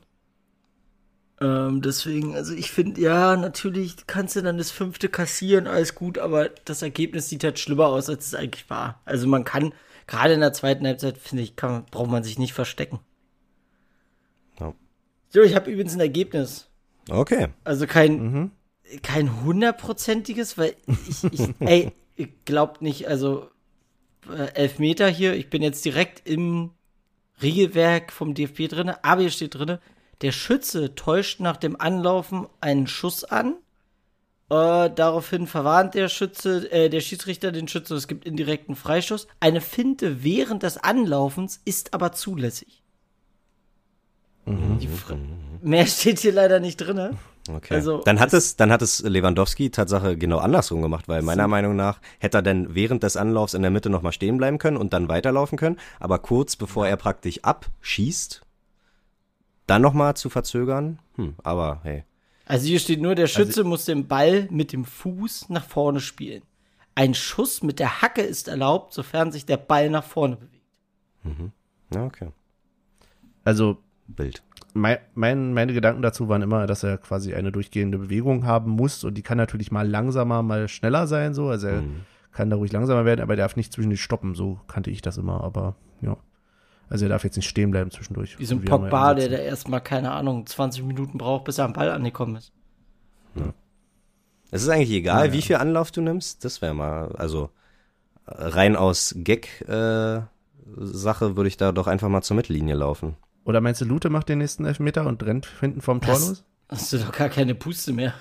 Ähm, 1.39 1.81
deswegen, 1.83 2.35
also 2.35 2.53
ich 2.55 2.71
finde, 2.71 2.99
ja, 2.99 3.35
natürlich 3.37 4.07
kannst 4.07 4.35
du 4.35 4.41
dann 4.41 4.57
das 4.57 4.71
fünfte 4.71 5.09
kassieren, 5.09 5.67
alles 5.67 5.93
gut, 5.93 6.17
aber 6.17 6.49
das 6.65 6.81
Ergebnis 6.81 7.29
sieht 7.29 7.43
halt 7.43 7.59
schlimmer 7.59 7.85
aus, 7.85 8.09
als 8.09 8.25
es 8.27 8.35
eigentlich 8.35 8.67
war. 8.69 8.99
Also 9.05 9.27
man 9.27 9.43
kann, 9.43 9.73
gerade 10.07 10.33
in 10.33 10.39
der 10.39 10.53
zweiten 10.53 10.85
Halbzeit, 10.87 11.19
finde 11.19 11.43
ich, 11.43 11.55
kann, 11.55 11.85
braucht 11.91 12.09
man 12.09 12.23
sich 12.23 12.39
nicht 12.39 12.53
verstecken. 12.53 12.99
Ja. 14.59 14.73
So, 15.29 15.41
ich 15.41 15.55
habe 15.55 15.69
übrigens 15.71 15.93
ein 15.93 15.99
Ergebnis. 15.99 16.67
Okay. 17.09 17.49
Also 17.63 17.85
kein, 17.85 18.17
Mhm. 18.23 18.51
kein 19.03 19.43
hundertprozentiges, 19.43 20.57
weil 20.57 20.75
ich, 21.07 21.23
ich 21.31 21.49
ey, 21.59 21.91
glaubt 22.45 22.81
nicht, 22.81 23.07
also 23.07 23.49
äh, 24.29 24.53
Elfmeter 24.53 25.07
hier, 25.09 25.33
ich 25.35 25.49
bin 25.49 25.61
jetzt 25.61 25.83
direkt 25.85 26.27
im 26.27 26.71
Regelwerk 27.41 28.11
vom 28.11 28.33
DFB 28.33 28.67
drinne, 28.69 29.03
aber 29.03 29.21
hier 29.21 29.31
steht 29.31 29.55
drinne, 29.55 29.79
der 30.21 30.31
Schütze 30.31 30.95
täuscht 30.95 31.39
nach 31.39 31.57
dem 31.57 31.79
Anlaufen 31.79 32.47
einen 32.61 32.87
Schuss 32.87 33.23
an. 33.23 33.55
Äh, 34.49 34.89
daraufhin 34.91 35.47
verwarnt 35.47 35.95
der 35.95 36.07
Schütze, 36.09 36.71
äh, 36.71 36.89
der 36.89 37.01
Schiedsrichter 37.01 37.51
den 37.51 37.67
Schütze, 37.67 37.95
es 37.95 38.07
gibt 38.07 38.25
indirekten 38.25 38.75
Freischuss. 38.75 39.27
Eine 39.39 39.61
Finte 39.61 40.23
während 40.23 40.63
des 40.63 40.77
Anlaufens 40.77 41.61
ist 41.65 41.93
aber 41.93 42.11
zulässig. 42.11 42.83
Fr- 44.45 45.17
Mehr 45.61 45.87
steht 45.87 46.19
hier 46.19 46.33
leider 46.33 46.59
nicht 46.59 46.77
drinne. 46.77 47.17
Okay. 47.49 47.73
Also, 47.73 48.01
dann 48.03 48.19
hat 48.19 48.31
es, 48.33 48.55
dann 48.55 48.71
hat 48.71 48.81
es 48.81 49.01
Lewandowski 49.01 49.69
Tatsache 49.69 50.17
genau 50.17 50.37
andersrum 50.37 50.81
gemacht, 50.81 51.09
weil 51.09 51.21
meiner 51.23 51.47
Meinung 51.49 51.75
nach 51.75 51.99
hätte 52.19 52.37
er 52.37 52.41
dann 52.41 52.73
während 52.73 53.03
des 53.03 53.17
Anlaufs 53.17 53.53
in 53.53 53.61
der 53.61 53.71
Mitte 53.71 53.89
nochmal 53.89 54.13
stehen 54.13 54.37
bleiben 54.37 54.59
können 54.59 54.77
und 54.77 54.93
dann 54.93 55.09
weiterlaufen 55.09 55.57
können, 55.57 55.77
aber 55.99 56.19
kurz 56.19 56.55
bevor 56.55 56.87
er 56.87 56.95
praktisch 56.95 57.39
abschießt, 57.43 58.41
dann 59.67 59.81
nochmal 59.81 60.15
zu 60.15 60.29
verzögern, 60.29 60.99
hm, 61.15 61.35
aber 61.43 61.81
hey. 61.83 62.05
Also 62.45 62.67
hier 62.67 62.79
steht 62.79 63.01
nur, 63.01 63.15
der 63.15 63.27
Schütze 63.27 63.63
muss 63.63 63.85
den 63.85 64.07
Ball 64.07 64.47
mit 64.49 64.71
dem 64.71 64.85
Fuß 64.85 65.49
nach 65.49 65.65
vorne 65.65 65.99
spielen. 65.99 66.43
Ein 66.95 67.13
Schuss 67.13 67.63
mit 67.63 67.79
der 67.79 68.01
Hacke 68.01 68.21
ist 68.21 68.47
erlaubt, 68.47 68.93
sofern 68.93 69.31
sich 69.31 69.45
der 69.45 69.57
Ball 69.57 69.89
nach 69.89 70.03
vorne 70.03 70.37
bewegt. 70.37 71.51
Ja, 71.93 72.05
okay. 72.05 72.29
Also, 73.43 73.77
Bild. 74.07 74.43
Mein, 74.73 74.97
mein, 75.13 75.53
meine 75.53 75.73
Gedanken 75.73 76.01
dazu 76.01 76.27
waren 76.29 76.41
immer, 76.41 76.65
dass 76.67 76.83
er 76.83 76.97
quasi 76.97 77.33
eine 77.33 77.51
durchgehende 77.51 77.97
Bewegung 77.97 78.45
haben 78.45 78.71
muss 78.71 79.03
und 79.03 79.15
die 79.15 79.21
kann 79.21 79.37
natürlich 79.37 79.71
mal 79.71 79.87
langsamer, 79.87 80.41
mal 80.43 80.67
schneller 80.67 81.07
sein, 81.07 81.33
so. 81.33 81.49
Also 81.49 81.67
er 81.67 81.81
Mhm. 81.81 82.01
kann 82.31 82.49
da 82.49 82.55
ruhig 82.55 82.71
langsamer 82.71 83.05
werden, 83.05 83.21
aber 83.21 83.33
er 83.33 83.37
darf 83.37 83.55
nicht 83.55 83.71
zwischendurch 83.71 84.01
stoppen, 84.01 84.33
so 84.35 84.59
kannte 84.67 84.89
ich 84.89 85.01
das 85.01 85.17
immer, 85.17 85.43
aber 85.43 85.75
ja. 86.01 86.17
Also 86.89 87.05
er 87.05 87.09
darf 87.09 87.23
jetzt 87.23 87.35
nicht 87.35 87.47
stehen 87.47 87.71
bleiben 87.71 87.91
zwischendurch. 87.91 88.37
Wie 88.39 88.45
so 88.45 88.55
ein 88.55 88.63
Pogba, 88.65 89.13
der 89.13 89.29
da 89.29 89.37
erstmal, 89.37 89.81
keine 89.81 90.11
Ahnung, 90.11 90.45
20 90.45 90.83
Minuten 90.83 91.17
braucht, 91.17 91.45
bis 91.45 91.57
er 91.57 91.65
am 91.65 91.73
Ball 91.73 91.89
angekommen 91.89 92.35
ist. 92.35 92.51
Es 94.51 94.61
ist 94.61 94.69
eigentlich 94.69 94.91
egal, 94.91 95.33
wie 95.33 95.41
viel 95.41 95.55
Anlauf 95.55 95.91
du 95.91 96.01
nimmst, 96.01 96.45
das 96.45 96.61
wäre 96.61 96.75
mal, 96.75 97.11
also 97.15 97.49
rein 98.27 98.75
aus 98.75 99.15
Gag 99.17 99.61
äh, 99.67 100.21
würde 100.65 101.47
ich 101.47 101.57
da 101.57 101.71
doch 101.71 101.87
einfach 101.87 102.09
mal 102.09 102.21
zur 102.21 102.35
Mittellinie 102.37 102.75
laufen. 102.75 103.15
Oder 103.45 103.61
meinst 103.61 103.81
du, 103.81 103.85
Lute 103.85 104.09
macht 104.09 104.29
den 104.29 104.39
nächsten 104.39 104.65
Elfmeter 104.65 105.05
und 105.05 105.21
rennt 105.23 105.47
hinten 105.59 105.81
vom 105.81 106.01
Tor 106.01 106.13
Das- 106.15 106.27
los? 106.29 106.43
Hast 106.69 106.91
du 106.93 106.97
doch 106.97 107.11
gar 107.11 107.29
keine 107.29 107.53
Puste 107.53 107.93
mehr. 107.93 108.13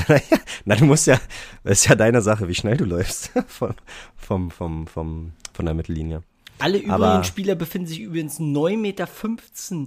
Na, 0.64 0.74
du 0.74 0.84
musst 0.86 1.06
ja, 1.06 1.20
das 1.62 1.80
ist 1.82 1.88
ja 1.88 1.94
deine 1.94 2.22
Sache, 2.22 2.48
wie 2.48 2.54
schnell 2.54 2.76
du 2.76 2.84
läufst 2.84 3.30
vom, 3.46 3.74
vom, 4.16 4.50
vom, 4.50 4.86
vom, 4.88 5.32
von 5.52 5.64
der 5.66 5.74
Mittellinie. 5.74 6.22
Alle 6.58 6.78
übrigen 6.78 6.92
Aber- 6.92 7.22
Spieler 7.24 7.54
befinden 7.54 7.86
sich 7.86 8.00
übrigens 8.00 8.40
9,15 8.40 8.76
Meter, 8.78 9.08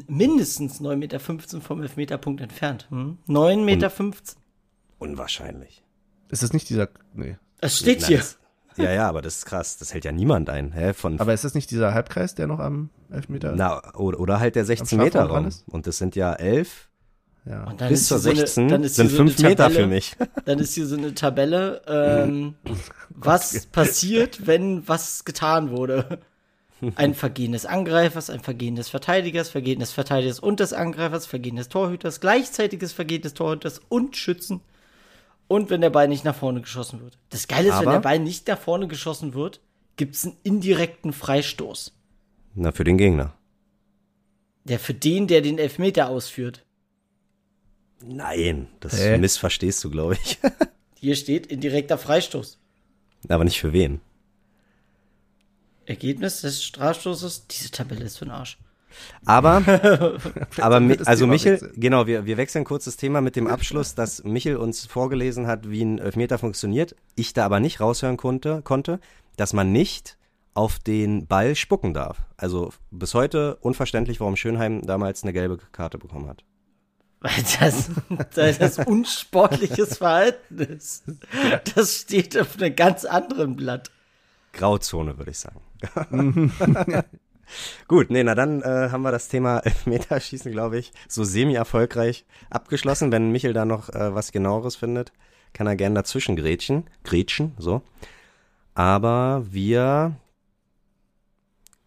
mindestens 0.07 0.79
9,15 0.79 0.95
Meter 0.95 1.19
vom 1.19 1.81
Elfmeterpunkt 1.81 2.39
entfernt. 2.39 2.87
Hm? 2.91 3.17
9,15 3.27 3.63
Meter. 3.63 3.91
Unwahrscheinlich. 4.99 5.83
Ist 6.29 6.43
das 6.43 6.53
nicht 6.53 6.69
dieser, 6.69 6.89
nee. 7.13 7.37
Es 7.61 7.79
steht 7.79 8.01
Nein, 8.01 8.07
hier. 8.09 8.17
das- 8.19 8.37
Ja, 8.77 8.91
ja, 8.91 9.07
aber 9.09 9.21
das 9.21 9.37
ist 9.37 9.45
krass. 9.45 9.77
Das 9.77 9.93
hält 9.93 10.05
ja 10.05 10.11
niemand 10.11 10.49
ein. 10.49 10.71
Hä? 10.71 10.93
Von, 10.93 11.19
Aber 11.19 11.33
ist 11.33 11.43
das 11.43 11.53
nicht 11.53 11.69
dieser 11.71 11.93
Halbkreis, 11.93 12.35
der 12.35 12.47
noch 12.47 12.59
am 12.59 12.89
Elfmeter 13.11 13.53
na, 13.55 13.93
oder, 13.95 14.19
oder 14.19 14.39
halt 14.39 14.55
der 14.55 14.65
16 14.65 14.85
Strafraum 14.87 15.05
Meter 15.05 15.19
dran 15.27 15.31
Raum. 15.43 15.47
ist? 15.47 15.63
Und 15.67 15.87
das 15.87 15.97
sind 15.97 16.15
ja 16.15 16.33
elf 16.33 16.89
Ja. 17.45 17.63
Und 17.65 17.81
dann 17.81 17.89
bis 17.89 18.01
ist 18.01 18.07
zur 18.07 18.17
hier 18.17 18.23
so 18.23 18.29
eine- 18.29 18.39
16 18.39 18.67
dann 18.69 18.83
ist 18.83 18.95
hier 18.95 19.05
sind 19.05 19.15
so 19.15 19.21
eine 19.21 19.29
fünf 19.31 19.41
Meter 19.43 19.63
Tabelle. 19.63 19.79
für 19.81 19.87
mich. 19.87 20.15
Dann 20.45 20.59
ist 20.59 20.73
hier 20.73 20.85
so 20.87 20.95
eine 20.97 21.13
Tabelle, 21.13 21.81
ähm, 21.87 22.55
was 23.09 23.65
passiert, 23.67 24.47
wenn 24.47 24.87
was 24.87 25.25
getan 25.25 25.71
wurde. 25.71 26.19
Ein 26.95 27.13
Vergehen 27.13 27.53
des 27.53 27.65
Angreifers, 27.65 28.29
ein 28.29 28.41
Vergehen 28.41 28.75
des 28.75 28.89
Verteidigers, 28.89 29.49
Vergehen 29.49 29.79
des 29.79 29.93
Verteidigers 29.93 30.39
und 30.39 30.59
des 30.59 30.73
Angreifers, 30.73 31.25
Vergehen 31.25 31.55
des 31.55 31.69
Torhüters, 31.69 32.19
gleichzeitiges 32.19 32.91
Vergehen 32.91 33.21
des 33.21 33.33
Torhüters 33.33 33.79
und 33.87 34.17
Schützen. 34.17 34.59
Und 35.47 35.69
wenn 35.69 35.81
der 35.81 35.89
Ball 35.89 36.07
nicht 36.07 36.23
nach 36.23 36.35
vorne 36.35 36.61
geschossen 36.61 37.01
wird. 37.01 37.17
Das 37.29 37.47
Geile 37.47 37.69
ist, 37.69 37.73
wenn 37.75 37.81
Aber- 37.87 37.91
der 37.93 37.99
Ball 37.99 38.19
nicht 38.19 38.47
nach 38.47 38.59
vorne 38.59 38.87
geschossen 38.87 39.33
wird, 39.33 39.59
gibt 39.97 40.15
es 40.15 40.25
einen 40.25 40.37
indirekten 40.43 41.13
Freistoß. 41.13 41.93
Na, 42.55 42.71
für 42.71 42.83
den 42.83 42.97
Gegner. 42.97 43.33
Der 44.63 44.79
für 44.79 44.93
den, 44.93 45.27
der 45.27 45.41
den 45.41 45.57
Elfmeter 45.59 46.07
ausführt. 46.09 46.65
Nein, 48.05 48.67
das 48.79 48.97
Hä? 48.99 49.17
missverstehst 49.17 49.83
du, 49.83 49.89
glaube 49.89 50.15
ich. 50.15 50.39
Hier 50.99 51.15
steht 51.15 51.47
indirekter 51.47 51.97
Freistoß. 51.97 52.57
aber 53.29 53.43
nicht 53.43 53.59
für 53.59 53.73
wen. 53.73 53.99
Ergebnis 55.85 56.41
des 56.41 56.63
Strafstoßes, 56.63 57.47
diese 57.47 57.71
Tabelle 57.71 58.05
ist 58.05 58.17
für 58.17 58.25
den 58.25 58.31
Arsch. 58.31 58.57
Aber, 59.25 59.63
aber 60.59 60.81
also 61.05 61.27
Michel, 61.27 61.53
wechseln. 61.53 61.73
genau, 61.75 62.07
wir, 62.07 62.25
wir 62.25 62.37
wechseln 62.37 62.63
kurz 62.63 62.85
das 62.85 62.97
Thema 62.97 63.21
mit 63.21 63.35
dem 63.35 63.47
Abschluss, 63.47 63.95
dass 63.95 64.23
Michel 64.23 64.57
uns 64.57 64.85
vorgelesen 64.85 65.47
hat, 65.47 65.69
wie 65.69 65.83
ein 65.83 65.99
Elfmeter 65.99 66.37
funktioniert. 66.37 66.95
Ich 67.15 67.33
da 67.33 67.45
aber 67.45 67.59
nicht 67.59 67.79
raushören 67.79 68.17
konnte, 68.17 68.61
konnte, 68.61 68.99
dass 69.37 69.53
man 69.53 69.71
nicht 69.71 70.17
auf 70.53 70.79
den 70.79 71.27
Ball 71.27 71.55
spucken 71.55 71.93
darf. 71.93 72.17
Also 72.37 72.71
bis 72.91 73.13
heute 73.13 73.55
unverständlich, 73.57 74.19
warum 74.19 74.35
Schönheim 74.35 74.81
damals 74.81 75.23
eine 75.23 75.33
gelbe 75.33 75.57
Karte 75.71 75.97
bekommen 75.97 76.27
hat. 76.27 76.43
Weil 77.21 77.43
das, 77.59 77.89
weil 78.35 78.53
das 78.53 78.79
unsportliches 78.79 79.97
Verhalten 79.97 80.59
ist. 80.59 81.05
Das 81.73 82.01
steht 82.01 82.37
auf 82.37 82.57
einem 82.57 82.75
ganz 82.75 83.05
anderen 83.05 83.55
Blatt. 83.55 83.91
Grauzone, 84.51 85.17
würde 85.17 85.31
ich 85.31 85.39
sagen. 85.39 85.61
Gut, 87.87 88.09
nee, 88.09 88.23
na 88.23 88.35
dann 88.35 88.61
äh, 88.61 88.89
haben 88.91 89.01
wir 89.01 89.11
das 89.11 89.27
Thema 89.27 89.59
Elfmeterschießen, 89.63 90.51
glaube 90.51 90.77
ich, 90.77 90.91
so 91.07 91.23
semi-erfolgreich 91.23 92.25
abgeschlossen. 92.49 93.11
Wenn 93.11 93.31
Michel 93.31 93.53
da 93.53 93.65
noch 93.65 93.89
äh, 93.89 94.13
was 94.13 94.31
genaueres 94.31 94.75
findet, 94.75 95.11
kann 95.53 95.67
er 95.67 95.75
gerne 95.75 95.95
dazwischen 95.95 96.35
grätschen, 96.35 96.85
grätschen, 97.03 97.53
so. 97.57 97.81
Aber 98.75 99.43
wir 99.49 100.15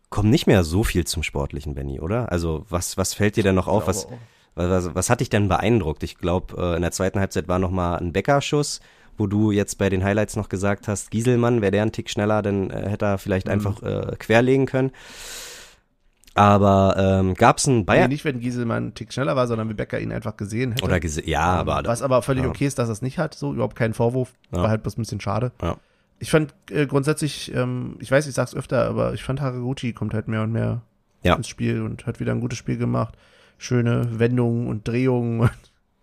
kommen 0.09 0.31
nicht 0.31 0.47
mehr 0.47 0.62
so 0.62 0.85
viel 0.85 1.05
zum 1.05 1.23
Sportlichen, 1.23 1.75
Benny, 1.75 2.01
oder? 2.01 2.31
Also 2.31 2.65
was, 2.69 2.96
was 2.96 3.15
fällt 3.15 3.37
dir 3.37 3.42
denn 3.42 3.57
noch 3.57 3.67
auf? 3.67 3.87
Was, 3.87 4.07
was, 4.54 4.71
was, 4.71 4.94
was 4.94 5.11
hat 5.11 5.21
dich 5.21 5.29
denn 5.29 5.48
beeindruckt? 5.48 6.02
Ich 6.02 6.17
glaube, 6.19 6.57
äh, 6.57 6.77
in 6.77 6.83
der 6.83 6.92
zweiten 6.92 7.19
Halbzeit 7.19 7.48
war 7.48 7.59
noch 7.59 7.71
mal 7.71 7.96
ein 7.96 8.13
Beckerschuss, 8.13 8.81
wo 9.19 9.27
du 9.27 9.50
jetzt 9.50 9.79
bei 9.79 9.88
den 9.88 10.04
Highlights 10.04 10.37
noch 10.37 10.48
gesagt 10.48 10.88
hast, 10.88 11.10
Gieselmann, 11.10 11.60
wäre 11.62 11.73
der 11.73 11.83
ein 11.83 11.92
Tick 11.92 12.10
schneller, 12.10 12.42
dann 12.42 12.71
äh, 12.71 12.88
hätte 12.88 13.04
er 13.06 13.19
vielleicht 13.19 13.48
einfach 13.48 13.83
äh, 13.83 14.14
querlegen 14.19 14.67
können. 14.67 14.90
Aber 16.35 16.94
ähm, 16.98 17.35
gab 17.35 17.56
es 17.58 17.67
einen 17.67 17.79
Nee, 17.79 17.85
Bayern 17.85 18.10
nicht, 18.10 18.25
wenn 18.27 18.40
Gieselmann 18.40 18.77
einen 18.77 18.94
Tick 18.94 19.10
schneller 19.12 19.37
war, 19.37 19.46
sondern 19.46 19.71
wie 19.71 19.75
Becker 19.75 19.98
ihn 19.98 20.12
einfach 20.12 20.37
gesehen 20.37 20.73
hätte. 20.73 20.85
oder 20.85 21.00
gese 21.00 21.27
ja, 21.27 21.40
aber 21.46 21.83
Was 21.87 22.02
aber 22.02 22.21
völlig 22.21 22.44
ja. 22.44 22.50
okay 22.50 22.67
ist, 22.67 22.79
dass 22.79 22.90
er 22.90 22.92
es 22.92 23.00
nicht 23.00 23.19
hat, 23.19 23.35
so 23.35 23.54
überhaupt 23.54 23.75
kein 23.77 23.94
Vorwurf. 23.94 24.35
Ja. 24.52 24.62
War 24.62 24.69
halt 24.69 24.83
bloß 24.83 24.98
ein 24.98 25.02
bisschen 25.02 25.21
schade. 25.21 25.52
Ja. 25.62 25.77
Ich 26.19 26.31
fand 26.31 26.54
äh, 26.71 26.87
grundsätzlich, 26.87 27.54
ähm, 27.54 27.96
ich 28.00 28.10
weiß, 28.10 28.27
ich 28.27 28.35
sag's 28.35 28.54
öfter, 28.54 28.87
aber 28.87 29.14
ich 29.14 29.23
fand 29.23 29.40
Haraguchi 29.40 29.92
kommt 29.94 30.12
halt 30.12 30.29
mehr 30.29 30.42
und 30.42 30.52
mehr 30.52 30.83
Ja. 31.23 31.37
ins 31.37 31.48
Spiel 31.48 31.81
und 31.83 32.06
hat 32.06 32.21
wieder 32.21 32.33
ein 32.33 32.40
gutes 32.40 32.58
Spiel 32.58 32.77
gemacht. 32.77 33.14
Schöne 33.58 34.19
Wendungen 34.19 34.67
und 34.69 34.87
Drehungen. 34.87 35.48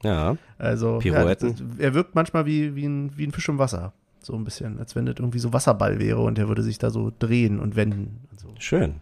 Ja, 0.04 0.38
Also 0.58 1.00
Pirouetten. 1.00 1.50
Ja, 1.50 1.56
das, 1.56 1.80
er 1.80 1.94
wirkt 1.94 2.16
manchmal 2.16 2.46
wie, 2.46 2.76
wie, 2.76 2.86
ein, 2.86 3.18
wie 3.18 3.26
ein 3.26 3.32
Fisch 3.32 3.50
im 3.50 3.58
Wasser. 3.58 3.94
So 4.22 4.36
ein 4.36 4.44
bisschen, 4.44 4.80
als 4.80 4.96
wenn 4.96 5.06
das 5.06 5.16
irgendwie 5.18 5.40
so 5.40 5.52
Wasserball 5.54 6.00
wäre 6.00 6.22
und 6.22 6.38
er 6.40 6.48
würde 6.48 6.64
sich 6.64 6.78
da 6.78 6.90
so 6.90 7.12
drehen 7.18 7.60
und 7.60 7.76
wenden. 7.76 8.22
Und 8.32 8.40
so. 8.40 8.48
schön. 8.60 9.02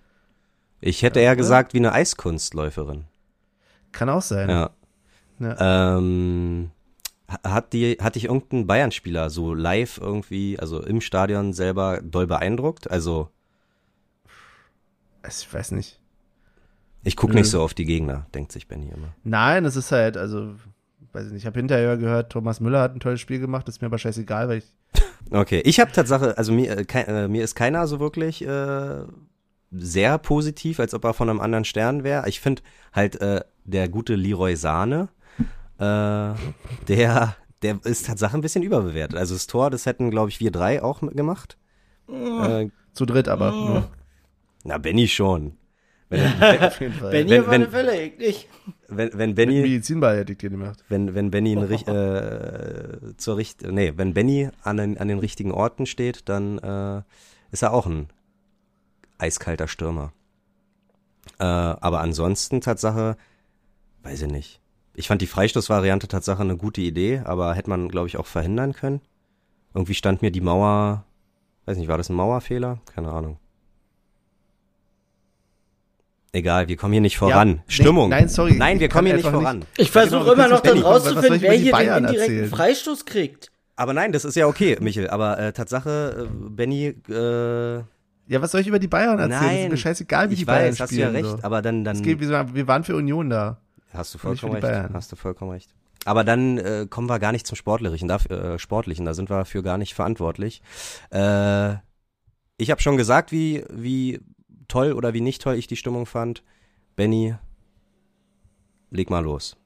Ich 0.80 1.04
hätte 1.04 1.20
eher 1.20 1.36
gesagt 1.36 1.74
wie 1.74 1.78
eine 1.78 1.92
Eiskunstläuferin. 1.92 3.06
Kann 3.92 4.10
auch 4.10 4.22
sein. 4.24 4.50
Ja. 4.50 4.70
Ja. 5.40 5.98
Ähm, 5.98 6.72
Hat, 7.44 7.74
die, 7.74 7.98
hat 8.02 8.16
dich 8.16 8.26
irgendein 8.26 8.68
Bayern-Spieler 8.68 9.30
so 9.30 9.54
live 9.54 10.00
irgendwie, 10.00 10.58
also 10.60 10.82
im 10.84 11.02
Stadion 11.02 11.54
selber 11.54 12.02
doll 12.04 12.26
beeindruckt? 12.28 12.90
Also, 12.90 13.30
Ich 15.28 15.54
weiß 15.54 15.72
nicht. 15.72 16.00
ich 17.04 17.16
gucke 17.16 17.34
nicht 17.34 17.50
so 17.50 17.62
auf 17.62 17.74
die 17.74 17.86
Gegner, 17.86 18.26
denkt 18.34 18.52
sich 18.52 18.68
Benny 18.68 18.90
immer. 18.90 19.14
Nein, 19.24 19.66
es 19.66 19.76
ist 19.76 19.92
halt, 19.92 20.18
also, 20.18 20.56
weiß 21.14 21.28
ich 21.28 21.32
nicht. 21.34 21.42
Ich 21.44 21.46
habe 21.48 21.60
hinterher 21.60 21.98
gehört, 21.98 22.32
Thomas 22.32 22.60
Müller 22.60 22.82
hat 22.82 22.96
ein 22.96 23.00
tolles 23.00 23.20
Spiel 23.22 23.40
gemacht. 23.40 23.68
Das 23.68 23.76
ist 23.76 23.82
mir 23.82 23.88
aber 23.88 23.98
scheißegal, 23.98 24.48
weil 24.50 24.58
ich. 24.60 24.74
Okay, 25.34 25.62
ich 25.64 25.80
habe 25.80 25.92
Tatsache, 25.94 26.38
also 26.38 26.52
mir, 26.52 26.78
äh, 26.78 26.84
kei- 26.84 27.04
äh, 27.04 27.28
mir 27.30 27.42
ist 27.44 27.56
keiner 27.56 27.88
so 27.88 28.02
wirklich 28.02 28.46
äh, 28.46 29.04
sehr 29.72 30.18
positiv, 30.18 30.80
als 30.82 30.94
ob 30.94 31.06
er 31.06 31.14
von 31.14 31.30
einem 31.30 31.40
anderen 31.40 31.64
Stern 31.64 32.04
wäre. 32.04 32.28
Ich 32.28 32.42
finde 32.42 32.64
halt 32.92 33.22
äh, 33.22 33.40
der 33.64 33.88
gute 33.88 34.16
Leroy 34.16 34.56
Sahne, 34.58 35.08
äh, 35.78 36.34
der, 36.88 37.36
der 37.62 37.80
ist 37.86 38.08
Tatsache 38.08 38.36
ein 38.36 38.42
bisschen 38.42 38.64
überbewertet. 38.64 39.18
Also 39.18 39.36
das 39.36 39.48
Tor, 39.48 39.70
das 39.70 39.86
hätten, 39.86 40.12
glaube 40.12 40.30
ich, 40.30 40.42
wir 40.42 40.52
drei 40.52 40.84
auch 40.84 41.00
gemacht. 41.00 41.58
Äh, 42.10 42.68
Zu 42.94 43.06
dritt 43.06 43.30
aber. 43.30 43.52
Nur. 43.52 43.90
na, 44.66 44.78
Benny 44.80 45.08
schon. 45.08 45.54
Wenn, 46.12 46.60
Auf 46.62 46.80
jeden 46.82 46.94
Fall. 46.94 47.12
Benny 47.12 47.30
wenn- 47.32 47.48
wenn- 47.48 47.62
alle 47.64 47.70
Fälle, 47.72 48.02
ich 48.04 48.18
nicht. 48.20 48.48
wenn, 48.90 49.18
wenn 49.18 49.34
Benny, 49.36 49.64
dir 50.36 50.50
gemacht. 50.50 50.84
wenn, 50.90 51.16
wenn 51.16 51.32
Benny 51.32 51.56
richt- 51.58 51.88
äh, 51.88 53.16
zur 53.18 53.38
richt 53.38 53.64
nee, 53.64 53.94
wenn 53.96 54.14
Benny 54.14 54.50
an 54.64 54.78
den, 54.78 54.98
an 54.98 55.08
den 55.08 55.20
richtigen 55.20 55.52
Orten 55.52 55.86
steht, 55.86 56.28
dann 56.30 56.58
äh, 56.60 57.02
ist 57.52 57.64
er 57.64 57.74
auch 57.74 57.86
ein 57.88 58.10
eiskalter 59.18 59.68
Stürmer. 59.68 60.12
Äh, 61.40 61.44
aber 61.46 62.02
ansonsten 62.02 62.62
Tatsache, 62.62 63.16
weiß 64.04 64.24
ich 64.24 64.32
nicht. 64.32 64.60
Ich 64.94 65.08
fand 65.08 65.22
die 65.22 65.28
Freistoßvariante 65.28 66.08
Tatsache 66.10 66.42
eine 66.42 66.58
gute 66.58 66.82
Idee, 66.82 67.22
aber 67.24 67.56
hätte 67.56 67.70
man, 67.70 67.88
glaube 67.88 68.08
ich, 68.08 68.18
auch 68.18 68.26
verhindern 68.28 68.74
können. 68.74 69.00
Irgendwie 69.74 69.94
stand 69.94 70.22
mir 70.22 70.32
die 70.32 70.42
Mauer, 70.42 71.06
weiß 71.66 71.78
nicht, 71.78 71.88
war 71.88 71.98
das 71.98 72.10
ein 72.10 72.16
Mauerfehler? 72.16 72.80
Keine 72.94 73.10
Ahnung. 73.12 73.38
Egal, 76.34 76.68
wir 76.70 76.78
kommen 76.78 76.94
hier 76.94 77.02
nicht 77.02 77.18
voran. 77.18 77.50
nee, 77.50 77.60
Stimmung. 77.68 78.10
nein, 78.10 78.30
sorry, 78.30 78.54
Nein, 78.54 78.80
wir 78.80 78.88
kommen 78.88 79.08
hier 79.08 79.18
nicht 79.18 79.28
voran. 79.28 79.60
nicht- 79.60 79.68
Ich 79.78 79.92
versuche 79.92 80.32
immer 80.32 80.48
noch 80.48 80.62
dann 80.62 80.80
rauszufinden, 80.80 81.42
wer 81.42 81.52
hier 81.54 81.66
den 81.66 81.72
Bayern 81.72 82.04
indirekten 82.06 82.36
erzählen? 82.38 82.50
Freistoß 82.50 83.06
kriegt. 83.06 83.52
Aber 83.76 83.94
nein, 83.94 84.12
das 84.14 84.24
ist 84.26 84.36
ja 84.36 84.48
okay, 84.48 84.78
Michel. 84.80 85.10
Aber 85.10 85.38
äh, 85.40 85.52
Tatsache, 85.54 86.28
äh, 86.30 86.50
Benny, 86.50 86.96
äh, 87.10 87.76
Ja, 88.28 88.42
was 88.42 88.52
soll 88.52 88.62
ich 88.62 88.68
über 88.68 88.80
die 88.80 88.88
Bayern 88.88 89.20
erzählen? 89.20 89.30
das 89.32 89.42
ist 89.42 89.46
nein, 89.62 89.72
mir 89.72 89.78
scheißegal, 89.78 90.30
wie 90.30 90.34
ich 90.34 90.40
die 90.40 90.46
Bayern 90.46 90.70
weiß, 90.72 90.80
hast 90.80 90.92
du 90.92 90.96
spielen. 90.96 91.14
ja 91.16 91.20
recht. 91.20 91.30
so. 91.30 91.40
Aber 91.46 91.62
dann, 91.62 91.86
Es 91.86 91.98
dann 91.98 92.02
geht, 92.04 92.20
wir, 92.22 92.30
waren- 92.30 92.56
wir 92.56 92.68
waren 92.68 92.84
für 92.86 92.96
Union 92.96 93.30
da. 93.30 93.60
hast 93.94 94.14
du 94.14 94.18
vollkommen 94.18 94.54
recht. 94.54 94.62
Bayern. 94.62 94.92
Hast 94.94 95.12
du 95.12 95.16
vollkommen 95.18 95.52
recht. 95.52 95.70
Aber 96.06 96.24
dann 96.24 96.58
äh, 96.58 96.88
kommen 96.90 97.10
wir 97.10 97.20
gar 97.20 97.32
nicht 97.34 97.46
zum 97.46 97.56
Sportlichen, 97.58 98.08
da, 98.08 98.16
äh, 98.30 98.58
Sportlichen. 98.58 99.06
Da 99.06 99.14
sind 99.14 99.30
wir 99.30 99.44
für 99.46 99.64
gar 99.64 99.78
nicht 99.78 99.94
verantwortlich. 99.96 100.62
Äh, 101.12 101.74
ich 102.58 102.70
habe 102.72 102.82
schon 102.82 102.96
gesagt, 102.98 103.32
wie 103.32 103.64
wie 103.70 104.20
toll 104.72 104.94
oder 104.94 105.14
wie 105.14 105.22
nicht 105.22 105.42
toll 105.42 105.56
ich 105.56 105.68
die 105.68 105.76
Stimmung 105.76 106.06
fand. 106.06 106.44
Benny, 106.96 107.36
leg 108.90 109.10
mal 109.10 109.24
los. 109.24 109.58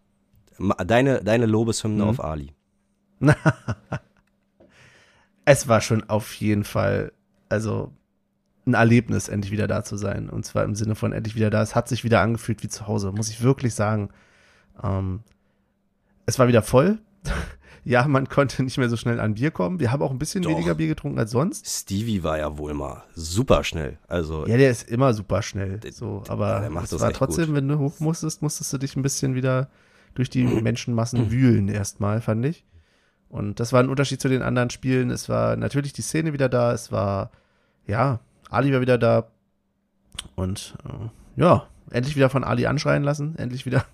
Deine 0.86 1.24
deine 1.24 1.46
Lobeshymne 1.46 2.04
Mhm. 2.04 2.10
auf 2.10 2.24
Ali. 2.24 2.54
Es 5.46 5.68
war 5.68 5.80
schon 5.82 6.10
auf 6.10 6.34
jeden 6.36 6.64
Fall, 6.64 7.12
also 7.50 7.92
ein 8.66 8.74
Erlebnis, 8.74 9.28
endlich 9.28 9.52
wieder 9.52 9.68
da 9.68 9.84
zu 9.84 9.96
sein. 9.96 10.28
Und 10.30 10.44
zwar 10.44 10.64
im 10.64 10.74
Sinne 10.74 10.96
von 10.96 11.14
endlich 11.14 11.36
wieder 11.36 11.52
da. 11.52 11.62
Es 11.62 11.76
hat 11.76 11.88
sich 11.88 12.04
wieder 12.04 12.22
angefühlt 12.22 12.64
wie 12.64 12.68
zu 12.68 12.88
Hause, 12.88 13.12
muss 13.12 13.30
ich 13.30 13.44
wirklich 13.44 13.76
sagen. 13.76 14.10
Ähm, 14.82 15.22
es 16.26 16.40
war 16.40 16.48
wieder 16.48 16.64
voll. 16.64 16.98
Ja, 17.88 18.08
man 18.08 18.28
konnte 18.28 18.64
nicht 18.64 18.78
mehr 18.80 18.90
so 18.90 18.98
schnell 18.98 19.20
an 19.20 19.36
Bier 19.36 19.52
kommen. 19.52 19.80
Wir 19.80 19.92
haben 19.92 20.02
auch 20.02 20.10
ein 20.12 20.18
bisschen 20.20 20.42
Doch. 20.44 20.50
weniger 20.50 20.74
Bier 20.76 20.88
getrunken 20.88 21.20
als 21.20 21.32
sonst. 21.32 21.66
Stevie 21.68 22.24
war 22.24 22.38
ja 22.40 22.58
wohl 22.58 22.74
mal 22.74 23.04
super 23.14 23.64
schnell. 23.64 24.00
Also 24.08 24.46
Ja, 24.48 24.58
der 24.58 24.72
ist 24.72 24.90
immer 24.90 25.14
super 25.14 25.42
schnell. 25.44 25.78
Der- 25.80 25.94
So, 25.94 26.22
der 26.22 26.32
aber 26.32 26.70
macht 26.72 26.86
es 26.86 26.90
das 26.92 27.02
war 27.02 27.14
trotzdem, 27.14 27.46
gut. 27.48 27.56
wenn 27.56 27.68
du 27.68 27.78
hoch 27.80 28.00
musstest, 28.00 28.42
musstest 28.42 28.74
du 28.74 28.80
dich 28.80 28.96
ein 28.96 29.04
bisschen 29.04 29.36
wieder 29.36 29.70
durch 30.16 30.30
die 30.32 30.44
Menschenmassen 30.62 31.30
wühlen 31.32 31.70
erstmal, 31.70 32.22
fand 32.22 32.46
ich. 32.46 32.66
Und 33.30 33.60
das 33.60 33.72
war 33.72 33.82
ein 33.82 33.90
Unterschied 33.90 34.20
zu 34.22 34.30
den 34.30 34.42
anderen 34.42 34.70
Spielen. 34.72 35.10
Es 35.12 35.30
war 35.30 35.56
natürlich 35.56 35.94
die 35.94 36.02
Szene 36.02 36.34
wieder 36.34 36.50
da. 36.50 36.72
Es 36.74 36.92
war, 36.92 37.32
ja, 37.86 38.20
Ali 38.50 38.74
war 38.74 38.82
wieder 38.82 38.98
da. 38.98 39.28
Und 40.36 40.76
äh, 40.86 41.42
ja, 41.42 41.68
endlich 41.92 42.16
wieder 42.16 42.30
von 42.30 42.44
Ali 42.44 42.66
anschreien 42.66 43.04
lassen. 43.04 43.36
Endlich 43.38 43.66
wieder 43.66 43.86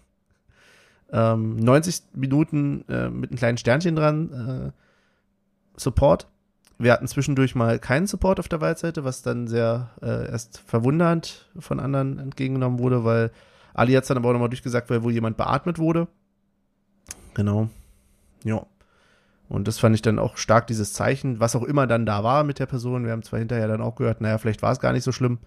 ähm, 1.12 1.58
90 1.58 2.04
Minuten 2.14 2.86
äh, 2.88 3.10
mit 3.10 3.32
einem 3.32 3.38
kleinen 3.38 3.58
Sternchen 3.58 3.96
dran. 3.96 4.74
Äh, 4.74 5.80
Support. 5.80 6.28
Wir 6.78 6.94
hatten 6.94 7.08
zwischendurch 7.08 7.54
mal 7.56 7.80
keinen 7.80 8.08
Support 8.08 8.40
auf 8.40 8.48
der 8.48 8.62
Waldseite, 8.62 9.04
was 9.04 9.22
dann 9.22 9.48
sehr 9.48 9.92
äh, 10.02 10.30
erst 10.30 10.60
verwundernd 10.60 11.50
von 11.60 11.80
anderen 11.80 12.18
entgegengenommen 12.18 12.80
wurde, 12.80 13.04
weil 13.04 13.32
Ali 13.74 13.94
hat 13.94 14.04
es 14.04 14.08
dann 14.08 14.18
aber 14.18 14.30
auch 14.30 14.34
nochmal 14.34 14.50
durchgesagt, 14.50 14.90
weil 14.90 15.04
wohl 15.04 15.14
jemand 15.14 15.38
beatmet 15.38 15.80
wurde. 15.80 16.08
Genau. 17.34 17.70
Ja. 18.44 18.66
Und 19.48 19.68
das 19.68 19.80
fand 19.80 19.96
ich 19.96 20.02
dann 20.02 20.18
auch 20.18 20.38
stark, 20.38 20.68
dieses 20.68 20.94
Zeichen, 20.94 21.40
was 21.40 21.56
auch 21.56 21.64
immer 21.64 21.86
dann 21.86 22.06
da 22.06 22.24
war 22.24 22.44
mit 22.44 22.60
der 22.60 22.66
Person. 22.66 23.06
Wir 23.06 23.12
haben 23.12 23.24
zwar 23.24 23.40
hinterher 23.40 23.68
dann 23.68 23.82
auch 23.82 23.96
gehört, 23.96 24.22
naja, 24.22 24.38
vielleicht 24.38 24.62
war 24.62 24.72
es 24.72 24.80
gar 24.80 24.94
nicht 24.94 25.04
so 25.04 25.12
schlimm, 25.12 25.40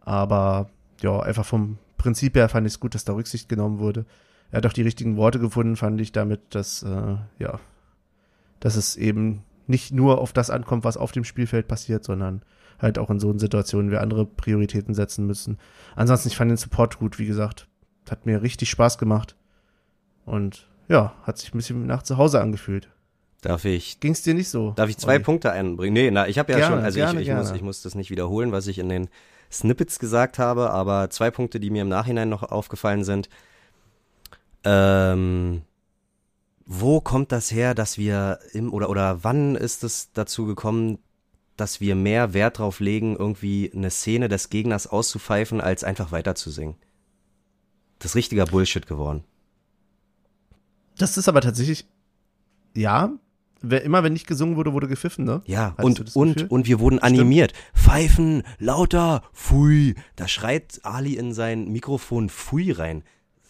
aber 0.00 0.68
ja, 1.00 1.20
einfach 1.20 1.44
vom 1.44 1.78
Prinzip 1.96 2.34
her 2.34 2.48
fand 2.48 2.66
ich 2.66 2.74
es 2.74 2.80
gut, 2.80 2.94
dass 2.94 3.04
da 3.04 3.12
Rücksicht 3.12 3.48
genommen 3.48 3.78
wurde. 3.78 4.06
Er 4.54 4.58
hat 4.58 4.66
auch 4.66 4.72
die 4.72 4.82
richtigen 4.82 5.16
Worte 5.16 5.40
gefunden, 5.40 5.74
fand 5.74 6.00
ich 6.00 6.12
damit, 6.12 6.40
dass, 6.54 6.84
äh, 6.84 7.16
ja, 7.40 7.58
dass 8.60 8.76
es 8.76 8.94
eben 8.94 9.42
nicht 9.66 9.92
nur 9.92 10.20
auf 10.20 10.32
das 10.32 10.48
ankommt, 10.48 10.84
was 10.84 10.96
auf 10.96 11.10
dem 11.10 11.24
Spielfeld 11.24 11.66
passiert, 11.66 12.04
sondern 12.04 12.42
halt 12.78 12.98
auch 13.00 13.10
in 13.10 13.18
so 13.18 13.36
Situationen 13.36 13.90
wir 13.90 14.00
andere 14.00 14.26
Prioritäten 14.26 14.94
setzen 14.94 15.26
müssen. 15.26 15.58
Ansonsten, 15.96 16.28
ich 16.28 16.36
fand 16.36 16.52
den 16.52 16.56
Support 16.56 17.00
gut, 17.00 17.18
wie 17.18 17.26
gesagt. 17.26 17.66
Hat 18.08 18.26
mir 18.26 18.42
richtig 18.42 18.70
Spaß 18.70 18.98
gemacht. 18.98 19.34
Und 20.24 20.68
ja, 20.88 21.14
hat 21.24 21.38
sich 21.38 21.52
ein 21.52 21.58
bisschen 21.58 21.84
nach 21.86 22.04
zu 22.04 22.16
Hause 22.16 22.40
angefühlt. 22.40 22.90
darf 23.42 23.64
ich 23.64 23.98
Ging 23.98 24.12
es 24.12 24.22
dir 24.22 24.34
nicht 24.34 24.50
so? 24.50 24.70
Darf 24.76 24.88
ich 24.88 24.98
zwei 24.98 25.14
Olli? 25.14 25.24
Punkte 25.24 25.50
einbringen? 25.50 25.94
Nee, 25.94 26.12
na, 26.12 26.28
ich 26.28 26.38
habe 26.38 26.52
ja 26.52 26.58
Gerne, 26.58 26.76
schon, 26.76 26.84
also 26.84 26.96
gerne, 26.96 27.20
ich, 27.20 27.28
ich, 27.28 27.34
muss, 27.34 27.46
gerne. 27.46 27.56
ich 27.56 27.64
muss 27.64 27.82
das 27.82 27.96
nicht 27.96 28.10
wiederholen, 28.10 28.52
was 28.52 28.68
ich 28.68 28.78
in 28.78 28.88
den 28.88 29.08
Snippets 29.50 29.98
gesagt 29.98 30.38
habe, 30.38 30.70
aber 30.70 31.10
zwei 31.10 31.32
Punkte, 31.32 31.58
die 31.58 31.70
mir 31.70 31.82
im 31.82 31.88
Nachhinein 31.88 32.28
noch 32.28 32.44
aufgefallen 32.44 33.02
sind. 33.02 33.28
Ähm, 34.64 35.62
wo 36.66 37.00
kommt 37.00 37.32
das 37.32 37.50
her, 37.50 37.74
dass 37.74 37.98
wir 37.98 38.38
im 38.52 38.72
oder 38.72 38.88
oder 38.88 39.22
wann 39.22 39.54
ist 39.54 39.84
es 39.84 40.12
dazu 40.12 40.46
gekommen, 40.46 40.98
dass 41.56 41.80
wir 41.80 41.94
mehr 41.94 42.32
Wert 42.32 42.58
drauf 42.58 42.80
legen, 42.80 43.16
irgendwie 43.16 43.70
eine 43.74 43.90
Szene 43.90 44.28
des 44.28 44.50
Gegners 44.50 44.86
auszupfeifen, 44.86 45.60
als 45.60 45.84
einfach 45.84 46.10
weiterzusingen? 46.10 46.76
Das 47.98 48.12
ist 48.12 48.16
richtiger 48.16 48.46
Bullshit 48.46 48.86
geworden. 48.86 49.24
Das 50.98 51.16
ist 51.16 51.28
aber 51.28 51.40
tatsächlich, 51.40 51.86
ja, 52.74 53.12
wer, 53.60 53.82
immer 53.82 54.02
wenn 54.02 54.12
nicht 54.12 54.26
gesungen 54.26 54.56
wurde, 54.56 54.72
wurde 54.72 54.88
gepfiffen, 54.88 55.24
ne? 55.24 55.42
Ja, 55.46 55.74
Hattest 55.76 56.16
und, 56.16 56.42
und, 56.42 56.50
und 56.50 56.66
wir 56.66 56.80
wurden 56.80 56.98
animiert. 56.98 57.52
Pfeifen, 57.74 58.42
lauter, 58.58 59.22
pfui. 59.32 59.94
Da 60.16 60.28
schreit 60.28 60.80
Ali 60.82 61.14
in 61.14 61.32
sein 61.32 61.70
Mikrofon 61.70 62.28
pfui 62.28 62.72
rein. 62.72 63.02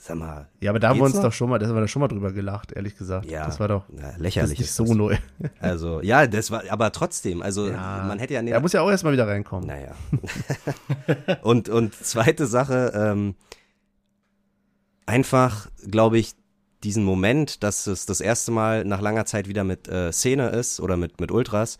Sag 0.07 0.19
mal, 0.19 0.51
Ja, 0.61 0.69
aber 0.71 0.79
da 0.81 0.91
haben 0.91 0.99
wir 0.99 1.05
uns 1.05 1.15
noch? 1.15 1.23
doch 1.23 1.33
schon 1.33 1.49
mal, 1.49 1.59
da 1.59 1.67
haben 1.67 1.75
wir 1.75 1.81
da 1.81 1.89
schon 1.89 2.01
mal 2.01 2.09
drüber 2.09 2.31
gelacht, 2.31 2.73
ehrlich 2.73 2.95
gesagt. 2.99 3.25
ja. 3.25 3.47
Das 3.47 3.59
war 3.59 3.69
doch 3.69 3.85
das 3.89 4.19
lächerlich. 4.19 4.53
ist 4.53 4.59
nicht 4.59 4.69
ist 4.69 4.77
so 4.77 4.85
das. 4.85 4.95
neu. 4.95 5.17
Also, 5.61 6.03
ja, 6.03 6.27
das 6.27 6.51
war, 6.51 6.63
aber 6.69 6.93
trotzdem, 6.93 7.41
also, 7.41 7.71
Ja. 7.71 8.05
man 8.07 8.19
hätte 8.19 8.35
ja, 8.35 8.43
Er 8.43 8.61
muss 8.61 8.75
ja 8.75 8.83
auch 8.83 8.91
erstmal 8.91 9.15
wieder 9.15 9.27
reinkommen. 9.27 9.67
naja. 9.67 9.93
und, 11.43 11.71
und 11.71 11.95
zweite 11.95 12.47
Sache, 12.47 12.93
ähm, 12.95 13.35
einfach, 15.07 15.69
glaube 15.91 16.19
ich, 16.19 16.33
diesen 16.83 17.05
Moment, 17.05 17.63
dass 17.63 17.87
es 17.87 18.05
das 18.05 18.21
erste 18.21 18.53
Mal 18.53 18.85
nach 18.85 19.01
langer 19.01 19.25
Zeit 19.25 19.49
wieder 19.49 19.65
mit 19.65 19.89
äh, 19.89 20.13
Szene 20.13 20.51
ist 20.51 20.81
oder 20.81 20.99
mit, 20.99 21.19
mit 21.19 21.31
Ultras, 21.33 21.79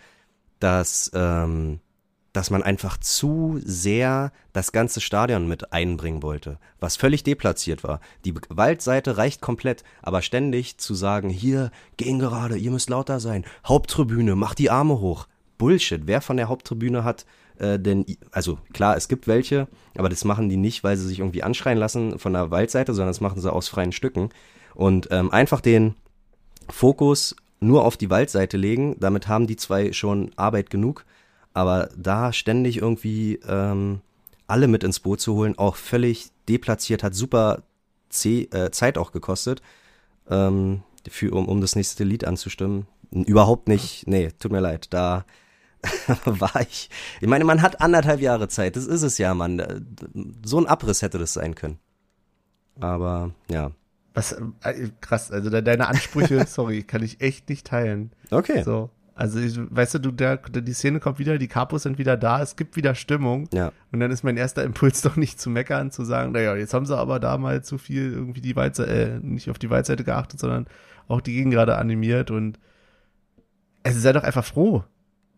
dass, 0.61 1.11
ähm, 1.15 1.81
dass 2.35 2.51
man 2.51 2.63
einfach 2.63 2.99
zu 2.99 3.61
sehr 3.65 4.33
das 4.53 4.73
ganze 4.73 5.01
Stadion 5.01 5.49
mit 5.49 5.73
einbringen 5.73 6.23
wollte, 6.23 6.59
was 6.81 6.97
völlig 6.97 7.23
deplatziert 7.23 7.85
war. 7.85 8.01
Die 8.25 8.35
Waldseite 8.49 9.17
reicht 9.17 9.41
komplett, 9.41 9.85
aber 10.03 10.21
ständig 10.21 10.77
zu 10.77 10.95
sagen, 10.95 11.31
hier, 11.31 11.71
gehen 11.97 12.19
gerade, 12.19 12.59
ihr 12.59 12.73
müsst 12.73 12.91
lauter 12.91 13.21
sein, 13.21 13.45
Haupttribüne, 13.65 14.35
macht 14.35 14.59
die 14.59 14.69
Arme 14.69 15.01
hoch. 15.01 15.29
Bullshit. 15.59 16.03
Wer 16.07 16.21
von 16.21 16.37
der 16.37 16.49
Haupttribüne 16.49 17.05
hat 17.05 17.25
äh, 17.59 17.79
denn, 17.79 18.05
also 18.33 18.59
klar, 18.73 18.97
es 18.97 19.07
gibt 19.07 19.29
welche, 19.29 19.69
aber 19.97 20.09
das 20.09 20.25
machen 20.25 20.49
die 20.49 20.57
nicht, 20.57 20.83
weil 20.83 20.97
sie 20.97 21.07
sich 21.07 21.21
irgendwie 21.21 21.45
anschreien 21.45 21.79
lassen 21.79 22.19
von 22.19 22.33
der 22.33 22.51
Waldseite, 22.51 22.95
sondern 22.95 23.11
das 23.11 23.21
machen 23.21 23.41
sie 23.41 23.53
aus 23.53 23.69
freien 23.69 23.93
Stücken. 23.93 24.31
Und 24.75 25.07
ähm, 25.13 25.31
einfach 25.31 25.61
den 25.61 25.95
Fokus 26.69 27.37
nur 27.61 27.85
auf 27.85 27.97
die 27.97 28.11
Waldseite 28.11 28.57
legen, 28.57 28.97
damit 28.99 29.29
haben 29.29 29.47
die 29.47 29.57
zwei 29.57 29.93
schon 29.93 30.33
Arbeit 30.35 30.71
genug. 30.71 31.05
Aber 31.55 31.89
da 31.97 32.33
ständig 32.33 32.77
irgendwie 32.79 33.41
ähm, 33.49 34.01
alle 34.47 34.69
mit 34.69 34.85
ins 34.85 35.01
Boot 35.01 35.21
zu 35.21 35.35
holen, 35.35 35.57
auch 35.57 35.77
völlig 35.77 36.31
deplatziert, 36.49 37.03
hat 37.03 37.15
super 37.15 37.63
C 38.11 38.43
äh, 38.53 38.71
Zeit 38.71 38.99
auch 38.99 39.13
gekostet. 39.13 39.63
Ähm, 40.29 40.83
für, 41.09 41.33
um, 41.33 41.49
um 41.49 41.61
das 41.61 41.77
nächste 41.77 42.05
Lied 42.05 42.25
anzustimmen. 42.25 42.87
Überhaupt 43.11 43.69
nicht, 43.69 44.07
nee, 44.07 44.31
tut 44.39 44.51
mir 44.53 44.61
leid, 44.61 44.89
da 44.93 45.25
war 46.25 46.61
ich. 46.63 46.91
Ich 47.21 47.29
meine, 47.29 47.45
man 47.45 47.63
hat 47.63 47.81
anderthalb 47.81 48.21
Jahre 48.21 48.49
Zeit, 48.49 48.77
das 48.77 48.87
ist 48.87 49.03
es 49.03 49.19
ja, 49.19 49.35
Mann. 49.35 49.63
So 50.45 50.59
ein 50.59 50.67
Abriss 50.67 51.03
hätte 51.03 51.19
das 51.19 51.35
sein 51.35 51.55
können. 51.55 51.79
Aber, 52.81 53.33
ja. 53.51 53.71
Was, 54.15 54.33
äh, 54.63 54.91
krass, 55.01 55.31
also 55.31 55.51
de- 55.51 55.63
deine 55.63 55.87
Ansprüche, 55.89 56.45
sorry, 56.49 56.83
kann 56.83 57.03
ich 57.03 57.21
echt 57.21 57.49
nicht 57.49 57.67
teilen. 57.67 58.13
Okay. 58.31 58.63
So. 58.63 58.91
Also, 59.15 59.39
ich, 59.39 59.57
weißt 59.57 59.95
du, 59.95 59.99
du, 60.01 60.11
der, 60.11 60.39
die 60.39 60.73
Szene 60.73 60.99
kommt 60.99 61.19
wieder, 61.19 61.39
die 61.39 61.47
Capos 61.47 61.85
sind 61.85 61.99
wieder 61.99 62.17
da, 62.17 62.43
es 62.43 62.57
gibt 62.57 62.77
wieder 62.77 62.95
Stimmung. 62.95 63.49
Ja. 63.53 63.71
Und 63.93 64.01
dann 64.01 64.11
ist 64.11 64.25
mein 64.25 64.37
erster 64.37 64.65
Impuls 64.65 65.01
doch 65.03 65.17
nicht 65.17 65.41
zu 65.41 65.51
meckern, 65.51 65.91
zu 65.91 66.05
sagen, 66.05 66.33
naja, 66.33 66.57
jetzt 66.57 66.75
haben 66.75 66.87
sie 66.87 66.97
aber 66.97 67.21
da 67.21 67.39
mal 67.39 67.63
zu 67.63 67.79
viel 67.79 68.13
irgendwie 68.13 68.41
die 68.41 68.57
Weitseite, 68.57 68.91
äh, 68.91 69.19
nicht 69.21 69.51
auf 69.51 69.59
die 69.59 69.71
Weitseite 69.71 70.05
geachtet, 70.05 70.41
sondern 70.41 70.67
auch 71.07 71.21
die 71.21 71.35
Gegengrade 71.35 71.77
animiert 71.77 72.31
und 72.31 72.59
also 73.83 74.01
sei 74.01 74.13
doch 74.13 74.25
einfach 74.25 74.45
froh. 74.45 74.85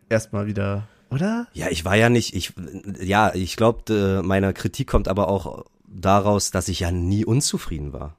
Erstmal 0.08 0.46
wieder, 0.46 0.86
oder? 1.10 1.48
Ja, 1.52 1.66
ich 1.68 1.84
war 1.84 1.96
ja 1.96 2.08
nicht, 2.08 2.34
ich, 2.34 2.52
ja, 3.00 3.34
ich 3.34 3.56
glaube, 3.56 4.22
meine 4.24 4.52
Kritik 4.52 4.86
kommt 4.86 5.08
aber 5.08 5.28
auch 5.28 5.64
daraus, 5.88 6.50
dass 6.50 6.68
ich 6.68 6.80
ja 6.80 6.92
nie 6.92 7.24
unzufrieden 7.24 7.92
war. 7.92 8.16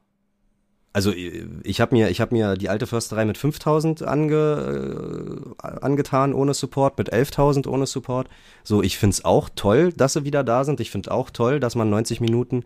Also 0.97 1.13
ich 1.13 1.79
habe 1.79 1.93
mir, 1.95 2.09
ich 2.09 2.21
habe 2.21 2.33
mir 2.33 2.55
die 2.55 2.69
alte 2.69 2.87
Försterei 2.87 3.23
mit 3.25 3.37
5000 3.37 4.01
ange, 4.01 5.53
äh, 5.61 5.67
angetan 5.81 6.33
ohne 6.33 6.55
Support, 6.55 6.97
mit 6.97 7.13
11.000 7.13 7.67
ohne 7.67 7.85
Support. 7.85 8.27
So, 8.63 8.81
ich 8.81 8.97
find's 8.97 9.23
auch 9.23 9.49
toll, 9.53 9.93
dass 9.93 10.13
sie 10.13 10.25
wieder 10.25 10.43
da 10.43 10.63
sind. 10.63 10.79
Ich 10.79 10.89
find 10.89 11.11
auch 11.11 11.29
toll, 11.29 11.59
dass 11.59 11.75
man 11.75 11.91
90 11.91 12.19
Minuten 12.19 12.63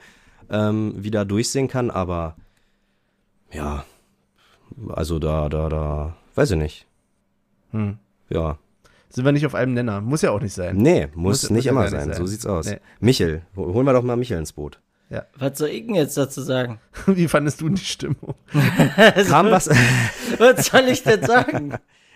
ähm, 0.49 0.93
wieder 0.95 1.25
durchsehen 1.25 1.67
kann. 1.67 1.91
Aber 1.91 2.37
ja, 3.51 3.83
also 4.87 5.19
da, 5.19 5.49
da, 5.49 5.67
da, 5.67 6.15
weiß 6.35 6.51
ich 6.51 6.57
nicht. 6.57 6.87
Hm. 7.71 7.97
Ja, 8.29 8.57
Sind 9.09 9.25
wir 9.25 9.33
nicht 9.33 9.45
auf 9.45 9.55
einem 9.55 9.73
Nenner? 9.73 9.99
Muss 9.99 10.21
ja 10.21 10.31
auch 10.31 10.39
nicht 10.39 10.53
sein. 10.53 10.77
Nee, 10.77 11.07
muss, 11.15 11.43
Muss- 11.43 11.49
nicht 11.49 11.65
muss 11.65 11.71
immer 11.71 11.89
sein. 11.89 12.07
sein. 12.07 12.13
So 12.17 12.25
sieht's 12.25 12.45
aus. 12.45 12.65
Nee. 12.65 12.79
Michel, 13.01 13.41
hol- 13.57 13.73
holen 13.73 13.85
wir 13.85 13.91
doch 13.91 14.03
mal 14.03 14.15
Michel 14.15 14.37
ins 14.37 14.53
Boot. 14.53 14.79
Was 15.37 15.57
soll 15.57 15.69
ich 15.69 15.85
denn 15.85 15.95
jetzt 15.95 16.17
dazu 16.17 16.41
sagen? 16.41 16.79
Wie 17.05 17.27
fandest 17.27 17.61
du 17.61 17.69
die 17.69 17.83
Stimmung? 17.83 18.35
Kam 19.27 19.51
was? 19.51 19.69
Was 20.37 20.67
soll 20.67 20.87
ich 20.87 21.03
denn 21.03 21.23
sagen? 21.25 21.73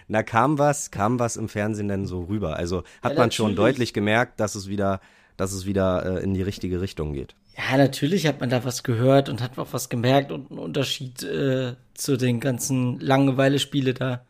Na, 0.07 0.21
kam 0.21 0.59
was, 0.59 0.91
kam 0.91 1.17
was 1.17 1.35
im 1.35 1.49
Fernsehen 1.49 1.87
denn 1.87 2.05
so 2.05 2.25
rüber? 2.25 2.57
Also 2.57 2.83
hat 3.01 3.13
Ja, 3.13 3.17
man 3.19 3.31
schon 3.31 3.55
deutlich 3.55 3.91
gemerkt, 3.91 4.39
dass 4.39 4.53
es 4.53 4.67
wieder, 4.67 5.01
dass 5.35 5.51
es 5.51 5.65
wieder 5.65 6.19
äh, 6.19 6.23
in 6.23 6.35
die 6.35 6.43
richtige 6.43 6.79
Richtung 6.79 7.13
geht. 7.13 7.33
Ja, 7.57 7.77
natürlich 7.77 8.27
hat 8.27 8.39
man 8.39 8.51
da 8.51 8.63
was 8.63 8.83
gehört 8.83 9.29
und 9.29 9.41
hat 9.41 9.57
auch 9.57 9.69
was 9.71 9.89
gemerkt 9.89 10.31
und 10.31 10.51
einen 10.51 10.59
Unterschied 10.59 11.23
äh, 11.23 11.73
zu 11.95 12.17
den 12.17 12.39
ganzen 12.39 12.99
Langeweile-Spiele 12.99 13.95
da 13.95 14.21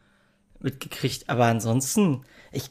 mitgekriegt. 0.62 1.30
Aber 1.30 1.46
ansonsten, 1.46 2.22
ich, 2.54 2.70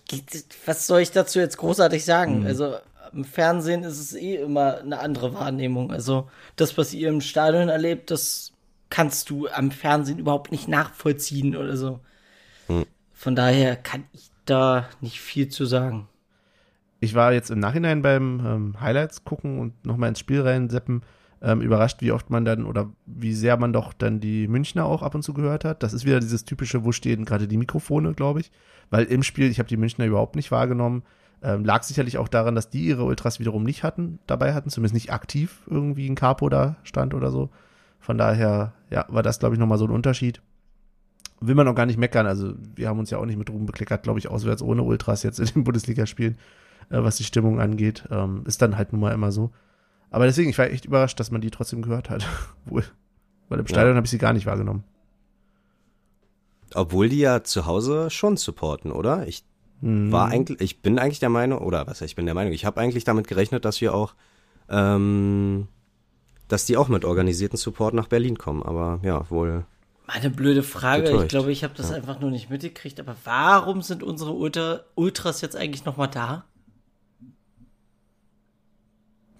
was 0.64 0.86
soll 0.86 1.01
ich 1.01 1.11
dazu 1.11 1.40
jetzt 1.40 1.59
großartig 1.59 2.05
sagen? 2.07 2.47
Also 2.47 2.76
im 3.15 3.25
Fernsehen 3.25 3.85
ist 3.85 4.01
es 4.01 4.15
eh 4.15 4.37
immer 4.37 4.79
eine 4.79 4.99
andere 4.99 5.35
Wahrnehmung. 5.35 5.93
Also 5.93 6.29
das, 6.57 6.77
was 6.77 6.93
ihr 6.95 7.09
im 7.09 7.21
Stadion 7.21 7.69
erlebt, 7.69 8.11
das 8.11 8.53
kannst 8.91 9.31
du 9.31 9.49
am 9.49 9.71
Fernsehen 9.71 10.19
überhaupt 10.19 10.53
nicht 10.53 10.69
nachvollziehen 10.69 11.57
oder 11.57 11.77
so. 11.77 12.01
Hm. 12.67 12.85
Von 13.12 13.35
daher 13.37 13.77
kann 13.77 14.05
ich 14.12 14.31
da 14.45 14.89
nicht 15.01 15.21
viel 15.21 15.49
zu 15.49 15.65
sagen. 15.65 16.09
ich 17.01 17.15
war 17.15 17.33
jetzt 17.33 17.51
im 17.51 17.59
Nachhinein 17.59 18.03
beim 18.03 18.41
ähm, 18.45 18.81
Highlights 18.81 19.25
gucken 19.25 19.59
und 19.59 19.85
nochmal 19.85 20.09
ins 20.09 20.19
Spiel 20.19 20.41
reinseppen, 20.41 21.03
ähm, 21.43 21.61
überrascht, 21.61 22.01
wie 22.01 22.12
oft 22.12 22.31
man 22.31 22.45
dann 22.45 22.65
oder 22.65 22.91
wie 23.05 23.35
sehr 23.35 23.57
man 23.57 23.73
doch 23.73 23.93
dann 23.93 24.21
die 24.21 24.49
Münchner 24.49 24.87
auch 24.87 25.03
ab 25.03 25.15
und 25.15 25.23
zu 25.23 25.35
gehört 25.35 25.65
hat. 25.65 25.83
Das 25.83 25.93
ist 25.93 26.07
wieder 26.07 26.21
dieses 26.21 26.45
typische, 26.45 26.85
wo 26.85 26.93
stehen 26.93 27.25
gerade 27.25 27.47
die 27.47 27.59
Mikrofone, 27.59 28.15
glaube 28.15 28.41
ich. 28.41 28.51
Weil 28.91 29.05
im 29.05 29.23
Spiel, 29.23 29.51
ich 29.51 29.59
habe 29.59 29.69
die 29.69 29.77
Münchner 29.77 30.07
überhaupt 30.07 30.37
nicht 30.37 30.51
wahrgenommen, 30.51 31.03
ähm, 31.45 31.64
lag 31.64 31.82
sicherlich 31.82 32.18
auch 32.18 32.28
daran, 32.28 32.55
dass 32.55 32.70
die 32.70 32.86
ihre 32.86 33.05
Ultras 33.05 33.38
wiederum 33.38 33.62
nicht 33.62 33.82
hatten, 33.82 34.18
dabei 34.26 34.55
hatten, 34.55 34.70
zumindest 34.70 34.95
nicht 34.95 35.12
aktiv 35.12 35.61
irgendwie 35.68 36.09
ein 36.09 36.14
Capo 36.14 36.49
da 36.49 36.76
stand 36.82 37.14
oder 37.14 37.30
so. 37.30 37.51
Von 38.01 38.18
daher, 38.18 38.72
ja, 38.90 39.07
war 39.09 39.22
das, 39.22 39.38
glaube 39.38 39.55
ich, 39.55 39.59
nochmal 39.59 39.78
so 39.78 39.84
ein 39.84 39.90
Unterschied. 39.90 40.42
Will 41.40 41.55
man 41.55 41.68
auch 41.68 41.74
gar 41.74 41.86
nicht 41.86 41.99
meckern. 41.99 42.26
Also, 42.26 42.55
wir 42.74 42.88
haben 42.88 42.99
uns 42.99 43.11
ja 43.11 43.18
auch 43.18 43.26
nicht 43.26 43.38
mit 43.38 43.51
Ruhm 43.51 43.66
bekleckert, 43.66 44.03
glaube 44.03 44.18
ich, 44.18 44.28
auswärts 44.28 44.62
ohne 44.62 44.82
Ultras 44.82 45.22
jetzt 45.22 45.38
in 45.38 45.47
den 45.47 45.64
Bundesligaspielen 45.64 46.36
äh, 46.90 47.03
was 47.03 47.16
die 47.16 47.24
Stimmung 47.24 47.61
angeht. 47.61 48.05
Ähm, 48.11 48.45
ist 48.47 48.62
dann 48.62 48.76
halt 48.76 48.92
nun 48.92 49.01
mal 49.01 49.12
immer 49.12 49.32
so. 49.32 49.51
Aber 50.11 50.26
deswegen, 50.26 50.51
ich 50.51 50.59
war 50.59 50.70
echt 50.70 50.84
überrascht, 50.84 51.18
dass 51.18 51.30
man 51.30 51.40
die 51.40 51.51
trotzdem 51.51 51.82
gehört 51.82 52.11
hat. 52.11 52.26
Wohl. 52.66 52.84
Weil 53.49 53.61
im 53.61 53.66
Stadion 53.66 53.97
habe 53.97 54.07
ich 54.07 54.11
sie 54.11 54.18
gar 54.18 54.32
nicht 54.32 54.47
wahrgenommen. 54.47 54.84
Obwohl 56.74 57.09
die 57.09 57.18
ja 57.18 57.45
zu 57.45 57.66
Hause 57.66 58.11
schon 58.11 58.36
supporten, 58.36 58.90
oder? 58.90 59.26
Ich 59.26 59.45
Hm. 59.85 60.11
war 60.11 60.28
eigentlich, 60.28 60.61
ich 60.62 60.80
bin 60.80 60.99
eigentlich 60.99 61.18
der 61.18 61.28
Meinung, 61.28 61.59
oder 61.59 61.87
was 61.87 62.01
heißt, 62.01 62.11
ich 62.11 62.16
bin 62.16 62.24
der 62.24 62.35
Meinung, 62.35 62.55
ich 62.55 62.64
habe 62.64 62.80
eigentlich 62.80 63.05
damit 63.05 63.28
gerechnet, 63.28 63.66
dass 63.66 63.82
wir 63.82 63.95
auch, 63.95 64.14
ähm, 64.70 65.68
dass 66.49 66.64
die 66.64 66.78
auch 66.78 66.89
mit 66.89 67.05
organisierten 67.05 67.59
Support 67.59 67.93
nach 67.93 68.09
Berlin 68.09 68.39
kommen. 68.39 68.62
Aber 68.62 68.99
ja, 69.03 69.28
wohl. 69.30 69.66
Meine 70.07 70.30
blöde 70.30 70.62
Frage, 70.62 71.03
ich 71.05 71.11
Getäuscht. 71.11 71.28
glaube, 71.28 71.53
ich 71.53 71.64
habe 71.64 71.74
das 71.76 71.91
Ja. 71.91 71.97
einfach 71.97 72.18
nur 72.20 72.30
nicht 72.30 72.49
mitgekriegt, 72.49 72.99
aber 72.99 73.14
warum 73.24 73.82
sind 73.82 74.03
unsere 74.03 74.32
Ultra 74.32 74.80
Ultras 74.95 75.43
jetzt 75.43 75.57
eigentlich 75.57 75.85
nochmal 75.85 76.09
da? 76.09 76.45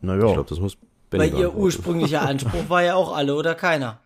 Naja. 0.03 0.27
Ich 0.27 0.33
glaube, 0.35 0.49
das 0.51 0.61
muss 0.61 0.77
Benny 1.09 1.33
Weil 1.33 1.39
ihr 1.41 1.55
ursprünglicher 1.55 2.21
Anspruch 2.29 2.69
war 2.69 2.83
ja 2.83 2.95
auch 2.97 3.17
alle 3.17 3.35
oder 3.35 3.55
keiner. 3.55 4.01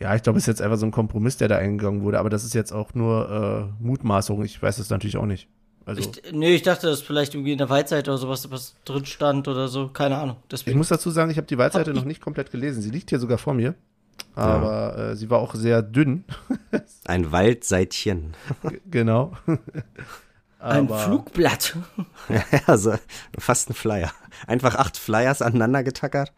Ja, 0.00 0.14
ich 0.14 0.22
glaube, 0.22 0.38
es 0.38 0.44
ist 0.44 0.48
jetzt 0.48 0.62
einfach 0.62 0.78
so 0.78 0.86
ein 0.86 0.92
Kompromiss, 0.92 1.36
der 1.36 1.48
da 1.48 1.56
eingegangen 1.58 2.02
wurde. 2.02 2.18
Aber 2.18 2.30
das 2.30 2.44
ist 2.44 2.54
jetzt 2.54 2.72
auch 2.72 2.94
nur 2.94 3.70
äh, 3.80 3.82
Mutmaßung. 3.84 4.42
Ich 4.44 4.60
weiß 4.62 4.78
es 4.78 4.88
natürlich 4.90 5.18
auch 5.18 5.26
nicht. 5.26 5.48
Also, 5.84 6.00
ich, 6.00 6.24
Ich, 6.24 6.32
nee, 6.32 6.54
ich 6.54 6.62
dachte, 6.62 6.86
dass 6.86 7.02
vielleicht 7.02 7.34
irgendwie 7.34 7.52
in 7.52 7.58
der 7.58 7.68
Waldseite 7.68 8.10
oder 8.10 8.18
sowas 8.18 8.50
was 8.50 8.76
drin 8.84 9.04
stand 9.04 9.46
oder 9.48 9.68
so. 9.68 9.88
Keine 9.88 10.16
Ahnung. 10.16 10.36
Deswegen. 10.50 10.78
muss 10.78 10.88
dazu 10.88 11.10
sagen, 11.10 11.30
ich 11.30 11.36
habe 11.36 11.46
die 11.46 11.56
Hab 11.56 11.74
ich- 11.86 11.94
noch 11.94 12.04
nicht 12.04 12.20
komplett 12.22 12.50
gelesen. 12.50 12.80
Sie 12.82 12.90
liegt 12.90 13.10
hier 13.10 13.18
sogar 13.18 13.38
vor 13.38 13.54
mir. 13.54 13.74
Aber 14.34 14.96
äh, 14.96 15.16
sie 15.16 15.28
war 15.28 15.38
auch 15.38 15.54
sehr 15.54 15.82
dünn. 15.82 16.24
Ein 17.04 17.32
Waldseitchen. 17.32 18.34
Genau. 18.90 19.32
Ein 20.60 20.88
Flugblatt. 20.88 21.76
ja, 22.66 22.76
so, 22.76 22.94
fast 23.38 23.70
ein 23.70 23.74
Flyer. 23.74 24.12
Einfach 24.46 24.74
acht 24.74 24.98
Flyers 24.98 25.40
aneinander 25.40 25.82
getackert 25.82 26.32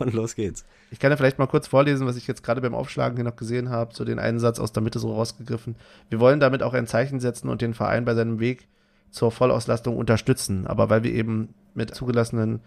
und 0.00 0.14
los 0.14 0.34
geht's. 0.34 0.64
Ich 0.90 0.98
kann 0.98 1.10
ja 1.10 1.16
vielleicht 1.16 1.38
mal 1.38 1.46
kurz 1.46 1.66
vorlesen, 1.66 2.06
was 2.06 2.16
ich 2.16 2.26
jetzt 2.26 2.42
gerade 2.42 2.60
beim 2.60 2.74
Aufschlagen 2.74 3.16
hier 3.16 3.24
noch 3.24 3.36
gesehen 3.36 3.68
habe, 3.68 3.94
so 3.94 4.04
den 4.04 4.18
einen 4.18 4.38
Satz 4.38 4.58
aus 4.58 4.72
der 4.72 4.82
Mitte 4.82 4.98
so 4.98 5.12
rausgegriffen. 5.12 5.76
Wir 6.08 6.20
wollen 6.20 6.40
damit 6.40 6.62
auch 6.62 6.74
ein 6.74 6.86
Zeichen 6.86 7.20
setzen 7.20 7.48
und 7.48 7.60
den 7.60 7.74
Verein 7.74 8.04
bei 8.04 8.14
seinem 8.14 8.40
Weg 8.40 8.68
zur 9.10 9.30
Vollauslastung 9.30 9.96
unterstützen. 9.96 10.66
Aber 10.66 10.90
weil 10.90 11.02
wir 11.02 11.12
eben 11.12 11.54
mit 11.74 11.94
zugelassenen 11.94 12.60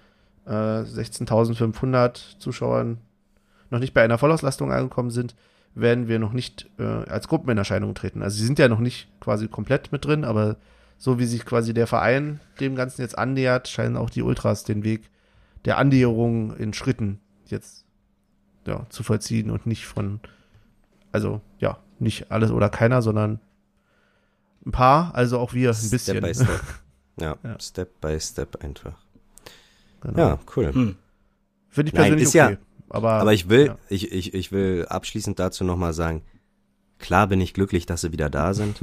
äh, 0.45 0.51
16.500 0.51 2.37
Zuschauern 2.37 2.97
noch 3.69 3.79
nicht 3.79 3.93
bei 3.93 4.03
einer 4.03 4.17
Vollauslastung 4.17 4.71
angekommen 4.71 5.11
sind, 5.11 5.35
werden 5.73 6.07
wir 6.07 6.19
noch 6.19 6.33
nicht 6.33 6.69
äh, 6.79 6.83
als 6.83 7.27
Gruppen 7.27 7.49
in 7.49 7.57
Erscheinung 7.57 7.95
treten. 7.95 8.21
Also 8.21 8.37
sie 8.37 8.45
sind 8.45 8.59
ja 8.59 8.67
noch 8.67 8.79
nicht 8.79 9.07
quasi 9.19 9.47
komplett 9.47 9.91
mit 9.91 10.05
drin, 10.05 10.25
aber 10.25 10.57
so 10.97 11.17
wie 11.17 11.25
sich 11.25 11.45
quasi 11.45 11.73
der 11.73 11.87
Verein 11.87 12.39
dem 12.59 12.75
Ganzen 12.75 13.01
jetzt 13.01 13.17
annähert, 13.17 13.67
scheinen 13.67 13.97
auch 13.97 14.09
die 14.09 14.21
Ultras 14.21 14.63
den 14.63 14.83
Weg 14.83 15.09
der 15.65 15.77
Annäherung 15.77 16.55
in 16.57 16.73
Schritten 16.73 17.19
jetzt 17.45 17.80
ja, 18.65 18.85
zu 18.89 19.03
vollziehen 19.03 19.49
und 19.51 19.65
nicht 19.65 19.85
von, 19.85 20.19
also 21.11 21.41
ja, 21.59 21.79
nicht 21.99 22.31
alles 22.31 22.51
oder 22.51 22.69
keiner, 22.69 23.01
sondern 23.01 23.39
ein 24.65 24.71
paar, 24.71 25.13
also 25.15 25.39
auch 25.39 25.53
wir 25.53 25.69
ein 25.71 25.89
bisschen. 25.89 25.99
Step 25.99 26.21
by 26.23 26.33
step. 26.35 26.63
Ja, 27.19 27.37
Ja. 27.43 27.59
Step 27.59 27.99
by 28.01 28.19
Step 28.19 28.63
einfach. 28.63 28.93
Genau. 30.01 30.17
Ja, 30.19 30.39
cool. 30.55 30.73
Hm. 30.73 30.95
Finde 31.69 31.89
ich 31.89 31.93
Nein, 31.93 32.03
persönlich 32.11 32.33
ja- 32.33 32.47
okay. 32.47 32.57
aber, 32.89 33.11
Aber 33.13 33.33
ich 33.33 33.49
will, 33.49 33.67
ja. 33.67 33.77
ich, 33.89 34.11
ich, 34.11 34.33
ich 34.33 34.51
will 34.51 34.85
abschließend 34.89 35.39
dazu 35.39 35.63
nochmal 35.63 35.93
sagen, 35.93 36.21
klar 36.99 37.27
bin 37.27 37.39
ich 37.41 37.53
glücklich, 37.53 37.85
dass 37.85 38.01
sie 38.01 38.11
wieder 38.11 38.29
da 38.29 38.53
sind. 38.53 38.79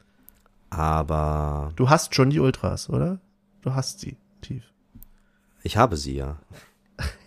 aber 0.70 1.72
Du 1.76 1.88
hast 1.90 2.14
schon 2.14 2.30
die 2.30 2.40
Ultras, 2.40 2.90
oder? 2.90 3.20
Du 3.62 3.74
hast 3.74 4.00
sie 4.00 4.16
tief. 4.40 4.64
ich 5.62 5.76
habe 5.76 5.96
sie 5.96 6.16
ja. 6.16 6.38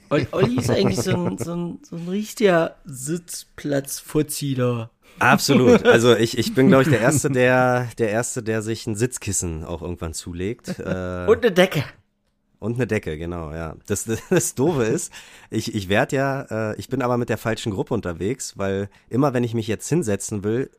Ol- 0.10 0.28
Olli 0.32 0.58
ist 0.60 0.70
eigentlich 0.70 1.02
so 1.02 1.12
ein, 1.16 1.38
so 1.38 1.54
ein, 1.54 1.80
so 1.84 1.96
ein 1.96 2.08
richtiger 2.08 2.76
Sitzplatzvorzieher. 2.86 4.90
Absolut. 5.20 5.86
Also 5.86 6.16
ich, 6.16 6.38
ich 6.38 6.54
bin, 6.54 6.68
glaube 6.70 6.84
ich, 6.84 6.90
der 6.90 7.02
Erste, 7.02 7.30
der, 7.30 7.88
der 7.98 8.10
Erste, 8.10 8.42
der 8.44 8.62
sich 8.62 8.88
ein 8.88 8.96
Sitzkissen 8.96 9.64
auch 9.66 9.82
irgendwann 9.82 10.14
zulegt. 10.14 10.80
Äh, 10.80 11.26
Und 11.28 11.40
eine 11.44 11.52
Decke. 11.52 11.84
Und 12.60 12.76
eine 12.76 12.88
Decke, 12.88 13.18
genau, 13.18 13.52
ja. 13.54 13.76
Das, 13.88 14.06
das, 14.06 14.22
das 14.30 14.56
Doofe 14.56 14.84
ist, 14.84 15.12
ich, 15.50 15.74
ich 15.76 15.90
werde 15.90 16.16
ja, 16.16 16.72
äh, 16.72 16.76
ich 16.78 16.90
bin 16.90 17.02
aber 17.02 17.18
mit 17.18 17.30
der 17.30 17.38
falschen 17.38 17.72
Gruppe 17.72 17.94
unterwegs, 17.94 18.58
weil 18.58 18.90
immer 19.10 19.34
wenn 19.34 19.44
ich 19.44 19.54
mich 19.54 19.68
jetzt 19.68 19.88
hinsetzen 19.88 20.44
will, 20.44 20.70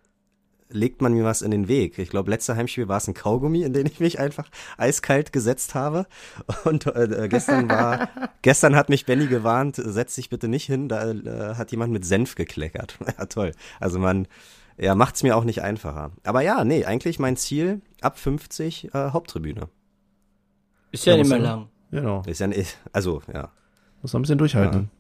legt 0.72 1.02
man 1.02 1.12
mir 1.12 1.24
was 1.24 1.42
in 1.42 1.50
den 1.50 1.68
Weg. 1.68 1.98
Ich 1.98 2.10
glaube, 2.10 2.30
letzte 2.30 2.56
Heimspiel 2.56 2.88
war 2.88 2.96
es 2.98 3.08
ein 3.08 3.14
Kaugummi, 3.14 3.62
in 3.62 3.72
den 3.72 3.86
ich 3.86 4.00
mich 4.00 4.18
einfach 4.18 4.48
eiskalt 4.76 5.32
gesetzt 5.32 5.74
habe. 5.74 6.06
Und 6.64 6.86
äh, 6.86 7.28
gestern 7.28 7.68
war, 7.68 8.08
gestern 8.42 8.76
hat 8.76 8.88
mich 8.88 9.06
Benny 9.06 9.26
gewarnt, 9.26 9.76
setz 9.76 10.14
dich 10.14 10.30
bitte 10.30 10.48
nicht 10.48 10.66
hin, 10.66 10.88
da 10.88 11.10
äh, 11.10 11.54
hat 11.56 11.70
jemand 11.70 11.92
mit 11.92 12.04
Senf 12.04 12.34
gekleckert. 12.34 12.98
Ja, 13.18 13.26
toll. 13.26 13.52
Also 13.80 13.98
man, 13.98 14.28
ja, 14.78 14.94
macht's 14.94 15.22
mir 15.22 15.36
auch 15.36 15.44
nicht 15.44 15.62
einfacher. 15.62 16.12
Aber 16.24 16.42
ja, 16.42 16.64
nee, 16.64 16.84
eigentlich 16.84 17.18
mein 17.18 17.36
Ziel, 17.36 17.80
ab 18.00 18.18
50 18.18 18.94
äh, 18.94 19.10
Haupttribüne. 19.10 19.68
Ist 20.92 21.04
ja 21.06 21.14
Ja, 21.14 21.18
nicht 21.18 21.28
mehr 21.28 21.38
lang. 21.38 21.68
Genau. 21.90 22.22
Ist 22.26 22.38
ja 22.40 22.46
nicht, 22.46 22.78
also, 22.92 23.20
ja. 23.32 23.50
Muss 24.00 24.12
noch 24.12 24.20
ein 24.20 24.22
bisschen 24.22 24.38
durchhalten. 24.38 24.82
Ja. 24.82 24.99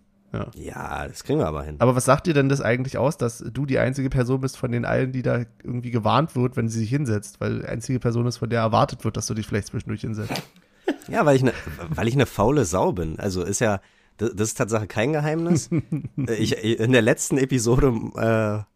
Ja, 0.54 1.08
das 1.08 1.24
kriegen 1.24 1.40
wir 1.40 1.46
aber 1.46 1.64
hin. 1.64 1.76
Aber 1.78 1.96
was 1.96 2.04
sagt 2.04 2.26
dir 2.26 2.34
denn 2.34 2.48
das 2.48 2.60
eigentlich 2.60 2.98
aus, 2.98 3.16
dass 3.16 3.38
du 3.38 3.66
die 3.66 3.78
einzige 3.78 4.10
Person 4.10 4.40
bist 4.40 4.56
von 4.56 4.70
den 4.70 4.84
allen, 4.84 5.12
die 5.12 5.22
da 5.22 5.44
irgendwie 5.64 5.90
gewarnt 5.90 6.36
wird, 6.36 6.56
wenn 6.56 6.68
sie 6.68 6.78
sich 6.78 6.90
hinsetzt? 6.90 7.40
Weil 7.40 7.60
die 7.60 7.66
einzige 7.66 7.98
Person 7.98 8.26
ist, 8.26 8.38
von 8.38 8.48
der 8.48 8.60
erwartet 8.60 9.04
wird, 9.04 9.16
dass 9.16 9.26
du 9.26 9.34
dich 9.34 9.46
vielleicht 9.46 9.68
zwischendurch 9.68 10.02
hinsetzt. 10.02 10.42
Ja, 11.08 11.24
weil 11.24 11.36
ich 11.36 11.44
ne, 11.44 11.52
weil 11.90 12.08
ich 12.08 12.14
eine 12.14 12.26
faule 12.26 12.64
Sau 12.64 12.92
bin. 12.92 13.18
Also 13.20 13.44
ist 13.44 13.60
ja, 13.60 13.80
das, 14.16 14.32
ist 14.32 14.54
Tatsache 14.54 14.86
kein 14.86 15.12
Geheimnis. 15.12 15.70
Ich, 16.26 16.56
in 16.64 16.92
der 16.92 17.02
letzten 17.02 17.38
Episode 17.38 17.92
äh, 18.16 18.69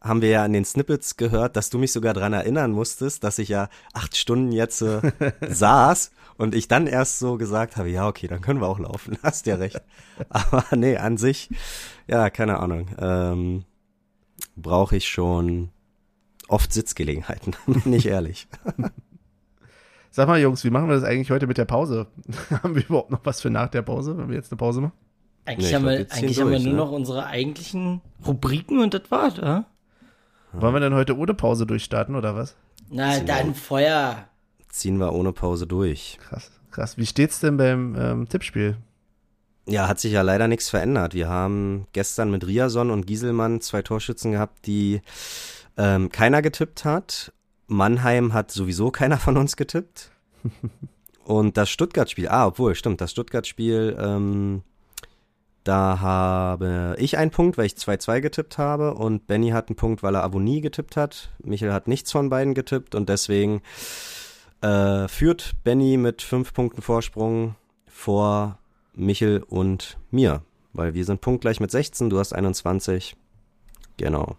haben 0.00 0.22
wir 0.22 0.30
ja 0.30 0.46
in 0.46 0.52
den 0.52 0.64
Snippets 0.64 1.16
gehört, 1.16 1.56
dass 1.56 1.70
du 1.70 1.78
mich 1.78 1.92
sogar 1.92 2.14
dran 2.14 2.32
erinnern 2.32 2.72
musstest, 2.72 3.22
dass 3.22 3.38
ich 3.38 3.50
ja 3.50 3.68
acht 3.92 4.16
Stunden 4.16 4.52
jetzt 4.52 4.80
äh, 4.82 5.12
saß 5.48 6.12
und 6.38 6.54
ich 6.54 6.68
dann 6.68 6.86
erst 6.86 7.18
so 7.18 7.36
gesagt 7.36 7.76
habe, 7.76 7.90
ja, 7.90 8.08
okay, 8.08 8.26
dann 8.26 8.40
können 8.40 8.60
wir 8.60 8.68
auch 8.68 8.78
laufen. 8.78 9.18
Hast 9.22 9.46
ja 9.46 9.56
recht. 9.56 9.82
Aber 10.30 10.64
nee, 10.74 10.96
an 10.96 11.18
sich, 11.18 11.50
ja, 12.06 12.30
keine 12.30 12.58
Ahnung. 12.58 12.88
Ähm, 12.98 13.64
Brauche 14.56 14.96
ich 14.96 15.08
schon 15.08 15.68
oft 16.48 16.72
Sitzgelegenheiten, 16.72 17.54
bin 17.66 17.92
ich 17.92 18.06
ehrlich. 18.06 18.48
Sag 20.10 20.28
mal, 20.28 20.40
Jungs, 20.40 20.64
wie 20.64 20.70
machen 20.70 20.88
wir 20.88 20.94
das 20.94 21.04
eigentlich 21.04 21.30
heute 21.30 21.46
mit 21.46 21.58
der 21.58 21.66
Pause? 21.66 22.06
haben 22.62 22.74
wir 22.74 22.84
überhaupt 22.84 23.10
noch 23.10 23.20
was 23.24 23.40
für 23.42 23.50
nach 23.50 23.68
der 23.68 23.82
Pause, 23.82 24.16
wenn 24.16 24.28
wir 24.28 24.36
jetzt 24.36 24.50
eine 24.50 24.56
Pause 24.56 24.80
machen? 24.80 24.92
Eigentlich, 25.44 25.70
Nee, 25.70 25.74
haben, 25.76 25.82
glaub, 25.82 25.98
wir, 25.98 26.12
eigentlich 26.12 26.40
haben 26.40 26.50
wir 26.50 26.56
durch, 26.56 26.64
nur 26.64 26.72
ne? 26.72 26.78
noch 26.78 26.90
unsere 26.90 27.26
eigentlichen 27.26 28.00
Rubriken 28.26 28.80
und 28.80 28.94
das 28.94 29.10
war's, 29.10 29.36
ja? 29.36 29.66
Wollen 30.52 30.74
wir 30.74 30.80
denn 30.80 30.94
heute 30.94 31.16
ohne 31.16 31.34
Pause 31.34 31.66
durchstarten 31.66 32.16
oder 32.16 32.34
was? 32.34 32.56
Na, 32.88 33.20
dann 33.20 33.54
Feuer. 33.54 34.26
Ziehen 34.68 34.98
wir 34.98 35.12
ohne 35.12 35.32
Pause 35.32 35.66
durch. 35.66 36.18
Krass, 36.22 36.50
krass. 36.70 36.96
Wie 36.96 37.06
steht's 37.06 37.40
denn 37.40 37.56
beim 37.56 37.96
ähm, 37.98 38.28
Tippspiel? 38.28 38.76
Ja, 39.66 39.86
hat 39.86 40.00
sich 40.00 40.12
ja 40.12 40.22
leider 40.22 40.48
nichts 40.48 40.68
verändert. 40.68 41.14
Wir 41.14 41.28
haben 41.28 41.86
gestern 41.92 42.30
mit 42.30 42.46
Riason 42.46 42.90
und 42.90 43.06
Gieselmann 43.06 43.60
zwei 43.60 43.82
Torschützen 43.82 44.32
gehabt, 44.32 44.66
die 44.66 45.02
ähm, 45.76 46.10
keiner 46.10 46.42
getippt 46.42 46.84
hat. 46.84 47.32
Mannheim 47.68 48.32
hat 48.32 48.50
sowieso 48.50 48.90
keiner 48.90 49.18
von 49.18 49.36
uns 49.36 49.56
getippt. 49.56 50.10
Und 51.24 51.56
das 51.56 51.70
Stuttgart-Spiel, 51.70 52.28
ah, 52.28 52.46
obwohl, 52.46 52.74
stimmt, 52.74 53.00
das 53.00 53.12
Stuttgart-Spiel, 53.12 53.96
ähm, 54.00 54.62
da 55.64 56.00
habe 56.00 56.96
ich 56.98 57.18
einen 57.18 57.30
Punkt, 57.30 57.58
weil 57.58 57.66
ich 57.66 57.74
2-2 57.74 58.20
getippt 58.20 58.58
habe 58.58 58.94
und 58.94 59.26
Benny 59.26 59.50
hat 59.50 59.68
einen 59.68 59.76
Punkt, 59.76 60.02
weil 60.02 60.14
er 60.14 60.24
Avonie 60.24 60.60
getippt 60.60 60.96
hat. 60.96 61.30
Michael 61.42 61.72
hat 61.72 61.88
nichts 61.88 62.12
von 62.12 62.30
beiden 62.30 62.54
getippt 62.54 62.94
und 62.94 63.08
deswegen 63.08 63.62
äh, 64.62 65.06
führt 65.08 65.52
Benny 65.64 65.96
mit 65.96 66.22
fünf 66.22 66.54
Punkten 66.54 66.82
Vorsprung 66.82 67.56
vor 67.86 68.58
Michel 68.94 69.42
und 69.48 69.98
mir, 70.10 70.42
weil 70.72 70.94
wir 70.94 71.04
sind 71.04 71.20
punktgleich 71.20 71.60
mit 71.60 71.70
16, 71.70 72.10
du 72.10 72.18
hast 72.18 72.32
21. 72.32 73.16
Genau. 73.96 74.36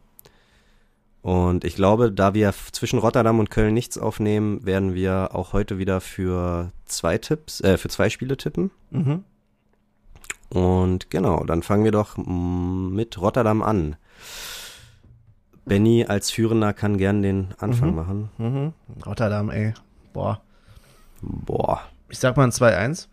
Und 1.22 1.66
ich 1.66 1.76
glaube, 1.76 2.12
da 2.12 2.34
wir 2.34 2.52
zwischen 2.72 2.98
Rotterdam 2.98 3.38
und 3.40 3.52
Köln 3.52 3.76
nichts 3.76 3.98
aufnehmen, 4.00 4.66
werden 4.66 4.96
wir 4.96 5.36
auch 5.36 5.54
heute 5.54 5.78
wieder 5.78 6.02
für 6.02 6.72
zwei 6.86 7.20
Tipps, 7.20 7.62
äh, 7.62 7.78
für 7.78 7.90
zwei 7.90 8.10
Spiele 8.10 8.38
tippen. 8.38 8.72
Mhm. 8.90 9.24
Und 10.52 11.10
genau, 11.10 11.44
dann 11.46 11.64
fangen 11.64 11.84
wir 11.86 11.92
doch 11.92 12.18
mm, 12.18 12.94
mit 12.94 13.20
Rotterdam 13.20 13.62
an. 13.62 13.96
Benny 15.66 16.06
als 16.06 16.30
Führender 16.32 16.74
kann 16.74 16.98
gern 16.98 17.22
den 17.22 17.50
Anfang 17.60 17.92
Mhm. 17.92 17.96
machen. 17.96 18.30
Mhm. 18.38 18.74
Rotterdam, 19.06 19.50
ey. 19.50 19.74
Boah. 20.14 20.42
Boah. 21.22 21.82
Ich 22.10 22.20
sag 22.20 22.36
mal 22.36 22.44
ein 22.44 22.52
2-1. 22.52 23.08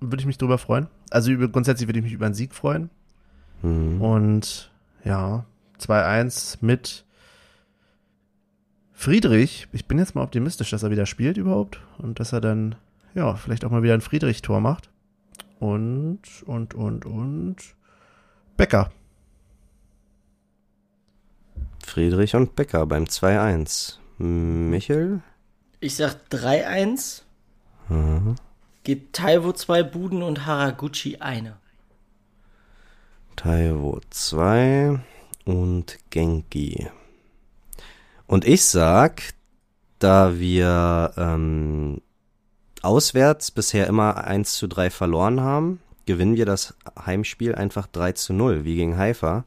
Würde 0.00 0.20
ich 0.20 0.26
mich 0.26 0.36
drüber 0.36 0.58
freuen. 0.58 0.88
Also 1.10 1.30
über, 1.30 1.48
grundsätzlich 1.48 1.88
würde 1.88 2.00
ich 2.00 2.04
mich 2.04 2.12
über 2.12 2.26
einen 2.26 2.34
Sieg 2.34 2.54
freuen. 2.54 2.90
Hm. 3.62 4.02
Und 4.02 4.70
ja, 5.04 5.46
2-1 5.80 6.58
mit 6.60 7.06
Friedrich. 8.92 9.68
Ich 9.72 9.86
bin 9.86 9.98
jetzt 9.98 10.14
mal 10.14 10.22
optimistisch, 10.22 10.70
dass 10.70 10.82
er 10.82 10.90
wieder 10.90 11.06
spielt 11.06 11.36
überhaupt. 11.38 11.80
Und 11.98 12.20
dass 12.20 12.32
er 12.32 12.40
dann, 12.40 12.74
ja, 13.14 13.34
vielleicht 13.36 13.64
auch 13.64 13.70
mal 13.70 13.82
wieder 13.82 13.94
ein 13.94 14.00
Friedrich-Tor 14.02 14.60
macht. 14.60 14.90
Und, 15.64 16.20
und, 16.44 16.74
und, 16.74 17.06
und. 17.06 17.56
Becker. 18.58 18.92
Friedrich 21.82 22.34
und 22.36 22.54
Becker 22.54 22.84
beim 22.84 23.04
2-1. 23.04 23.96
Michel? 24.18 25.22
Ich 25.80 25.96
sag 25.96 26.16
3-1, 26.30 27.22
Mhm. 27.88 28.36
gibt 28.82 29.16
Taiwo 29.16 29.52
zwei 29.52 29.82
Buden 29.82 30.22
und 30.22 30.44
Haraguchi 30.44 31.16
eine. 31.20 31.56
Taiwo 33.36 34.00
2 34.10 35.00
und 35.46 35.98
Genki. 36.10 36.88
Und 38.26 38.46
ich 38.46 38.64
sag, 38.64 39.34
da 39.98 40.38
wir 40.38 41.12
ähm, 41.16 42.02
auswärts 42.84 43.50
bisher 43.50 43.86
immer 43.86 44.24
1 44.24 44.54
zu 44.54 44.66
3 44.66 44.90
verloren 44.90 45.40
haben, 45.40 45.80
gewinnen 46.06 46.36
wir 46.36 46.46
das 46.46 46.74
Heimspiel 47.04 47.54
einfach 47.54 47.86
3 47.86 48.12
zu 48.12 48.32
0, 48.32 48.64
wie 48.64 48.76
gegen 48.76 48.96
Haifa. 48.96 49.44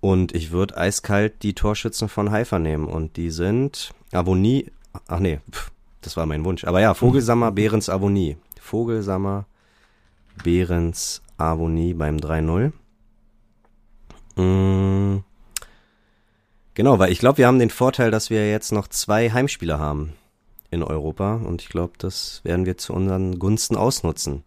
Und 0.00 0.34
ich 0.34 0.50
würde 0.50 0.76
eiskalt 0.76 1.42
die 1.42 1.54
Torschützen 1.54 2.08
von 2.08 2.30
Haifa 2.30 2.58
nehmen. 2.58 2.86
Und 2.86 3.16
die 3.16 3.30
sind 3.30 3.92
Avonie, 4.12 4.70
ach 5.08 5.18
nee, 5.18 5.40
pf, 5.50 5.70
das 6.00 6.16
war 6.16 6.26
mein 6.26 6.44
Wunsch. 6.44 6.64
Aber 6.64 6.80
ja, 6.80 6.94
Vogelsammer, 6.94 7.52
Behrens, 7.52 7.90
Avonie. 7.90 8.38
Vogelsammer, 8.60 9.46
Behrens, 10.42 11.22
Avonie 11.36 11.94
beim 11.94 12.16
3-0. 12.16 12.72
Mm, 14.36 15.24
Genau, 16.74 16.98
weil 16.98 17.12
ich 17.12 17.18
glaube, 17.18 17.38
wir 17.38 17.46
haben 17.46 17.58
den 17.58 17.68
Vorteil, 17.68 18.10
dass 18.10 18.30
wir 18.30 18.48
jetzt 18.48 18.72
noch 18.72 18.88
zwei 18.88 19.30
Heimspiele 19.30 19.78
haben 19.78 20.14
in 20.70 20.82
Europa 20.82 21.34
und 21.34 21.62
ich 21.62 21.68
glaube, 21.68 21.94
das 21.98 22.40
werden 22.44 22.64
wir 22.66 22.76
zu 22.78 22.92
unseren 22.92 23.38
Gunsten 23.38 23.76
ausnutzen. 23.76 24.44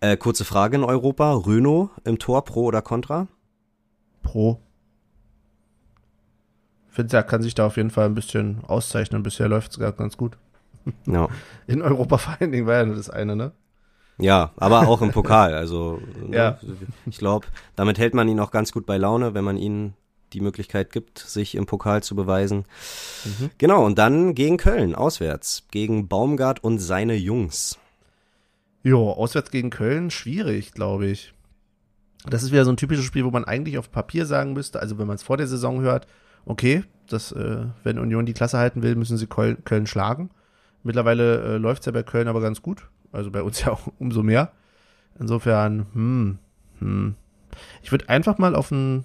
Äh, 0.00 0.16
kurze 0.16 0.44
Frage 0.44 0.76
in 0.76 0.84
Europa, 0.84 1.32
Röno 1.32 1.90
im 2.04 2.18
Tor, 2.18 2.44
pro 2.44 2.64
oder 2.64 2.82
contra? 2.82 3.26
Pro. 4.22 4.60
Finde, 6.88 7.16
er 7.16 7.22
kann 7.24 7.42
sich 7.42 7.54
da 7.54 7.66
auf 7.66 7.76
jeden 7.76 7.90
Fall 7.90 8.06
ein 8.06 8.14
bisschen 8.14 8.60
auszeichnen. 8.66 9.22
Bisher 9.24 9.48
läuft 9.48 9.72
es 9.72 9.78
gerade 9.78 9.96
ganz 9.96 10.16
gut. 10.16 10.36
Ja. 11.06 11.28
In 11.66 11.82
Europa 11.82 12.18
vor 12.18 12.36
allen 12.38 12.52
Dingen 12.52 12.66
war 12.66 12.74
ja 12.74 12.84
nur 12.86 12.94
das 12.96 13.10
eine, 13.10 13.34
ne? 13.34 13.52
Ja, 14.18 14.52
aber 14.56 14.86
auch 14.86 15.02
im 15.02 15.10
Pokal. 15.10 15.54
Also 15.54 16.00
ne, 16.28 16.36
Ja. 16.36 16.58
ich 17.06 17.18
glaube, 17.18 17.48
damit 17.74 17.98
hält 17.98 18.14
man 18.14 18.28
ihn 18.28 18.38
auch 18.38 18.52
ganz 18.52 18.70
gut 18.70 18.86
bei 18.86 18.96
Laune, 18.96 19.34
wenn 19.34 19.42
man 19.42 19.56
ihm 19.56 19.94
die 20.34 20.40
Möglichkeit 20.40 20.92
gibt, 20.92 21.18
sich 21.18 21.54
im 21.54 21.66
Pokal 21.66 22.02
zu 22.02 22.14
beweisen. 22.14 22.64
Genau, 23.58 23.84
und 23.84 23.98
dann 23.98 24.34
gegen 24.34 24.56
Köln, 24.56 24.94
auswärts, 24.94 25.66
gegen 25.70 26.08
Baumgart 26.08 26.62
und 26.62 26.78
seine 26.78 27.14
Jungs. 27.14 27.78
Jo, 28.82 29.12
auswärts 29.12 29.50
gegen 29.50 29.70
Köln, 29.70 30.10
schwierig, 30.10 30.72
glaube 30.72 31.06
ich. 31.06 31.32
Das 32.26 32.42
ist 32.42 32.52
wieder 32.52 32.64
so 32.64 32.72
ein 32.72 32.76
typisches 32.76 33.04
Spiel, 33.04 33.24
wo 33.24 33.30
man 33.30 33.44
eigentlich 33.44 33.78
auf 33.78 33.90
Papier 33.90 34.26
sagen 34.26 34.52
müsste, 34.52 34.80
also 34.80 34.98
wenn 34.98 35.06
man 35.06 35.16
es 35.16 35.22
vor 35.22 35.36
der 35.36 35.46
Saison 35.46 35.80
hört, 35.80 36.06
okay, 36.46 36.84
das, 37.08 37.32
äh, 37.32 37.66
wenn 37.82 37.98
Union 37.98 38.26
die 38.26 38.32
Klasse 38.32 38.58
halten 38.58 38.82
will, 38.82 38.94
müssen 38.96 39.16
sie 39.16 39.26
Köln, 39.26 39.64
Köln 39.64 39.86
schlagen. 39.86 40.30
Mittlerweile 40.82 41.54
äh, 41.54 41.56
läuft 41.56 41.80
es 41.80 41.86
ja 41.86 41.92
bei 41.92 42.02
Köln 42.02 42.28
aber 42.28 42.40
ganz 42.40 42.62
gut. 42.62 42.88
Also 43.12 43.30
bei 43.30 43.42
uns 43.42 43.60
ja 43.64 43.72
auch 43.72 43.88
umso 43.98 44.22
mehr. 44.22 44.52
Insofern, 45.18 45.86
hm, 45.92 46.38
hm. 46.80 47.14
Ich 47.82 47.92
würde 47.92 48.08
einfach 48.08 48.38
mal 48.38 48.54
auf 48.56 48.70
ein 48.70 49.04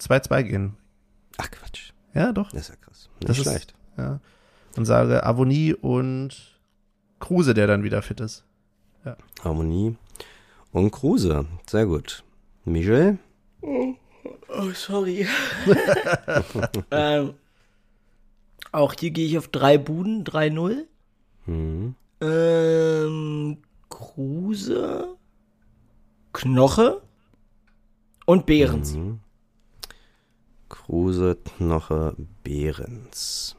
2-2 0.00 0.42
gehen. 0.42 0.76
Ach 1.38 1.50
Quatsch, 1.50 1.92
Ja, 2.14 2.32
doch. 2.32 2.50
das 2.50 2.62
ist 2.62 2.68
ja 2.70 2.76
krass. 2.76 3.08
Nicht 3.20 3.28
Das 3.28 3.38
ist- 3.38 3.44
schlecht. 3.44 3.74
Ja. 3.96 4.20
Und 4.76 4.84
sage 4.84 5.24
Avonie 5.24 5.74
und 5.74 6.58
Kruse, 7.20 7.54
der 7.54 7.66
dann 7.66 7.82
wieder 7.82 8.02
fit 8.02 8.20
ist. 8.20 8.44
Harmonie 9.44 9.96
und 10.72 10.90
Kruse. 10.90 11.46
Sehr 11.68 11.86
gut. 11.86 12.24
Michel? 12.64 13.18
Oh, 13.62 13.94
sorry. 14.74 15.26
ähm, 16.90 17.34
auch 18.72 18.92
hier 18.94 19.10
gehe 19.12 19.26
ich 19.26 19.38
auf 19.38 19.48
drei 19.48 19.78
Buden, 19.78 20.24
3-0. 20.24 20.84
Hm. 21.46 21.94
Ähm, 22.20 23.58
Kruse, 23.88 25.14
Knoche 26.32 27.00
und 28.26 28.44
Behrens. 28.46 28.94
Mhm. 28.94 29.20
Kruse, 30.86 31.36
Knoche, 31.58 32.14
Behrens. 32.44 33.56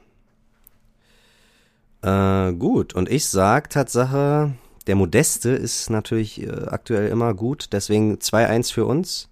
Äh, 2.01 2.53
gut, 2.53 2.93
und 2.93 3.09
ich 3.09 3.25
sag 3.25 3.69
Tatsache, 3.69 4.53
der 4.87 4.95
Modeste 4.95 5.49
ist 5.49 5.89
natürlich 5.89 6.41
äh, 6.41 6.67
aktuell 6.67 7.09
immer 7.09 7.33
gut, 7.33 7.73
deswegen 7.73 8.15
2-1 8.15 8.73
für 8.73 8.85
uns. 8.85 9.29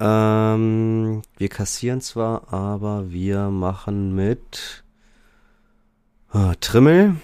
Ähm, 0.00 1.20
wir 1.36 1.48
kassieren 1.50 2.00
zwar, 2.00 2.50
aber 2.50 3.10
wir 3.10 3.50
machen 3.50 4.14
mit 4.14 4.82
äh, 6.32 6.54
Trimmel 6.62 7.16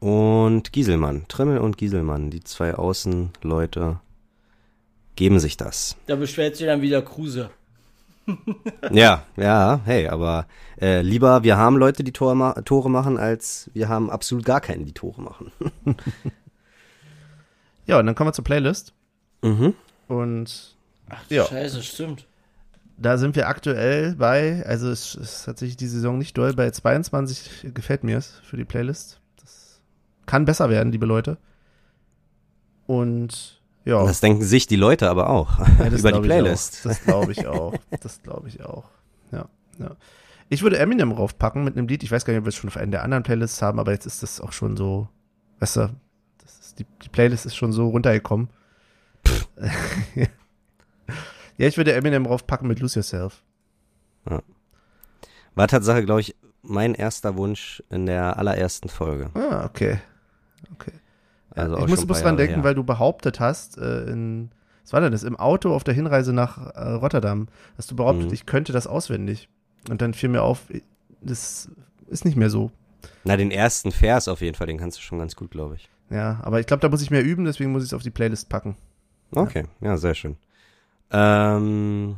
und 0.00 0.72
Gieselmann. 0.72 1.26
Trimmel 1.28 1.58
und 1.58 1.76
Gieselmann, 1.76 2.30
die 2.30 2.42
zwei 2.42 2.74
Außenleute 2.74 4.00
geben 5.14 5.40
sich 5.40 5.58
das. 5.58 5.96
Da 6.06 6.16
beschwert 6.16 6.56
sich 6.56 6.66
dann 6.66 6.80
wieder 6.80 7.02
Kruse. 7.02 7.50
Ja, 8.90 9.22
ja, 9.36 9.80
hey, 9.84 10.08
aber 10.08 10.46
äh, 10.80 11.00
lieber 11.02 11.42
wir 11.44 11.56
haben 11.56 11.76
Leute, 11.76 12.02
die 12.04 12.12
Tore, 12.12 12.34
ma 12.34 12.52
Tore 12.62 12.90
machen, 12.90 13.18
als 13.18 13.70
wir 13.74 13.88
haben 13.88 14.10
absolut 14.10 14.44
gar 14.44 14.60
keinen, 14.60 14.84
die 14.84 14.92
Tore 14.94 15.20
machen. 15.22 15.52
Ja, 17.86 18.00
und 18.00 18.06
dann 18.06 18.16
kommen 18.16 18.28
wir 18.28 18.32
zur 18.32 18.44
Playlist. 18.44 18.92
mhm. 19.42 19.74
Und 20.08 20.76
Ach, 21.08 21.22
Ja. 21.28 21.44
scheiße, 21.44 21.82
stimmt. 21.84 22.26
da 22.96 23.16
sind 23.16 23.36
wir 23.36 23.46
aktuell 23.48 24.16
bei, 24.16 24.64
also 24.66 24.90
es 24.90 25.14
ist 25.14 25.44
tatsächlich 25.44 25.76
die 25.76 25.86
Saison 25.86 26.18
nicht 26.18 26.36
doll, 26.36 26.52
bei 26.54 26.68
22 26.70 27.72
gefällt 27.74 28.02
mir 28.02 28.18
es 28.18 28.40
für 28.42 28.56
die 28.56 28.64
Playlist. 28.64 29.20
Das 29.40 29.80
kann 30.26 30.44
besser 30.46 30.68
werden, 30.68 30.90
liebe 30.90 31.06
Leute. 31.06 31.38
Und 32.88 33.55
ja, 33.86 34.04
Das 34.04 34.20
denken 34.20 34.42
sich 34.42 34.66
die 34.66 34.76
Leute 34.76 35.08
aber 35.08 35.30
auch 35.30 35.58
ja, 35.78 35.88
das 35.88 36.00
über 36.00 36.12
die 36.12 36.20
Playlist. 36.20 36.80
Auch. 36.80 36.82
Das 36.90 37.02
glaube 37.02 37.32
ich 37.32 37.46
auch. 37.46 37.74
Das 38.00 38.22
glaube 38.22 38.48
ich 38.48 38.62
auch. 38.62 38.90
Ja, 39.30 39.48
ja. 39.78 39.96
Ich 40.48 40.62
würde 40.62 40.78
Eminem 40.78 41.12
raufpacken 41.12 41.64
mit 41.64 41.76
einem 41.76 41.88
Lied. 41.88 42.02
Ich 42.02 42.10
weiß 42.10 42.24
gar 42.24 42.32
nicht, 42.32 42.40
ob 42.40 42.44
wir 42.44 42.50
es 42.50 42.56
schon 42.56 42.68
auf 42.68 42.76
einen 42.76 42.90
der 42.90 43.02
anderen 43.02 43.22
Playlists 43.22 43.62
haben, 43.62 43.78
aber 43.78 43.92
jetzt 43.92 44.06
ist 44.06 44.22
das 44.22 44.40
auch 44.40 44.52
schon 44.52 44.76
so, 44.76 45.08
weißt 45.60 45.76
du, 45.76 45.90
ist, 46.44 46.78
die, 46.78 46.86
die 47.02 47.08
Playlist 47.08 47.46
ist 47.46 47.56
schon 47.56 47.72
so 47.72 47.88
runtergekommen. 47.88 48.48
ja, 50.14 50.26
ich 51.66 51.76
würde 51.76 51.92
Eminem 51.94 52.26
raufpacken 52.26 52.68
mit 52.68 52.80
Lose 52.80 52.96
Yourself. 52.96 53.42
War 55.54 55.68
Tatsache, 55.68 56.04
glaube 56.04 56.20
ich, 56.20 56.36
mein 56.62 56.94
erster 56.94 57.36
Wunsch 57.36 57.82
in 57.88 58.06
der 58.06 58.36
allerersten 58.36 58.88
Folge. 58.88 59.30
Ah, 59.34 59.64
okay. 59.64 60.00
Okay. 60.74 60.92
Ja, 61.56 61.62
Also 61.64 61.78
ich 61.78 61.88
muss 61.88 62.06
bloß 62.06 62.22
dran 62.22 62.36
denken, 62.36 62.56
her. 62.56 62.64
weil 62.64 62.74
du 62.74 62.84
behauptet 62.84 63.40
hast, 63.40 63.78
äh, 63.78 64.04
in, 64.10 64.50
was 64.82 64.92
war 64.92 65.00
denn 65.00 65.12
das, 65.12 65.22
im 65.22 65.36
Auto 65.36 65.74
auf 65.74 65.84
der 65.84 65.94
Hinreise 65.94 66.32
nach 66.32 66.58
äh, 66.74 66.90
Rotterdam, 66.92 67.48
hast 67.78 67.90
du 67.90 67.96
behauptet, 67.96 68.28
Mhm. 68.28 68.34
ich 68.34 68.46
könnte 68.46 68.72
das 68.72 68.86
auswendig. 68.86 69.48
Und 69.90 70.02
dann 70.02 70.14
fiel 70.14 70.28
mir 70.28 70.42
auf, 70.42 70.62
das 71.20 71.70
ist 72.08 72.24
nicht 72.24 72.36
mehr 72.36 72.50
so. 72.50 72.70
Na, 73.24 73.36
den 73.36 73.50
ersten 73.50 73.90
Vers 73.92 74.28
auf 74.28 74.40
jeden 74.40 74.54
Fall, 74.56 74.66
den 74.66 74.78
kannst 74.78 74.98
du 74.98 75.02
schon 75.02 75.18
ganz 75.18 75.34
gut, 75.36 75.50
glaube 75.50 75.76
ich. 75.76 75.88
Ja, 76.10 76.38
aber 76.42 76.60
ich 76.60 76.66
glaube, 76.66 76.80
da 76.80 76.88
muss 76.88 77.02
ich 77.02 77.10
mehr 77.10 77.24
üben, 77.24 77.44
deswegen 77.44 77.72
muss 77.72 77.82
ich 77.82 77.88
es 77.90 77.94
auf 77.94 78.02
die 78.02 78.10
Playlist 78.10 78.48
packen. 78.48 78.76
Okay, 79.32 79.64
ja, 79.80 79.96
sehr 79.96 80.14
schön. 80.14 80.36
Ähm, 81.10 82.16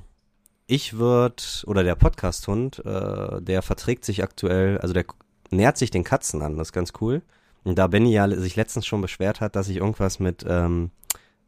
ich 0.66 0.98
würde, 0.98 1.42
oder 1.66 1.82
der 1.84 1.94
Podcast-Hund, 1.94 2.84
äh, 2.84 3.40
der 3.40 3.62
verträgt 3.62 4.04
sich 4.04 4.22
aktuell, 4.22 4.78
also 4.78 4.92
der 4.94 5.04
nähert 5.50 5.78
sich 5.78 5.90
den 5.90 6.04
Katzen 6.04 6.42
an, 6.42 6.56
das 6.58 6.68
ist 6.68 6.72
ganz 6.72 6.92
cool. 7.00 7.22
Und 7.64 7.78
da 7.78 7.86
Benny 7.86 8.12
ja 8.12 8.28
sich 8.28 8.56
letztens 8.56 8.86
schon 8.86 9.00
beschwert 9.00 9.40
hat, 9.40 9.56
dass 9.56 9.68
ich 9.68 9.76
irgendwas 9.76 10.20
mit, 10.20 10.44
ähm, 10.48 10.90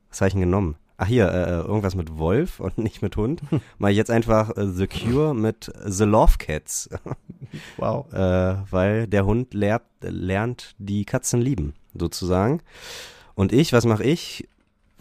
was 0.08 0.20
habe 0.20 0.28
ich 0.28 0.34
denn 0.34 0.42
genommen? 0.42 0.76
Ach 0.96 1.06
hier, 1.06 1.32
äh, 1.32 1.61
irgendwas 1.61 1.94
mit 1.94 2.18
Wolf 2.18 2.61
und 2.61 2.76
nicht 2.78 3.00
mit 3.00 3.16
Hund. 3.16 3.40
Mache 3.78 3.92
ich 3.92 3.96
jetzt 3.96 4.11
einfach 4.11 4.56
äh, 4.56 4.66
The 4.66 4.86
Cure 4.86 5.34
mit 5.34 5.72
The 5.86 6.04
Love 6.04 6.34
Cats, 6.38 6.90
Wow. 7.78 8.12
äh, 8.12 8.56
weil 8.70 9.06
der 9.06 9.24
Hund 9.24 9.54
lernt, 9.54 9.84
lernt 10.00 10.74
die 10.78 11.04
Katzen 11.04 11.40
lieben, 11.40 11.74
sozusagen. 11.94 12.61
Und 13.34 13.52
ich, 13.52 13.72
was 13.72 13.86
mache 13.86 14.04
ich? 14.04 14.46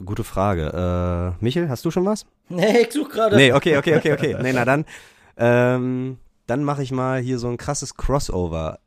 Gute 0.05 0.23
Frage. 0.23 1.35
Äh, 1.41 1.43
Michel, 1.43 1.67
hast 1.67 1.83
du 1.83 1.91
schon 1.91 2.05
was? 2.05 2.25
Nee, 2.47 2.83
ich 2.83 2.93
such 2.93 3.09
gerade. 3.09 3.35
Nee, 3.35 3.51
okay, 3.51 3.77
okay, 3.77 3.97
okay, 3.97 4.13
okay. 4.13 4.37
Nee, 4.41 4.53
na 4.53 4.63
dann. 4.63 4.85
Ähm, 5.35 6.17
dann 6.47 6.63
mache 6.63 6.81
ich 6.81 6.91
mal 6.91 7.19
hier 7.19 7.37
so 7.37 7.47
ein 7.49 7.57
krasses 7.57 7.95
Crossover. 7.95 8.79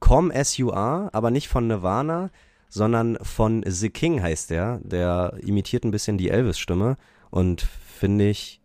Com 0.00 0.30
S-U-R, 0.30 1.10
aber 1.12 1.30
nicht 1.30 1.48
von 1.48 1.66
Nirvana, 1.66 2.30
sondern 2.68 3.18
von 3.22 3.64
The 3.66 3.90
King 3.90 4.22
heißt 4.22 4.50
der. 4.50 4.80
Der 4.82 5.34
imitiert 5.42 5.84
ein 5.84 5.90
bisschen 5.90 6.18
die 6.18 6.30
Elvis-Stimme 6.30 6.96
und 7.30 7.62
finde 7.62 8.28
ich 8.28 8.60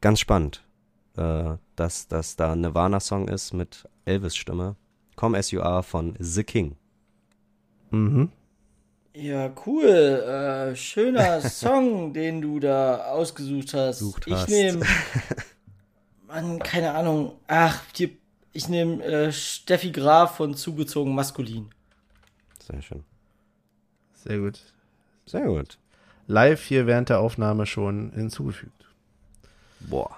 ganz 0.00 0.20
spannend, 0.20 0.64
äh, 1.16 1.56
dass 1.76 2.08
das 2.08 2.36
da 2.36 2.52
ein 2.52 2.60
Nirvana-Song 2.60 3.28
ist 3.28 3.52
mit 3.52 3.88
Elvis-Stimme. 4.04 4.76
Com 5.16 5.34
S-U-R 5.34 5.82
von 5.82 6.14
The 6.18 6.44
King. 6.44 6.76
Mhm. 7.90 8.30
Ja, 9.14 9.50
cool. 9.66 9.88
Äh, 9.88 10.76
schöner 10.76 11.40
Song, 11.48 12.12
den 12.12 12.40
du 12.40 12.60
da 12.60 13.06
ausgesucht 13.06 13.74
hast. 13.74 13.98
Sucht 13.98 14.26
ich 14.28 14.46
nehme. 14.46 14.86
Mann, 16.28 16.60
keine 16.60 16.94
Ahnung. 16.94 17.32
Ach, 17.48 17.82
hier, 17.94 18.10
ich 18.58 18.68
nehme 18.68 19.02
äh, 19.04 19.32
Steffi 19.32 19.92
Graf 19.92 20.36
von 20.36 20.54
Zugezogen 20.54 21.14
Maskulin. 21.14 21.70
Sehr 22.60 22.82
schön. 22.82 23.04
Sehr 24.14 24.38
gut. 24.40 24.58
Sehr 25.26 25.44
gut. 25.46 25.78
Live 26.26 26.64
hier 26.64 26.86
während 26.88 27.08
der 27.08 27.20
Aufnahme 27.20 27.66
schon 27.66 28.10
hinzugefügt. 28.12 28.84
Boah, 29.78 30.10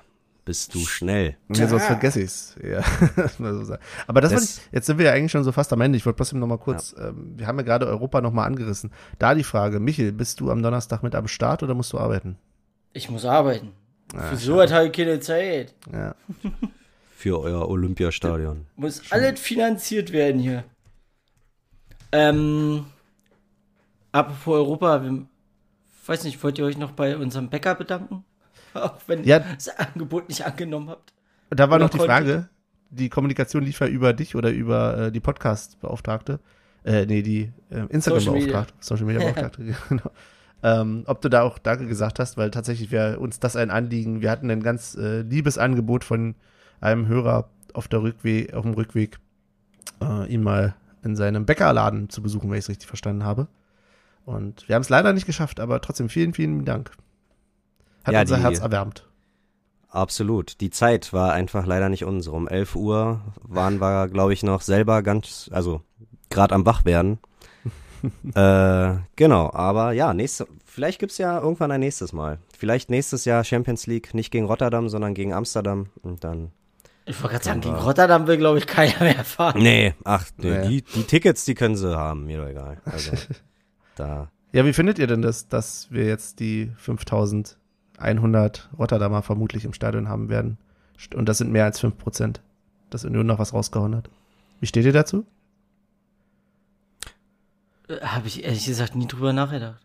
bist 0.46 0.74
du 0.74 0.78
schnell. 0.86 1.36
Ja, 1.54 1.68
sonst 1.68 1.84
vergesse 1.84 2.22
ich's. 2.22 2.56
Ja. 2.62 2.82
Aber 4.06 4.22
das, 4.22 4.32
Das- 4.32 4.56
ich, 4.58 4.72
jetzt 4.72 4.86
sind 4.86 4.96
wir 4.96 5.04
ja 5.06 5.12
eigentlich 5.12 5.32
schon 5.32 5.44
so 5.44 5.52
fast 5.52 5.70
am 5.74 5.82
Ende. 5.82 5.98
Ich 5.98 6.06
wollte 6.06 6.16
trotzdem 6.16 6.38
noch 6.38 6.46
mal 6.46 6.56
kurz, 6.56 6.94
ähm, 6.98 7.34
wir 7.36 7.46
haben 7.46 7.58
ja 7.58 7.62
gerade 7.64 7.86
Europa 7.86 8.22
noch 8.22 8.32
mal 8.32 8.46
angerissen. 8.46 8.90
Da 9.18 9.34
die 9.34 9.44
Frage, 9.44 9.80
Michel, 9.80 10.12
bist 10.12 10.40
du 10.40 10.50
am 10.50 10.62
Donnerstag 10.62 11.02
mit 11.02 11.14
am 11.14 11.28
Start 11.28 11.62
oder 11.62 11.74
musst 11.74 11.92
du 11.92 11.98
arbeiten? 11.98 12.38
Ich 12.94 13.10
muss 13.10 13.26
arbeiten. 13.26 13.72
Ah, 14.14 14.22
Für 14.30 14.36
so 14.36 14.60
habe 14.60 14.86
ich 14.86 14.92
keine 14.92 15.20
Zeit. 15.20 15.74
Ja. 15.92 16.14
Für 17.20 17.38
euer 17.38 17.68
Olympiastadion. 17.68 18.64
Muss 18.76 19.12
alles 19.12 19.38
finanziert 19.40 20.10
werden 20.10 20.40
hier. 20.40 20.64
Ähm, 22.12 22.86
apropos 24.10 24.54
Europa, 24.54 25.02
wir, 25.02 25.26
weiß 26.06 26.24
nicht, 26.24 26.42
wollt 26.42 26.58
ihr 26.58 26.64
euch 26.64 26.78
noch 26.78 26.92
bei 26.92 27.18
unserem 27.18 27.50
Bäcker 27.50 27.74
bedanken? 27.74 28.24
Auch 28.74 28.94
wenn 29.06 29.22
Ja. 29.24 29.36
ihr 29.36 29.44
das 29.54 29.68
Angebot 29.78 30.30
nicht 30.30 30.46
angenommen 30.46 30.88
habt. 30.88 31.12
Da 31.50 31.68
war 31.68 31.76
Oder 31.76 31.84
noch 31.84 31.90
die 31.90 31.98
konntet- 31.98 32.16
Frage, 32.16 32.48
die 32.88 33.10
Kommunikation 33.10 33.64
lief 33.64 33.80
ja 33.80 33.86
über 33.86 34.14
dich 34.14 34.34
oder 34.34 34.50
über 34.50 34.96
äh, 34.96 35.12
die 35.12 35.20
Podcast-Beauftragte. 35.20 36.40
Äh, 36.84 37.04
nee, 37.04 37.20
die 37.20 37.52
äh, 37.68 37.80
Instagram-Beauftragte. 37.90 38.72
Social 38.80 39.04
Media-Beauftragte, 39.04 39.74
genau. 39.90 40.10
Ähm, 40.62 41.02
ob 41.06 41.20
du 41.20 41.28
da 41.28 41.42
auch 41.42 41.58
Danke 41.58 41.86
gesagt 41.86 42.18
hast, 42.18 42.38
weil 42.38 42.50
tatsächlich 42.50 42.90
wäre 42.90 43.18
uns 43.20 43.40
das 43.40 43.56
ein 43.56 43.70
Anliegen. 43.70 44.22
Wir 44.22 44.30
hatten 44.30 44.50
ein 44.50 44.62
ganz 44.62 44.94
äh, 44.94 45.20
liebes 45.20 45.58
Angebot 45.58 46.02
von 46.02 46.34
einem 46.80 47.06
Hörer 47.08 47.48
auf, 47.74 47.88
der 47.88 48.02
Rückweg, 48.02 48.54
auf 48.54 48.62
dem 48.64 48.74
Rückweg, 48.74 49.18
äh, 50.02 50.26
ihn 50.32 50.42
mal 50.42 50.74
in 51.02 51.16
seinem 51.16 51.46
Bäckerladen 51.46 52.10
zu 52.10 52.22
besuchen, 52.22 52.50
wenn 52.50 52.58
ich 52.58 52.64
es 52.64 52.68
richtig 52.68 52.88
verstanden 52.88 53.24
habe. 53.24 53.48
Und 54.26 54.68
wir 54.68 54.74
haben 54.74 54.82
es 54.82 54.88
leider 54.88 55.12
nicht 55.12 55.26
geschafft, 55.26 55.60
aber 55.60 55.80
trotzdem 55.80 56.08
vielen, 56.08 56.34
vielen 56.34 56.64
Dank. 56.64 56.92
Hat 58.04 58.14
Ja, 58.14 58.20
unser 58.22 58.36
die- 58.36 58.42
Herz 58.42 58.58
erwärmt. 58.60 59.06
Absolut. 59.88 60.60
Die 60.60 60.70
Zeit 60.70 61.12
war 61.12 61.32
einfach 61.32 61.66
leider 61.66 61.88
nicht 61.88 62.04
unsere. 62.04 62.36
Um 62.36 62.46
11 62.46 62.76
Uhr 62.76 63.20
waren 63.42 63.80
wir, 63.80 64.08
glaube 64.08 64.32
ich, 64.32 64.42
noch 64.44 64.60
selber 64.60 65.02
ganz, 65.02 65.50
also 65.52 65.82
gerade 66.28 66.54
am 66.54 66.64
Wach 66.64 66.84
werden. 66.84 67.18
äh, 68.34 68.98
genau, 69.16 69.52
aber 69.52 69.92
ja, 69.92 70.14
nächste, 70.14 70.46
vielleicht 70.64 71.00
gibt's 71.00 71.18
ja 71.18 71.40
irgendwann 71.40 71.72
ein 71.72 71.80
nächstes 71.80 72.12
Mal. 72.12 72.38
Vielleicht 72.56 72.88
nächstes 72.88 73.24
Jahr 73.24 73.42
Champions 73.42 73.86
League, 73.88 74.14
nicht 74.14 74.30
gegen 74.30 74.46
Rotterdam, 74.46 74.88
sondern 74.88 75.12
gegen 75.14 75.32
Amsterdam. 75.34 75.88
Und 76.02 76.22
dann. 76.24 76.52
Ich 77.10 77.20
wollte 77.20 77.34
gerade 77.34 77.44
sagen, 77.44 77.60
gegen 77.60 77.74
Rotterdam 77.74 78.28
will, 78.28 78.36
glaube 78.36 78.58
ich, 78.58 78.68
keiner 78.68 79.00
mehr 79.00 79.24
fahren. 79.24 79.60
Nee, 79.60 79.94
ach, 80.04 80.26
nee, 80.36 80.58
Nee. 80.58 80.68
Die, 80.68 80.82
die 80.82 81.02
Tickets, 81.02 81.44
die 81.44 81.54
können 81.56 81.74
sie 81.74 81.96
haben, 81.96 82.26
mir 82.26 82.38
doch 82.38 82.46
egal. 82.46 82.80
Also, 82.84 83.12
da. 83.96 84.30
Ja, 84.52 84.64
wie 84.64 84.72
findet 84.72 85.00
ihr 85.00 85.08
denn 85.08 85.20
das, 85.20 85.48
dass 85.48 85.88
wir 85.90 86.04
jetzt 86.06 86.38
die 86.38 86.70
5100 86.76 88.70
Rotterdamer 88.78 89.22
vermutlich 89.22 89.64
im 89.64 89.72
Stadion 89.72 90.08
haben 90.08 90.28
werden? 90.28 90.56
Und 91.14 91.28
das 91.28 91.38
sind 91.38 91.50
mehr 91.50 91.64
als 91.64 91.80
5 91.80 91.98
Prozent, 91.98 92.42
dass 92.90 93.04
Union 93.04 93.26
noch 93.26 93.40
was 93.40 93.52
rausgehauen 93.54 93.96
hat. 93.96 94.08
Wie 94.60 94.66
steht 94.66 94.84
ihr 94.84 94.92
dazu? 94.92 95.26
Habe 98.02 98.28
ich 98.28 98.44
ehrlich 98.44 98.66
gesagt 98.66 98.94
nie 98.94 99.08
drüber 99.08 99.32
nachgedacht. 99.32 99.80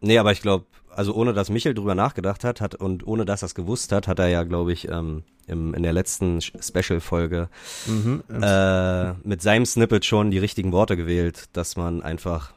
Nee, 0.00 0.18
aber 0.18 0.30
ich 0.30 0.40
glaube, 0.40 0.66
also 0.94 1.14
ohne 1.14 1.32
dass 1.32 1.50
Michel 1.50 1.74
drüber 1.74 1.94
nachgedacht 1.94 2.44
hat, 2.44 2.60
hat 2.60 2.74
und 2.74 3.06
ohne 3.06 3.24
dass 3.24 3.42
er 3.42 3.46
es 3.46 3.54
gewusst 3.54 3.92
hat, 3.92 4.08
hat 4.08 4.18
er 4.18 4.28
ja, 4.28 4.42
glaube 4.44 4.72
ich, 4.72 4.88
ähm, 4.88 5.22
im, 5.46 5.74
in 5.74 5.82
der 5.82 5.92
letzten 5.92 6.40
Special-Folge 6.40 7.48
Mhm. 7.86 8.22
äh, 8.30 9.12
mit 9.24 9.42
seinem 9.42 9.66
Snippet 9.66 10.04
schon 10.04 10.30
die 10.30 10.38
richtigen 10.38 10.72
Worte 10.72 10.96
gewählt, 10.96 11.48
dass 11.52 11.76
man 11.76 12.02
einfach, 12.02 12.52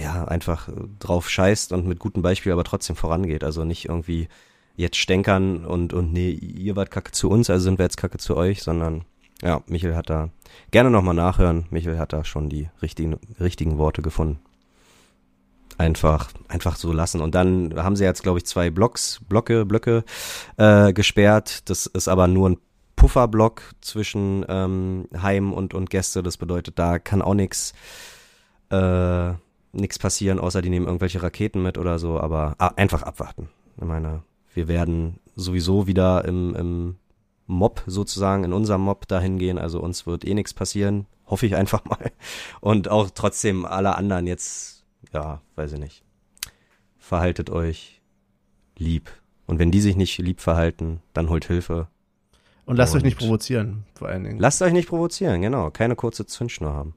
ja, 0.00 0.24
einfach 0.26 0.68
drauf 0.98 1.28
scheißt 1.30 1.72
und 1.72 1.86
mit 1.86 1.98
gutem 1.98 2.22
Beispiel 2.22 2.52
aber 2.52 2.64
trotzdem 2.64 2.96
vorangeht. 2.96 3.44
Also 3.44 3.64
nicht 3.64 3.86
irgendwie 3.88 4.28
jetzt 4.76 4.96
stänkern 4.96 5.64
und, 5.64 5.92
und 5.94 6.12
nee, 6.12 6.30
ihr 6.30 6.76
wart 6.76 6.90
kacke 6.90 7.12
zu 7.12 7.30
uns, 7.30 7.48
also 7.48 7.64
sind 7.64 7.78
wir 7.78 7.84
jetzt 7.84 7.96
kacke 7.96 8.18
zu 8.18 8.36
euch, 8.36 8.62
sondern 8.62 9.04
ja, 9.42 9.62
Michel 9.66 9.96
hat 9.96 10.10
da 10.10 10.30
gerne 10.70 10.90
nochmal 10.90 11.14
nachhören. 11.14 11.66
Michel 11.70 11.98
hat 11.98 12.12
da 12.12 12.24
schon 12.24 12.48
die 12.48 12.68
richtigen, 12.82 13.16
richtigen 13.40 13.78
Worte 13.78 14.02
gefunden. 14.02 14.38
Einfach, 15.78 16.30
einfach 16.48 16.76
so 16.76 16.92
lassen. 16.92 17.20
Und 17.20 17.34
dann 17.34 17.74
haben 17.76 17.96
sie 17.96 18.04
jetzt, 18.04 18.22
glaube 18.22 18.38
ich, 18.38 18.46
zwei 18.46 18.70
Blocks, 18.70 19.20
Blocke, 19.28 19.66
Blöcke 19.66 20.04
äh, 20.56 20.92
gesperrt. 20.92 21.68
Das 21.68 21.86
ist 21.86 22.08
aber 22.08 22.28
nur 22.28 22.50
ein 22.50 22.58
Pufferblock 22.96 23.62
zwischen 23.82 24.44
ähm, 24.48 25.06
Heim 25.20 25.52
und, 25.52 25.74
und 25.74 25.90
Gäste. 25.90 26.22
Das 26.22 26.38
bedeutet, 26.38 26.78
da 26.78 26.98
kann 26.98 27.20
auch 27.20 27.34
nichts 27.34 27.74
äh, 28.70 29.32
nix 29.72 29.98
passieren, 29.98 30.38
außer 30.38 30.62
die 30.62 30.70
nehmen 30.70 30.86
irgendwelche 30.86 31.22
Raketen 31.22 31.62
mit 31.62 31.78
oder 31.78 31.98
so. 31.98 32.18
Aber 32.18 32.54
ah, 32.58 32.72
einfach 32.76 33.02
abwarten. 33.02 33.48
Ich 33.76 33.84
meine, 33.84 34.22
wir 34.54 34.68
werden 34.68 35.20
sowieso 35.34 35.86
wieder 35.86 36.24
im, 36.24 36.54
im 36.54 36.96
Mob 37.46 37.82
sozusagen, 37.86 38.44
in 38.44 38.52
unserem 38.52 38.80
Mob 38.80 39.06
dahin 39.06 39.38
gehen. 39.38 39.58
Also 39.58 39.80
uns 39.80 40.06
wird 40.06 40.26
eh 40.26 40.34
nichts 40.34 40.54
passieren. 40.54 41.06
Hoffe 41.26 41.46
ich 41.46 41.56
einfach 41.56 41.84
mal. 41.84 42.10
Und 42.60 42.88
auch 42.88 43.10
trotzdem 43.14 43.64
alle 43.64 43.96
anderen 43.96 44.26
jetzt, 44.26 44.75
ja, 45.16 45.40
weiß 45.54 45.72
ich 45.72 45.78
nicht. 45.78 46.02
Verhaltet 46.98 47.48
euch 47.50 48.02
lieb. 48.76 49.10
Und 49.46 49.58
wenn 49.58 49.70
die 49.70 49.80
sich 49.80 49.96
nicht 49.96 50.18
lieb 50.18 50.40
verhalten, 50.42 51.00
dann 51.14 51.30
holt 51.30 51.46
Hilfe. 51.46 51.88
Und 52.66 52.76
lasst 52.76 52.94
euch 52.94 53.02
nicht 53.02 53.14
Und- 53.20 53.26
provozieren, 53.28 53.84
vor 53.94 54.08
allen 54.08 54.24
Dingen. 54.24 54.38
Lasst 54.38 54.60
euch 54.60 54.72
nicht 54.74 54.88
provozieren, 54.88 55.40
genau. 55.40 55.70
Keine 55.70 55.96
kurze 55.96 56.26
Zündschnur 56.26 56.74
haben. 56.74 56.94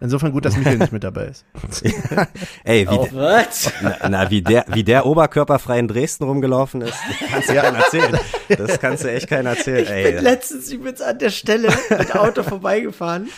Insofern 0.00 0.32
gut, 0.32 0.44
dass 0.44 0.56
Michael 0.56 0.78
nicht 0.78 0.92
mit 0.92 1.02
dabei 1.04 1.26
ist. 1.26 1.44
Ey, 2.64 2.88
wie, 2.88 2.94
Oh, 2.94 3.08
was? 3.12 3.72
na, 3.82 4.08
na, 4.08 4.30
wie 4.30 4.42
der, 4.42 4.64
wie 4.68 4.82
der 4.84 5.06
oberkörperfrei 5.06 5.78
in 5.78 5.86
Dresden 5.88 6.24
rumgelaufen 6.24 6.82
ist, 6.82 6.94
das 7.20 7.28
kannst 7.30 7.48
du 7.48 7.54
keinen 7.54 7.76
erzählen. 7.76 8.18
Das 8.48 8.80
kannst 8.80 9.04
du 9.04 9.10
echt 9.12 9.28
keinen 9.28 9.46
erzählen. 9.46 9.82
Ich 9.82 9.88
bin 9.88 10.16
Ey, 10.16 10.18
letztens 10.20 10.70
übrigens 10.72 11.00
an 11.00 11.18
der 11.18 11.30
Stelle 11.30 11.68
mit 11.98 12.14
Auto 12.16 12.42
vorbeigefahren 12.42 13.28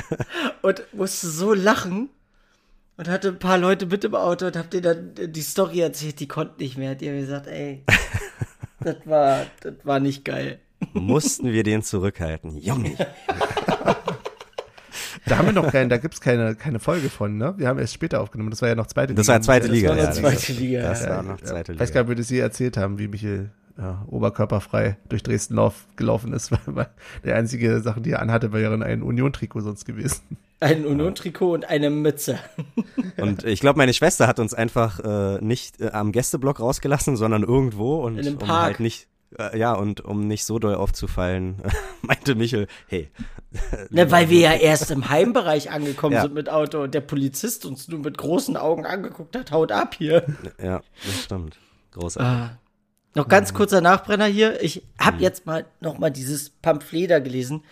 und 0.62 0.82
musste 0.92 1.28
so 1.28 1.52
lachen 1.54 2.10
und 3.02 3.08
hatte 3.10 3.28
ein 3.28 3.38
paar 3.40 3.58
Leute 3.58 3.86
mit 3.86 4.04
im 4.04 4.14
Auto 4.14 4.46
und 4.46 4.56
hab 4.56 4.70
denen 4.70 5.14
dann 5.16 5.32
die 5.32 5.42
Story 5.42 5.80
erzählt, 5.80 6.20
die 6.20 6.28
konnten 6.28 6.62
nicht 6.62 6.78
mehr. 6.78 6.94
Die 6.94 7.08
haben 7.08 7.18
gesagt, 7.18 7.48
ey, 7.48 7.82
das 8.80 8.96
war, 9.06 9.46
das 9.60 9.74
war 9.82 9.98
nicht 9.98 10.24
geil. 10.24 10.60
mussten 10.92 11.52
wir 11.52 11.64
den 11.64 11.82
zurückhalten. 11.82 12.56
Junge. 12.58 12.94
Da 15.24 15.38
haben 15.38 15.46
wir 15.46 15.52
noch 15.52 15.70
keinen, 15.70 15.88
da 15.88 15.98
gibt's 15.98 16.20
keine, 16.20 16.56
keine 16.56 16.80
Folge 16.80 17.08
von, 17.08 17.38
ne? 17.38 17.54
Wir 17.56 17.68
haben 17.68 17.78
erst 17.78 17.94
später 17.94 18.20
aufgenommen. 18.20 18.50
Das 18.50 18.60
war 18.60 18.68
ja 18.68 18.74
noch 18.74 18.88
zweite 18.88 19.14
Das 19.14 19.28
war 19.28 19.40
zweite 19.40 19.68
Das 19.68 19.76
Liga. 19.76 19.90
war 19.90 19.96
ja, 19.96 20.06
das- 20.06 20.16
zweite 20.16 20.52
Liga. 20.52 20.82
Das 20.82 21.04
ja. 21.04 21.10
war 21.10 21.22
noch 21.22 21.40
zweite 21.40 21.72
Ich 21.72 21.78
weiß 21.80 21.88
Liga. 21.90 21.94
gar 21.94 22.00
nicht, 22.02 22.10
ob 22.10 22.16
wir 22.16 22.16
das 22.22 22.30
je 22.30 22.38
erzählt 22.40 22.76
haben, 22.76 22.98
wie 22.98 23.06
Michael 23.08 23.50
ja, 23.78 24.04
oberkörperfrei 24.08 24.96
durch 25.08 25.22
Dresden 25.22 25.54
lauf, 25.54 25.86
gelaufen 25.96 26.32
ist, 26.32 26.50
weil, 26.50 26.58
weil 26.66 26.88
der 27.24 27.36
einzige 27.36 27.80
Sachen, 27.80 28.02
die 28.02 28.10
er 28.10 28.20
anhatte, 28.20 28.52
wären 28.52 28.82
ein 28.82 29.02
Union-Trikot 29.02 29.60
sonst 29.60 29.84
gewesen. 29.84 30.22
Ein 30.62 30.86
Union-Trikot 30.86 31.52
und 31.52 31.64
eine 31.68 31.90
Mütze. 31.90 32.38
Und 33.16 33.44
ich 33.44 33.60
glaube, 33.60 33.76
meine 33.78 33.92
Schwester 33.92 34.26
hat 34.26 34.38
uns 34.38 34.54
einfach 34.54 35.00
äh, 35.00 35.38
nicht 35.44 35.80
äh, 35.80 35.90
am 35.90 36.12
Gästeblock 36.12 36.60
rausgelassen, 36.60 37.16
sondern 37.16 37.42
irgendwo 37.42 37.96
und 38.02 38.18
In 38.18 38.26
einem 38.26 38.38
um 38.38 38.48
halt 38.48 38.80
nicht 38.80 39.08
äh, 39.38 39.58
ja 39.58 39.72
und 39.74 40.00
um 40.02 40.26
nicht 40.26 40.44
so 40.44 40.58
doll 40.58 40.74
aufzufallen, 40.74 41.56
meinte 42.02 42.34
Michel, 42.34 42.68
hey, 42.86 43.10
Ne, 43.90 44.10
weil 44.10 44.30
wir 44.30 44.40
ja 44.40 44.52
erst 44.54 44.90
im 44.90 45.10
Heimbereich 45.10 45.70
angekommen 45.70 46.14
Ja. 46.14 46.22
sind 46.22 46.34
mit 46.34 46.48
Auto 46.48 46.82
und 46.84 46.94
der 46.94 47.02
Polizist 47.02 47.66
uns 47.66 47.88
nur 47.88 48.00
mit 48.00 48.16
großen 48.16 48.56
Augen 48.56 48.86
angeguckt 48.86 49.36
hat, 49.36 49.52
haut 49.52 49.72
ab 49.72 49.94
hier. 49.98 50.24
ja, 50.62 50.80
das 51.04 51.24
stimmt. 51.24 51.58
Großartig. 51.92 52.32
Ah. 52.32 52.58
Noch 53.14 53.28
ganz 53.28 53.52
kurzer 53.52 53.82
Nachbrenner 53.82 54.24
hier. 54.24 54.62
Ich 54.62 54.82
habe 54.98 55.20
jetzt 55.20 55.44
mal 55.44 55.66
noch 55.80 55.98
mal 55.98 56.10
dieses 56.10 56.48
Pamphlet 56.48 57.10
da 57.10 57.18
gelesen. 57.18 57.62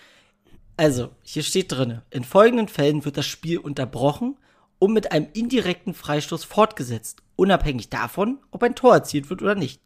Also, 0.80 1.10
hier 1.20 1.42
steht 1.42 1.72
drinne: 1.72 2.04
In 2.08 2.24
folgenden 2.24 2.66
Fällen 2.66 3.04
wird 3.04 3.18
das 3.18 3.26
Spiel 3.26 3.58
unterbrochen 3.58 4.38
und 4.78 4.94
mit 4.94 5.12
einem 5.12 5.28
indirekten 5.34 5.92
Freistoß 5.92 6.44
fortgesetzt, 6.44 7.18
unabhängig 7.36 7.90
davon, 7.90 8.38
ob 8.50 8.62
ein 8.62 8.74
Tor 8.74 8.94
erzielt 8.94 9.28
wird 9.28 9.42
oder 9.42 9.54
nicht. 9.54 9.82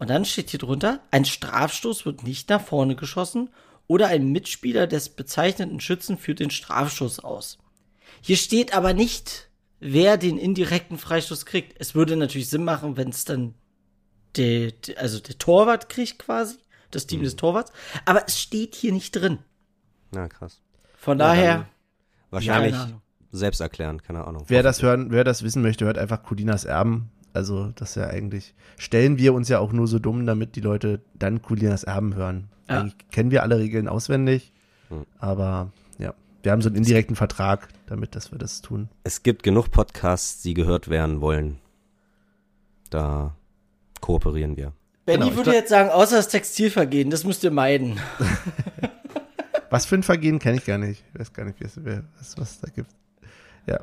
Und 0.00 0.10
dann 0.10 0.24
steht 0.24 0.50
hier 0.50 0.58
drunter: 0.58 1.04
Ein 1.12 1.24
Strafstoß 1.24 2.04
wird 2.04 2.24
nicht 2.24 2.48
nach 2.48 2.60
vorne 2.60 2.96
geschossen 2.96 3.50
oder 3.86 4.08
ein 4.08 4.32
Mitspieler 4.32 4.88
des 4.88 5.10
bezeichneten 5.10 5.78
Schützen 5.78 6.18
führt 6.18 6.40
den 6.40 6.50
Strafstoß 6.50 7.20
aus. 7.20 7.58
Hier 8.20 8.36
steht 8.36 8.74
aber 8.74 8.92
nicht, 8.92 9.50
wer 9.78 10.16
den 10.16 10.36
indirekten 10.36 10.98
Freistoß 10.98 11.46
kriegt. 11.46 11.76
Es 11.78 11.94
würde 11.94 12.16
natürlich 12.16 12.48
Sinn 12.48 12.64
machen, 12.64 12.96
wenn 12.96 13.10
es 13.10 13.24
dann 13.24 13.54
der, 14.34 14.72
also 14.96 15.20
der 15.20 15.38
Torwart 15.38 15.88
kriegt 15.88 16.18
quasi, 16.18 16.56
das 16.90 17.06
Team 17.06 17.22
des 17.22 17.36
Torwarts, 17.36 17.70
aber 18.04 18.24
es 18.26 18.40
steht 18.40 18.74
hier 18.74 18.90
nicht 18.90 19.12
drin. 19.12 19.38
Na 20.14 20.28
krass. 20.28 20.60
Von 20.96 21.18
Ja, 21.18 21.26
daher, 21.26 21.66
Wahrscheinlich 22.30 22.76
selbst 23.30 23.60
erklären, 23.60 24.02
keine 24.02 24.26
Ahnung. 24.26 24.44
Wer 24.48 24.62
das 24.62 24.82
hören, 24.82 25.10
wer 25.10 25.24
das 25.24 25.42
wissen 25.42 25.62
möchte, 25.62 25.84
hört 25.84 25.98
einfach 25.98 26.22
Colinas 26.22 26.64
Erben. 26.64 27.10
Also, 27.32 27.72
das 27.74 27.90
ist 27.90 27.96
ja 27.96 28.06
eigentlich, 28.06 28.54
stellen 28.78 29.18
wir 29.18 29.34
uns 29.34 29.48
ja 29.48 29.58
auch 29.58 29.72
nur 29.72 29.88
so 29.88 29.98
dumm, 29.98 30.24
damit 30.24 30.54
die 30.56 30.60
Leute 30.60 31.00
dann 31.14 31.42
Colinas 31.42 31.82
Erben 31.84 32.14
hören. 32.14 32.48
Ja. 32.68 32.80
Eigentlich 32.80 32.94
kennen 33.10 33.30
wir 33.32 33.42
alle 33.42 33.58
Regeln 33.58 33.88
auswendig, 33.88 34.52
Hm. 34.88 35.04
aber 35.18 35.72
ja, 35.98 36.14
wir 36.42 36.52
haben 36.52 36.62
so 36.62 36.68
einen 36.68 36.76
indirekten 36.76 37.16
Vertrag, 37.16 37.68
damit, 37.86 38.14
dass 38.14 38.30
wir 38.30 38.38
das 38.38 38.62
tun. 38.62 38.88
Es 39.02 39.22
gibt 39.24 39.42
genug 39.42 39.70
Podcasts, 39.70 40.42
die 40.42 40.54
gehört 40.54 40.88
werden 40.88 41.20
wollen. 41.20 41.58
Da 42.90 43.34
kooperieren 44.00 44.56
wir. 44.56 44.72
Benny 45.04 45.24
Genau, 45.24 45.36
würde 45.36 45.52
jetzt 45.52 45.70
sagen, 45.70 45.90
außer 45.90 46.16
das 46.16 46.28
Textilvergehen, 46.28 47.10
das 47.10 47.24
müsst 47.24 47.42
ihr 47.44 47.50
meiden. 47.50 47.98
Was 49.74 49.86
für 49.86 49.96
ein 49.96 50.04
Vergehen 50.04 50.38
kenne 50.38 50.58
ich 50.58 50.64
gar 50.64 50.78
nicht. 50.78 51.02
Ich 51.12 51.18
weiß 51.18 51.32
gar 51.32 51.44
nicht, 51.44 51.56
was, 51.60 52.38
was 52.38 52.50
es 52.52 52.60
da 52.60 52.70
gibt. 52.70 52.92
Ja. 53.66 53.80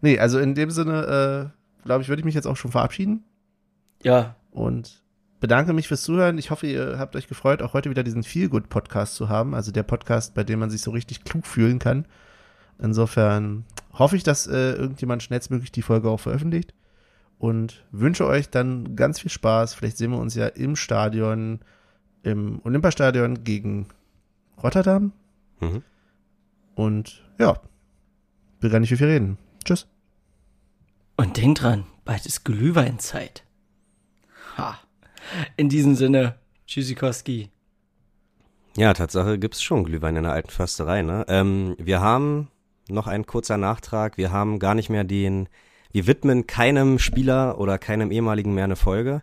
Nee, 0.00 0.20
also 0.20 0.38
in 0.38 0.54
dem 0.54 0.70
Sinne, 0.70 1.50
äh, 1.82 1.84
glaube 1.84 2.02
ich, 2.02 2.08
würde 2.08 2.20
ich 2.20 2.24
mich 2.24 2.36
jetzt 2.36 2.46
auch 2.46 2.56
schon 2.56 2.70
verabschieden 2.70 3.24
Ja, 4.04 4.36
und 4.52 5.02
bedanke 5.40 5.72
mich 5.72 5.88
fürs 5.88 6.04
Zuhören. 6.04 6.38
Ich 6.38 6.52
hoffe, 6.52 6.68
ihr 6.68 6.96
habt 6.96 7.16
euch 7.16 7.26
gefreut, 7.26 7.60
auch 7.60 7.72
heute 7.72 7.90
wieder 7.90 8.04
diesen 8.04 8.22
Feelgood-Podcast 8.22 9.16
zu 9.16 9.28
haben. 9.28 9.52
Also 9.52 9.72
der 9.72 9.82
Podcast, 9.82 10.32
bei 10.34 10.44
dem 10.44 10.60
man 10.60 10.70
sich 10.70 10.80
so 10.80 10.92
richtig 10.92 11.24
klug 11.24 11.44
fühlen 11.44 11.80
kann. 11.80 12.06
Insofern 12.78 13.64
hoffe 13.94 14.14
ich, 14.14 14.22
dass 14.22 14.46
äh, 14.46 14.74
irgendjemand 14.74 15.24
schnellstmöglich 15.24 15.72
die 15.72 15.82
Folge 15.82 16.08
auch 16.08 16.20
veröffentlicht 16.20 16.72
und 17.38 17.84
wünsche 17.90 18.28
euch 18.28 18.48
dann 18.48 18.94
ganz 18.94 19.18
viel 19.18 19.32
Spaß. 19.32 19.74
Vielleicht 19.74 19.98
sehen 19.98 20.12
wir 20.12 20.18
uns 20.18 20.36
ja 20.36 20.46
im 20.46 20.76
Stadion, 20.76 21.58
im 22.22 22.60
Olympiastadion 22.62 23.42
gegen 23.42 23.88
Rotterdam. 24.62 25.10
Mhm. 25.62 25.82
Und 26.74 27.22
ja, 27.38 27.58
will 28.60 28.70
gar 28.70 28.80
nicht 28.80 28.88
viel, 28.88 28.98
viel 28.98 29.06
reden. 29.08 29.38
Tschüss. 29.64 29.86
und 31.16 31.36
denkt 31.36 31.62
dran, 31.62 31.84
bald 32.04 32.26
ist 32.26 32.44
Glühweinzeit. 32.44 33.44
Ha. 34.58 34.78
In 35.56 35.68
diesem 35.68 35.94
Sinne, 35.94 36.34
Tschüssikowski. 36.66 37.50
Ja, 38.76 38.92
Tatsache 38.92 39.38
gibt's 39.38 39.62
schon 39.62 39.84
Glühwein 39.84 40.16
in 40.16 40.24
der 40.24 40.32
alten 40.32 40.50
Försterei. 40.50 41.02
Ne? 41.02 41.24
Ähm, 41.28 41.76
wir 41.78 42.00
haben 42.00 42.48
noch 42.88 43.06
ein 43.06 43.26
kurzer 43.26 43.56
Nachtrag. 43.56 44.16
Wir 44.16 44.32
haben 44.32 44.58
gar 44.58 44.74
nicht 44.74 44.90
mehr 44.90 45.04
den. 45.04 45.48
Wir 45.92 46.06
widmen 46.06 46.46
keinem 46.46 46.98
Spieler 46.98 47.58
oder 47.58 47.78
keinem 47.78 48.10
ehemaligen 48.10 48.54
mehr 48.54 48.64
eine 48.64 48.76
Folge. 48.76 49.22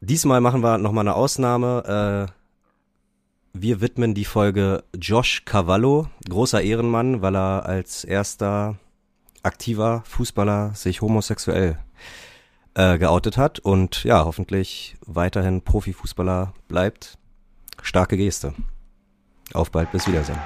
Diesmal 0.00 0.40
machen 0.40 0.62
wir 0.62 0.78
nochmal 0.78 1.02
eine 1.02 1.14
Ausnahme. 1.14 2.28
Äh, 2.30 2.39
wir 3.52 3.80
widmen 3.80 4.14
die 4.14 4.24
Folge 4.24 4.84
Josh 4.94 5.44
Cavallo, 5.44 6.08
großer 6.28 6.62
Ehrenmann, 6.62 7.22
weil 7.22 7.36
er 7.36 7.66
als 7.66 8.04
erster 8.04 8.76
aktiver 9.42 10.02
Fußballer 10.06 10.74
sich 10.74 11.00
homosexuell 11.00 11.78
äh, 12.74 12.98
geoutet 12.98 13.36
hat 13.36 13.58
und 13.58 14.04
ja, 14.04 14.24
hoffentlich 14.24 14.96
weiterhin 15.04 15.62
Profifußballer 15.62 16.54
bleibt. 16.68 17.18
Starke 17.82 18.16
Geste. 18.16 18.54
Auf 19.52 19.70
bald, 19.70 19.90
bis 19.90 20.06
Wiedersehen. 20.06 20.38